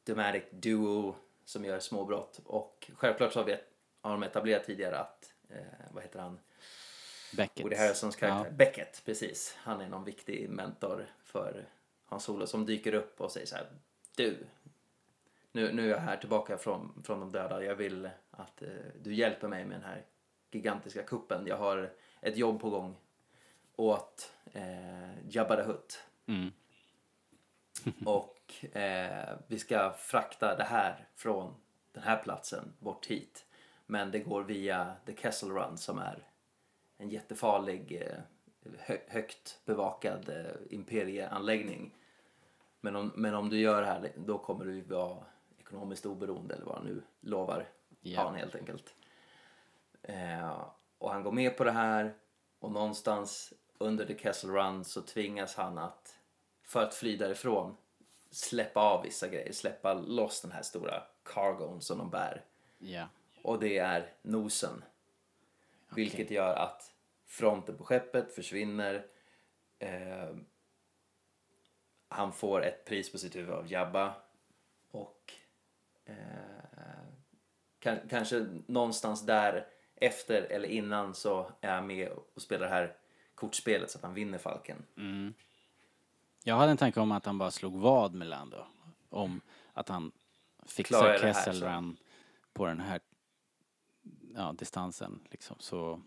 Dramatic 0.07 0.45
Duo 0.51 1.15
som 1.45 1.65
gör 1.65 1.79
småbrott. 1.79 2.41
Och 2.45 2.91
självklart 2.95 3.33
så 3.33 3.39
har, 3.39 3.47
vi, 3.47 3.57
har 4.01 4.11
de 4.11 4.23
etablerat 4.23 4.65
tidigare 4.65 4.99
att, 4.99 5.33
eh, 5.49 5.57
vad 5.91 6.03
heter 6.03 6.19
han? 6.19 6.39
Beckett. 7.37 7.65
Woody 7.65 7.77
Harrelsons 7.77 8.17
karaktär. 8.17 8.51
Beckett, 8.51 9.03
precis. 9.05 9.57
Han 9.59 9.81
är 9.81 9.89
någon 9.89 10.05
viktig 10.05 10.51
mentor 10.51 11.07
för 11.25 11.69
Hans 12.07 12.25
Solo 12.25 12.47
som 12.47 12.67
dyker 12.67 12.95
upp 12.95 13.21
och 13.21 13.33
säger 13.33 13.47
så 13.47 13.57
här. 13.57 13.67
Du, 14.17 14.47
nu, 15.53 15.73
nu 15.73 15.85
är 15.87 15.91
jag 15.91 15.99
här 15.99 16.17
tillbaka 16.17 16.59
från, 16.59 17.03
från 17.05 17.21
de 17.21 17.33
döda. 17.33 17.65
Jag 17.65 17.75
vill 17.75 18.11
att 18.31 18.63
eh, 18.63 18.69
du 19.03 19.15
hjälper 19.15 19.49
mig 19.49 19.65
med 19.65 19.77
den 19.77 19.85
här 19.85 20.05
gigantiska 20.51 21.03
kuppen. 21.03 21.47
Jag 21.47 21.57
har 21.57 21.93
ett 22.21 22.37
jobb 22.37 22.61
på 22.61 22.71
gång 22.71 22.97
åt 23.77 24.33
eh, 24.53 25.29
Jabba 25.29 25.57
the 25.57 25.63
Hutt. 25.63 26.03
Mm. 26.27 26.53
och 28.07 28.67
eh, 28.77 29.39
vi 29.47 29.59
ska 29.59 29.93
frakta 29.93 30.57
det 30.57 30.65
här 30.65 31.09
från 31.15 31.55
den 31.93 32.03
här 32.03 32.23
platsen 32.23 32.73
bort 32.79 33.07
hit. 33.07 33.47
Men 33.87 34.11
det 34.11 34.19
går 34.19 34.43
via 34.43 34.93
The 35.07 35.17
Kessel 35.17 35.51
Run 35.51 35.79
som 35.79 35.99
är 35.99 36.30
en 37.01 37.11
jättefarlig, 37.11 38.03
eh, 38.03 38.19
hö 38.79 38.97
högt 39.09 39.61
bevakad 39.65 40.29
eh, 40.29 40.75
imperieanläggning. 40.75 41.95
Men 42.81 42.97
om, 42.97 43.13
men 43.15 43.35
om 43.35 43.49
du 43.49 43.61
gör 43.61 43.81
det 43.81 43.87
här, 43.87 44.13
då 44.17 44.39
kommer 44.39 44.65
du 44.65 44.81
vara 44.81 45.25
ekonomiskt 45.59 46.07
oberoende 46.07 46.55
eller 46.55 46.65
vad 46.65 46.77
han 46.77 46.85
nu 46.87 47.03
lovar 47.21 47.69
Ja. 48.01 48.23
han 48.23 48.35
helt 48.35 48.55
enkelt. 48.55 48.95
Eh, 50.03 50.61
och 50.99 51.11
han 51.11 51.23
går 51.23 51.33
med 51.33 51.57
på 51.57 51.65
det 51.65 51.71
här 51.71 52.15
och 52.59 52.73
någonstans 52.73 53.53
under 53.79 54.07
The 54.07 54.19
Kessel 54.19 54.51
Run 54.51 54.85
så 54.85 55.03
tvingas 55.03 55.55
han 55.55 55.79
att, 55.79 56.19
för 56.63 56.83
att 56.83 56.95
fly 56.95 57.17
därifrån, 57.17 57.77
släppa 58.31 58.81
av 58.81 59.03
vissa 59.03 59.29
grejer, 59.29 59.53
släppa 59.53 59.95
loss 59.95 60.43
den 60.43 60.53
här 60.53 60.63
stora 60.63 61.03
cargon 61.23 61.81
som 61.81 61.99
de 61.99 62.11
bär. 62.11 62.45
Ja. 62.79 63.09
Och 63.43 63.61
det 63.61 63.79
är 63.79 64.13
nosen. 64.23 64.85
Vilket 65.95 66.31
gör 66.31 66.55
att 66.55 66.95
fronten 67.27 67.77
på 67.77 67.85
skeppet 67.85 68.35
försvinner. 68.35 69.07
Eh, 69.79 70.37
han 72.09 72.33
får 72.33 72.65
ett 72.65 72.85
pris 72.85 73.13
på 73.13 73.19
sitt 73.19 73.37
huvud 73.37 73.55
av 73.55 73.73
Jabba. 73.73 74.15
Och 74.91 75.33
eh, 76.05 76.15
kan, 77.79 77.99
kanske 78.09 78.47
någonstans 78.67 79.27
där 79.27 79.67
efter 79.95 80.43
eller 80.43 80.69
innan 80.69 81.15
så 81.15 81.53
är 81.61 81.75
han 81.75 81.87
med 81.87 82.09
och 82.09 82.43
spelar 82.43 82.67
det 82.67 82.73
här 82.73 82.97
kortspelet 83.35 83.91
så 83.91 83.99
att 83.99 84.05
han 84.05 84.15
vinner 84.15 84.39
Falken. 84.39 84.87
Jag 86.45 86.57
hade 86.57 86.71
en 86.71 86.77
tanke 86.77 87.01
om 87.01 87.13
att 87.13 87.27
han 87.27 87.39
bara 87.39 87.51
slog 87.51 87.81
vad 87.81 88.15
med 88.15 88.27
Lando. 88.27 88.67
Om 89.09 89.41
att 89.73 89.89
han 89.89 90.13
fixar 90.67 91.19
Kessel? 91.19 91.63
Run 91.63 91.97
på 92.53 92.67
den 92.67 92.81
här 92.81 93.01
ja, 94.35 94.53
distansen 94.59 95.21
liksom. 95.31 95.57
Så 95.59 96.01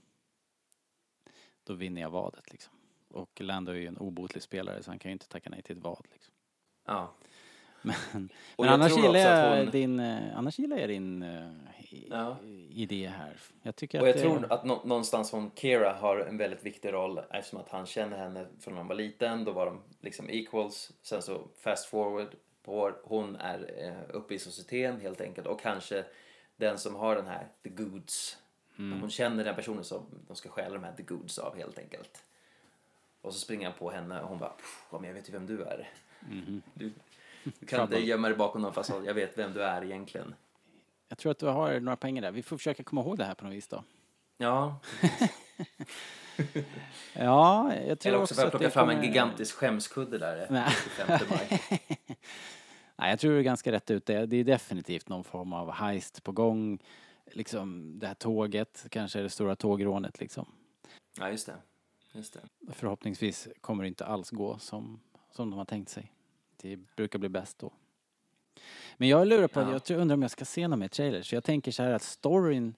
då 1.64 1.74
vinner 1.74 2.02
jag 2.02 2.10
vadet 2.10 2.52
liksom. 2.52 2.74
Och 3.10 3.41
Lando 3.41 3.72
är 3.72 3.76
ju 3.76 3.88
en 3.88 3.98
obotlig 3.98 4.44
spelare 4.44 4.84
så 4.84 4.91
han 4.91 5.00
kan 5.00 5.10
ju 5.10 5.14
inte 5.14 5.28
tacka 5.28 5.50
nej 5.50 5.62
till 5.62 5.78
ett 5.78 5.84
vad 5.84 6.06
liksom. 6.14 6.34
Ja. 6.86 7.14
Men, 7.86 8.30
men 8.58 8.70
annars, 8.70 8.98
gillar 8.98 9.20
jag 9.20 9.58
hon- 9.64 9.72
din, 9.72 10.00
eh, 10.00 10.38
annars 10.38 10.60
gillar 10.60 10.78
jag 10.78 10.89
din 10.89 11.24
eh, 11.24 11.52
i- 11.89 12.08
Ja. 12.12 12.38
idé 12.70 13.08
här. 13.08 13.38
Jag 13.62 13.76
tycker 13.76 14.02
Och 14.02 14.08
att 14.08 14.16
jag 14.16 14.26
det, 14.34 14.39
tror 14.39 14.54
att 14.54 14.66
nå- 14.66 14.82
någonstans 14.86 15.32
hon 15.32 15.52
Kira 15.56 15.94
har 15.94 16.18
en 16.18 16.38
väldigt 16.38 16.64
viktig 16.66 16.94
roll 16.94 17.20
eftersom 17.32 17.60
att 17.60 17.70
han 17.70 17.86
känner 17.86 18.18
henne 18.18 18.48
från 18.60 18.74
när 18.74 18.82
han 18.82 18.88
var 18.88 18.96
liten. 18.96 19.44
Då 19.46 19.52
var 19.52 19.66
de 19.66 19.82
liksom 20.02 20.30
equals. 20.30 20.91
Sen 21.02 21.22
så 21.22 21.48
fast 21.60 21.86
forward 21.86 22.36
på. 22.64 22.94
Hon 23.04 23.36
är 23.36 23.84
eh, 23.88 24.16
uppe 24.16 24.34
i 24.34 24.39
societeten 24.39 25.02
helt 25.02 25.22
enkelt 25.22 25.48
och 25.48 25.62
kanske 25.62 26.06
den 26.64 26.78
som 26.78 26.95
har 26.95 27.16
den 27.16 27.28
här 27.28 27.47
the 27.64 27.70
goods. 27.70 28.38
Hon 28.78 29.09
känner 29.09 29.43
den 29.43 29.55
personen 29.55 29.84
som 29.84 30.05
de 30.28 30.36
ska 30.36 30.49
stjäla 30.49 30.74
de 30.74 30.84
här 30.84 30.93
the 30.93 31.03
goods 31.03 31.38
av 31.39 31.55
helt 31.57 31.78
enkelt. 31.78 32.24
Och 33.22 33.34
så 33.34 33.39
springer 33.39 33.70
han 33.70 33.78
på 33.80 33.91
henne 33.91 34.22
och 34.22 34.30
hon 34.30 34.39
bara 34.39 34.49
"Pff, 34.49 34.86
ja, 34.91 34.99
men 34.99 35.07
jag 35.07 35.14
vet 35.16 35.30
ju 35.30 35.34
vem 35.34 35.45
du 35.45 35.64
är. 35.64 35.89
Du, 36.74 36.93
du 37.59 37.66
kan 37.66 37.82
inte 37.82 38.05
gömma 38.05 38.28
dig 38.28 38.38
bakom 38.38 38.61
någon 38.61 38.74
fasad. 38.74 39.05
Jag 39.05 39.14
vet 39.14 39.38
vem 39.38 39.53
du 39.53 39.64
är 39.64 39.84
egentligen. 39.84 40.36
jag 41.07 41.18
tror 41.18 41.32
att 41.32 41.39
du 41.39 41.45
har 41.45 41.80
några 41.80 41.95
pengar 41.95 42.22
där. 42.22 42.32
Vi 42.32 42.43
får 42.43 42.57
försöka 42.57 42.84
komma 42.84 43.01
ihåg 43.01 43.18
det 43.18 43.26
här 43.26 43.34
på 43.36 43.45
något 43.45 43.53
vis 43.53 43.68
då. 43.68 43.84
Ja, 44.38 44.80
Ja, 47.14 47.76
jag 47.76 47.99
tror 47.99 48.14
eller 48.14 48.24
också 48.24 48.36
för 48.36 48.43
att 48.45 48.49
plocka 48.51 48.70
fram 48.70 48.89
en 48.89 48.95
kommer- 48.95 49.07
gigantisk 49.07 49.55
skämskudde 49.55 50.18
där 50.18 50.47
Nej. 50.49 50.70
25 50.97 51.20
maj. 51.30 51.61
Nej, 53.04 53.10
jag 53.10 53.20
tror 53.20 53.34
det 53.34 53.39
är 53.39 53.43
ganska 53.43 53.72
rätt 53.72 53.91
ut. 53.91 54.06
Det 54.06 54.14
är 54.14 54.43
definitivt 54.43 55.10
någon 55.10 55.24
form 55.24 55.54
av 55.54 55.72
heist 55.72 56.24
på 56.24 56.32
gång. 56.32 56.80
Liksom 57.32 57.99
det 57.99 58.08
här 58.08 58.14
tåget, 58.14 58.86
kanske 58.89 59.20
det 59.22 59.30
stora 59.30 59.56
tågrånet 59.56 60.20
liksom. 60.20 60.45
Ja, 61.20 61.30
just 61.30 61.45
det. 61.45 61.56
Just 62.12 62.34
det. 62.34 62.74
Förhoppningsvis 62.74 63.47
kommer 63.62 63.84
det 63.84 63.88
inte 63.88 64.06
alls 64.06 64.30
gå 64.30 64.58
som, 64.58 64.99
som 65.32 65.49
de 65.49 65.58
har 65.58 65.66
tänkt 65.66 65.89
sig. 65.89 66.12
Det 66.62 66.76
brukar 66.78 67.20
bli 67.20 67.30
bäst 67.30 67.60
då. 67.60 67.72
Men 68.97 69.08
jag 69.10 69.28
lurar 69.28 69.47
på, 69.47 69.60
Ja. 69.60 69.80
jag 69.88 69.99
undrar 69.99 70.14
om 70.14 70.22
jag 70.22 70.32
ska 70.32 70.45
se 70.45 70.68
någon 70.68 70.80
mer 70.80 70.88
trailer. 70.88 71.22
Så 71.22 71.36
jag 71.36 71.43
tänker 71.43 71.72
så 71.72 71.84
här 71.84 71.91
att 71.91 72.01
storyn 72.04 72.76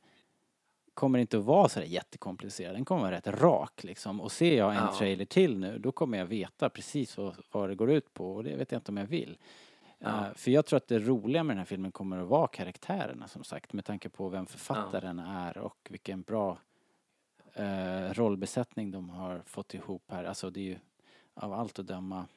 kommer 0.93 1.19
inte 1.19 1.37
att 1.37 1.43
vara 1.45 1.69
så 1.69 1.79
där 1.79 1.87
jättekomplicerad. 1.87 2.75
Den 2.75 2.85
kommer 2.85 3.01
vara 3.01 3.11
rätt 3.11 3.27
rak 3.27 3.83
liksom. 3.83 4.21
Och 4.21 4.31
ser 4.31 4.57
jag 4.57 4.71
en 4.71 4.77
Ja. 4.77 4.95
trailer 4.97 5.25
till 5.25 5.57
nu, 5.57 5.77
då 5.79 5.91
kommer 5.91 6.17
jag 6.17 6.25
veta 6.25 6.69
precis 6.69 7.17
vad, 7.17 7.35
vad 7.51 7.69
det 7.69 7.75
går 7.75 7.91
ut 7.91 8.13
på. 8.13 8.35
Och 8.35 8.43
det 8.43 8.55
vet 8.55 8.71
jag 8.71 8.79
inte 8.79 8.91
om 8.91 8.97
jag 8.97 9.05
vill. 9.05 9.37
Ja. 9.99 10.27
Eh, 10.27 10.33
för 10.33 10.51
jag 10.51 10.65
tror 10.65 10.77
att 10.77 10.87
det 10.87 10.99
roliga 10.99 11.43
med 11.43 11.55
den 11.55 11.59
här 11.59 11.65
filmen 11.65 11.91
kommer 11.91 12.17
att 12.17 12.27
vara 12.27 12.47
karaktärerna 12.47 13.27
som 13.27 13.43
sagt. 13.43 13.73
Med 13.73 13.85
tanke 13.85 14.09
på 14.09 14.29
vem 14.29 14.45
författaren 14.45 15.19
är 15.19 15.57
och 15.57 15.87
vilken 15.89 16.21
bra 16.21 16.57
eh, 17.53 18.13
rollbesättning 18.13 18.91
de 18.91 19.09
har 19.09 19.41
fått 19.45 19.73
ihop 19.73 20.03
här. 20.07 20.23
Alltså 20.23 20.49
det 20.49 20.59
är 20.59 20.63
ju 20.63 20.77
av 21.33 21.53
allt 21.53 21.79
att 21.79 21.87
döma 21.87 22.27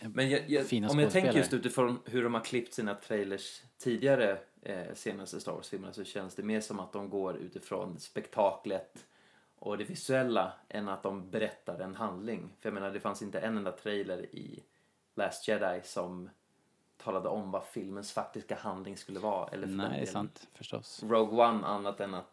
Men 0.00 0.30
jag, 0.30 0.50
jag, 0.50 0.66
Fina 0.66 0.88
om 0.88 0.98
jag 0.98 1.12
tänker 1.12 1.32
just 1.32 1.52
utifrån 1.52 1.98
hur 2.04 2.22
de 2.22 2.34
har 2.34 2.40
klippt 2.40 2.74
sina 2.74 2.94
trailers 2.94 3.62
tidigare 3.78 4.38
eh, 4.62 4.94
senaste 4.94 5.40
Star 5.40 5.52
Wars-filmerna 5.52 5.92
så 5.92 6.04
känns 6.04 6.34
det 6.34 6.42
mer 6.42 6.60
som 6.60 6.80
att 6.80 6.92
de 6.92 7.10
går 7.10 7.36
utifrån 7.36 7.98
spektaklet 7.98 9.06
och 9.58 9.78
det 9.78 9.84
visuella 9.84 10.52
än 10.68 10.88
att 10.88 11.02
de 11.02 11.30
berättar 11.30 11.78
en 11.80 11.94
handling. 11.94 12.52
För 12.60 12.68
jag 12.68 12.74
menar, 12.74 12.90
det 12.90 13.00
fanns 13.00 13.22
inte 13.22 13.38
en 13.38 13.56
enda 13.56 13.72
trailer 13.72 14.22
i 14.34 14.62
Last 15.18 15.48
Jedi 15.48 15.80
som 15.84 16.30
talade 16.96 17.28
om 17.28 17.50
vad 17.50 17.64
filmens 17.64 18.12
faktiska 18.12 18.54
handling 18.56 18.96
skulle 18.96 19.20
vara. 19.20 19.48
Eller 19.48 19.66
för 19.66 19.74
Nej, 19.74 19.90
det 19.90 20.02
är 20.02 20.06
sant 20.06 20.48
förstås. 20.54 21.02
Rogue 21.02 21.46
One 21.48 21.66
annat 21.66 22.00
än 22.00 22.14
att, 22.14 22.32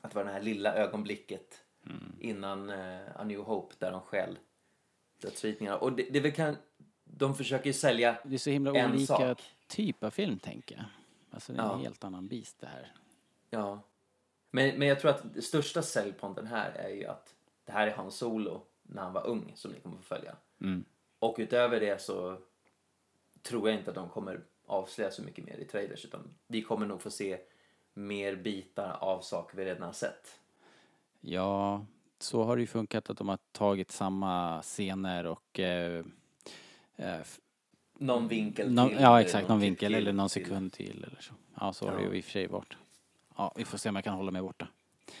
att 0.00 0.10
det 0.10 0.16
var 0.16 0.24
det 0.24 0.30
här 0.32 0.42
lilla 0.42 0.74
ögonblicket 0.74 1.60
Mm. 1.86 2.12
innan 2.20 2.70
uh, 2.70 3.00
A 3.16 3.24
New 3.24 3.40
Hope 3.40 3.74
där 3.78 3.90
de 3.92 4.00
skäl 4.00 4.38
dödsritningarna. 5.20 5.78
Och 5.78 5.92
det, 5.92 6.02
det 6.10 6.20
väl 6.20 6.32
kan, 6.32 6.56
de 7.04 7.34
försöker 7.34 7.66
ju 7.66 7.72
sälja 7.72 8.18
Det 8.24 8.34
är 8.34 8.38
så 8.38 8.50
himla 8.50 8.74
en 8.74 8.90
olika 8.92 9.06
sak. 9.06 9.42
typ 9.66 10.04
av 10.04 10.10
film 10.10 10.38
tänker 10.38 10.76
jag. 10.76 10.84
Alltså 11.30 11.52
det 11.52 11.58
är 11.58 11.62
en 11.62 11.68
Ja. 11.70 11.76
helt 11.76 12.04
annan 12.04 12.28
beast 12.28 12.60
det 12.60 12.66
här. 12.66 12.92
Ja. 13.50 13.80
Men, 14.50 14.78
men 14.78 14.88
jag 14.88 15.00
tror 15.00 15.10
att 15.10 15.34
det 15.34 15.42
största 15.42 15.82
säljpunkten 15.82 16.46
här 16.46 16.70
är 16.70 16.88
ju 16.88 17.06
att 17.06 17.34
det 17.64 17.72
här 17.72 17.86
är 17.86 17.96
Han 17.96 18.10
Solo 18.10 18.62
när 18.82 19.02
han 19.02 19.12
var 19.12 19.26
ung 19.26 19.52
som 19.54 19.70
ni 19.70 19.80
kommer 19.80 19.96
få 19.96 20.02
följa. 20.02 20.36
Mm. 20.60 20.84
Och 21.24 21.36
utöver 21.38 21.80
det 21.80 22.00
så 22.02 22.36
tror 23.42 23.68
jag 23.68 23.78
inte 23.78 23.90
att 23.90 23.94
de 23.96 24.08
kommer 24.08 24.40
avslöja 24.66 25.10
så 25.10 25.22
mycket 25.22 25.44
mer 25.44 25.56
i 25.58 25.64
trailers 25.64 26.04
utan 26.04 26.34
vi 26.46 26.62
kommer 26.62 26.86
nog 26.86 27.02
få 27.02 27.10
se 27.10 27.38
mer 27.94 28.36
bitar 28.36 28.96
av 29.00 29.20
saker 29.20 29.56
vi 29.56 29.64
redan 29.64 29.82
har 29.82 29.92
sett. 29.92 30.40
Ja, 31.20 31.84
så 32.18 32.42
har 32.42 32.56
det 32.56 32.60
ju 32.60 32.66
funkat 32.66 33.10
att 33.10 33.16
de 33.18 33.28
har 33.28 33.38
tagit 33.52 33.90
samma 33.90 34.62
scener 34.62 35.26
och 35.26 35.60
eh, 35.60 36.04
eh, 36.96 37.20
Någon 37.98 38.28
vinkel 38.28 38.66
till. 38.66 38.76
Ja 38.76 38.88
eller 39.18 39.18
exakt, 39.26 39.48
någon 39.48 39.60
vinkel 39.60 39.92
till 39.92 39.94
eller 40.02 40.12
någon 40.12 40.28
till- 40.28 40.44
sekund 40.44 40.72
till 40.72 41.04
eller 41.04 41.20
så. 41.20 41.34
Ja, 41.60 41.72
så 41.72 41.84
har 41.88 41.96
det 41.96 42.02
Ja. 42.02 42.10
ju 42.10 42.16
i 42.16 42.20
och 42.20 42.24
för 42.24 42.30
sig 42.30 42.46
varit. 42.46 42.74
Ja, 43.36 43.52
vi 43.56 43.64
får 43.64 43.78
se 43.78 43.88
om 43.88 43.94
jag 43.94 44.04
kan 44.04 44.14
hålla 44.14 44.30
mig 44.30 44.42
borta. 44.42 44.68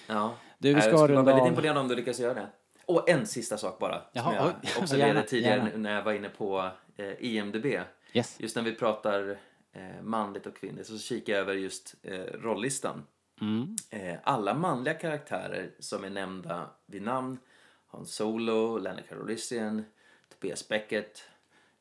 Ja. 0.08 0.34
Du, 0.58 0.74
vi 0.74 0.80
ska 0.80 0.90
jag 0.90 0.98
skulle 0.98 1.14
vara 1.14 1.24
väldigt 1.24 1.42
av. 1.42 1.48
imponerad 1.48 1.76
om 1.78 1.88
du 1.88 1.94
lyckas 1.96 2.20
göra 2.20 2.34
det. 2.34 2.46
Och 2.86 3.08
en 3.08 3.26
sista 3.26 3.58
sak 3.58 3.78
bara. 3.78 4.02
Jaha, 4.12 4.24
som 4.24 4.34
jag 4.34 4.46
oj. 4.46 4.82
observerade 4.82 5.22
tidigare 5.28 5.56
gärna. 5.56 5.76
när 5.76 5.94
jag 5.94 6.02
var 6.02 6.12
inne 6.12 6.28
på 6.28 6.70
eh, 6.96 7.12
IMDB. 7.24 7.66
Yes. 8.12 8.36
Just 8.40 8.56
när 8.56 8.62
vi 8.62 8.74
pratar 8.74 9.38
eh, 9.72 10.02
manligt 10.02 10.46
och 10.46 10.56
kvinnligt 10.56 10.86
så 10.88 10.98
kikar 10.98 11.32
jag 11.32 11.40
över 11.40 11.54
just 11.54 11.94
eh, 12.02 12.18
rolllistan. 12.18 13.06
Mm. 13.40 13.76
Eh, 13.90 14.16
alla 14.22 14.54
manliga 14.54 14.94
karaktärer 14.94 15.70
som 15.78 16.04
är 16.04 16.10
nämnda 16.10 16.70
vid 16.86 17.02
namn 17.02 17.38
Han 17.86 18.06
Solo, 18.06 18.78
Lando 18.78 19.02
Calrissian, 19.08 19.84
Tobias 20.28 20.68
Beckett, 20.68 21.22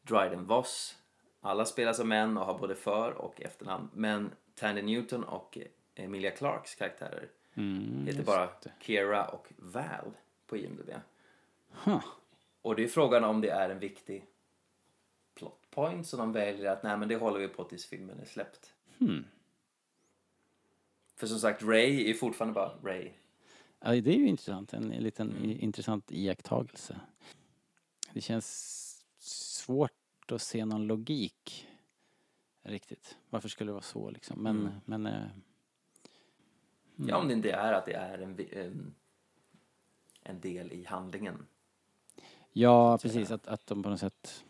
Dryden 0.02 0.46
Voss. 0.46 0.96
Alla 1.42 1.66
spelas 1.66 2.00
av 2.00 2.06
män 2.08 2.38
och 2.38 2.46
har 2.46 2.60
både 2.60 2.76
för 2.76 3.12
och 3.12 3.42
efternamn. 3.42 3.90
Men 3.94 4.32
Tandy 4.56 4.82
Newton 4.82 5.24
och 5.24 5.58
Emilia 5.96 6.32
Clarks 6.32 6.76
karaktärer 6.76 7.28
Mm, 7.56 8.06
heter 8.08 8.24
bara. 8.24 8.50
Kira 8.80 9.26
och 9.26 9.48
Val 9.58 10.12
på 10.54 10.58
IMDB. 10.58 10.90
Huh. 11.84 12.04
Och 12.62 12.76
det 12.76 12.84
är 12.84 12.88
frågan 12.88 13.24
om 13.24 13.42
det 13.42 13.50
är 13.50 13.70
en 13.70 13.80
viktig 13.80 14.26
plot 15.36 15.70
point 15.70 16.08
så 16.08 16.18
de 16.18 16.32
väljer 16.32 16.72
att 16.72 16.84
nej 16.84 16.98
men 16.98 17.08
det 17.10 17.16
håller 17.16 17.40
vi 17.40 17.48
på 17.48 17.64
tills 17.64 17.86
filmen 17.86 18.20
är 18.20 18.26
släppt. 18.26 18.74
Hmm. 18.98 19.26
För 21.16 21.28
som 21.28 21.40
sagt, 21.40 21.64
Ray 21.64 22.10
är 22.10 22.14
fortfarande 22.14 22.54
bara 22.54 22.72
Ray. 22.84 23.12
Ja, 23.80 23.90
det 23.92 24.10
är 24.14 24.18
ju 24.18 24.28
intressant. 24.28 24.74
En 24.74 24.88
liten 24.90 25.46
i- 25.46 25.58
intressant 25.64 26.12
iakttagelse. 26.12 27.00
Det 28.14 28.22
känns 28.22 29.06
svårt 29.20 30.32
att 30.32 30.42
se 30.42 30.66
någon 30.66 30.88
logik 30.88 31.68
riktigt. 32.62 33.18
Varför 33.30 33.50
skulle 33.50 33.68
det 33.70 33.74
vara 33.74 33.82
så 33.84 34.10
liksom? 34.10 34.44
Men, 34.44 34.60
Mm. 34.60 34.74
men 34.86 35.06
eh, 35.06 35.26
Ja, 36.96 37.18
om 37.18 37.28
det 37.28 37.34
inte 37.34 37.52
är 37.52 37.74
att 37.74 37.86
det 37.86 37.94
är 37.94 38.18
en, 38.18 38.40
en, 38.52 38.96
en 40.24 40.40
del 40.42 40.72
i 40.72 40.84
handlingen. 40.86 41.48
ja, 42.52 42.98
precis. 42.98 43.32
Att, 43.32 43.48
att 43.48 43.68
de 43.68 43.84
på 43.84 43.90
något 43.90 44.00
sätt, 44.00 44.44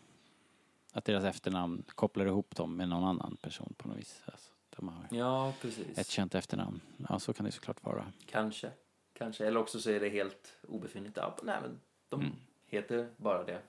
att 0.92 1.04
deras 1.04 1.24
efternamn 1.24 1.82
kopplar 1.88 2.26
ihop 2.26 2.56
dem 2.56 2.76
med 2.76 2.88
någon 2.88 3.04
annan 3.04 3.36
person 3.36 3.74
på 3.78 3.88
något 3.88 3.98
vis. 3.98 4.22
Alltså, 4.26 4.50
de 4.76 4.88
har 4.88 5.06
Ja, 5.18 5.52
precis. 5.60 5.98
ett 5.98 6.08
känt 6.08 6.34
efternamn. 6.34 6.80
Ja, 7.08 7.18
så 7.18 7.32
kan 7.32 7.46
det 7.46 7.52
såklart 7.52 7.84
vara. 7.84 8.12
Kanske. 8.26 8.70
Kanske. 9.12 9.46
Eller 9.46 9.60
också 9.60 9.80
så 9.80 9.90
är 9.90 10.00
det 10.00 10.08
helt 10.08 10.56
obefintligt. 10.68 11.16
Ja, 11.16 11.36
nej, 11.42 11.58
men 11.62 11.80
de 12.08 12.20
Mm. 12.20 12.32
heter 12.66 13.10
bara 13.16 13.44
det. 13.44 13.62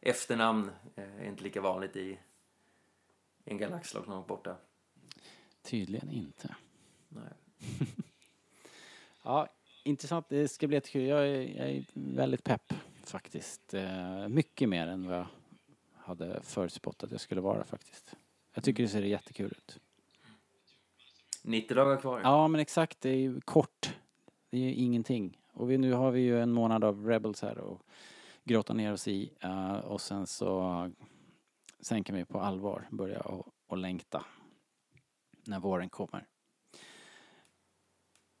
Efternamn 0.00 0.70
eh, 0.96 1.04
är 1.20 1.24
inte 1.24 1.42
lika 1.42 1.60
vanligt 1.60 1.96
i 1.96 2.18
en 3.44 3.58
galax 3.58 3.94
långt 3.94 4.26
borta. 4.26 4.56
Tydligen 5.62 6.10
inte. 6.10 6.54
Nej. 7.08 7.32
Ja, 9.22 9.48
intressant. 9.86 10.26
Det 10.28 10.48
ska 10.48 10.66
bli 10.66 10.76
jättekul. 10.76 11.06
Jag 11.06 11.28
är, 11.28 11.58
jag 11.58 11.68
är 11.70 11.84
väldigt 11.94 12.44
pepp 12.44 12.72
faktiskt. 13.04 13.74
Eh, 13.74 14.28
mycket 14.28 14.68
mer 14.68 14.86
än 14.86 15.08
vad 15.08 15.16
jag 15.18 15.26
hade 15.94 16.42
förutspått 16.42 17.02
att 17.02 17.10
jag 17.10 17.20
skulle 17.20 17.40
vara 17.40 17.64
faktiskt. 17.64 18.14
Jag 18.54 18.64
tycker 18.64 18.82
det 18.82 18.88
ser 18.88 19.02
jättekul 19.02 19.46
ut. 19.46 19.80
90 21.42 21.74
dagar 21.74 22.00
kvar. 22.00 22.20
Ja, 22.24 22.48
men 22.48 22.60
exakt. 22.60 23.00
Det 23.00 23.10
är 23.10 23.16
ju 23.16 23.40
kort. 23.40 23.94
Det 24.50 24.56
är 24.56 24.62
ju 24.62 24.74
ingenting. 24.74 25.38
Och 25.52 25.70
vi, 25.70 25.78
nu 25.78 25.92
har 25.92 26.10
vi 26.10 26.20
ju 26.20 26.40
en 26.40 26.52
månad 26.52 26.84
av 26.84 27.06
Rebels 27.06 27.42
här 27.42 27.58
och 27.58 27.82
grotta 28.44 28.74
ner 28.74 28.92
oss 28.92 29.08
i. 29.08 29.30
eh, 29.40 29.76
och 29.76 30.00
sen 30.00 30.26
så 30.26 30.90
sen 31.80 32.04
kan 32.04 32.16
vi 32.16 32.24
på 32.24 32.40
allvar 32.40 32.88
börja 32.90 33.20
och, 33.20 33.46
och 33.66 33.76
längta 33.76 34.24
när 35.44 35.60
våren 35.60 35.88
kommer. 35.88 36.26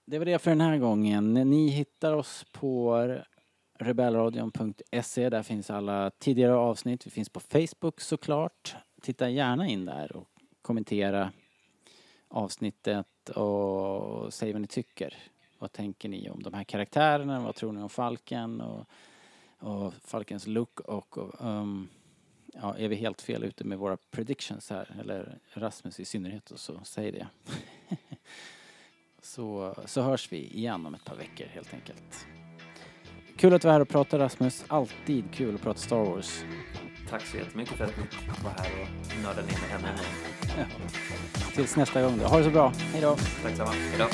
Det 0.08 0.18
var 0.18 0.26
det 0.26 0.38
för 0.38 0.50
den 0.50 0.60
här 0.60 0.78
gången. 0.78 1.34
Ni 1.34 1.68
hittar 1.68 2.12
oss 2.12 2.44
på 2.52 2.96
rebellradion.se. 3.78 5.28
Där 5.28 5.42
finns 5.42 5.70
alla 5.70 6.10
tidigare 6.10 6.54
avsnitt. 6.54 7.06
Vi 7.06 7.10
finns 7.10 7.28
på 7.28 7.40
Facebook 7.40 8.00
såklart. 8.00 8.76
Titta 9.02 9.30
gärna 9.30 9.68
in 9.68 9.84
där 9.84 10.16
och 10.16 10.28
kommentera 10.62 11.32
avsnittet 12.28 13.28
och 13.28 14.34
säg 14.34 14.52
vad 14.52 14.60
ni 14.60 14.66
tycker. 14.66 15.14
Vad 15.58 15.72
tänker 15.72 16.08
ni 16.08 16.30
om 16.30 16.42
de 16.42 16.54
här 16.54 16.64
karaktärerna? 16.64 17.40
Vad 17.40 17.54
tror 17.54 17.72
ni 17.72 17.82
om 17.82 17.90
Falken 17.90 18.60
och, 18.60 18.86
och 19.58 19.94
Falkens 19.94 20.46
look 20.46 20.80
och, 20.80 21.18
och 21.18 21.34
um, 21.40 21.88
ja, 22.54 22.76
är 22.76 22.88
vi 22.88 22.96
helt 22.96 23.22
fel 23.22 23.44
ute 23.44 23.64
med 23.64 23.78
våra 23.78 23.96
predictions 23.96 24.70
här? 24.70 24.96
Eller 25.00 25.38
Rasmus 25.52 26.00
i 26.00 26.04
synnerhet 26.04 26.50
och 26.50 26.60
så 26.60 26.80
säg 26.84 27.12
det. 27.12 27.26
så, 29.26 29.74
så 29.84 30.02
hörs 30.02 30.32
vi 30.32 30.36
igen 30.36 30.86
om 30.86 30.94
ett 30.94 31.04
par 31.04 31.16
veckor 31.16 31.46
helt 31.46 31.74
enkelt. 31.74 32.26
Kul 33.36 33.54
att 33.54 33.62
du 33.62 33.68
är 33.68 33.72
här 33.72 33.80
och 33.80 33.88
pratar 33.88 34.18
Rasmus. 34.18 34.64
Alltid 34.68 35.24
kul 35.32 35.54
att 35.54 35.62
prata 35.62 35.78
Star 35.78 36.04
Wars. 36.04 36.44
Tack 37.10 37.26
så 37.26 37.36
jättemycket 37.36 37.76
för 37.76 37.84
att 37.84 37.96
ni 37.96 38.04
var 38.44 38.50
här 38.50 38.70
och 38.82 39.22
nördade 39.22 39.46
ner 39.46 39.58
mig 39.60 39.70
gång. 39.70 39.98
Ja. 40.58 40.64
Tills 41.54 41.76
nästa 41.76 42.02
gång 42.02 42.18
då. 42.18 42.26
Ha 42.26 42.38
det 42.38 42.44
så 42.44 42.50
bra. 42.50 42.72
Hej 42.92 43.00
då. 43.00 43.16
Tack 43.42 43.56
samma. 43.56 43.70
Hejdå. 43.70 44.06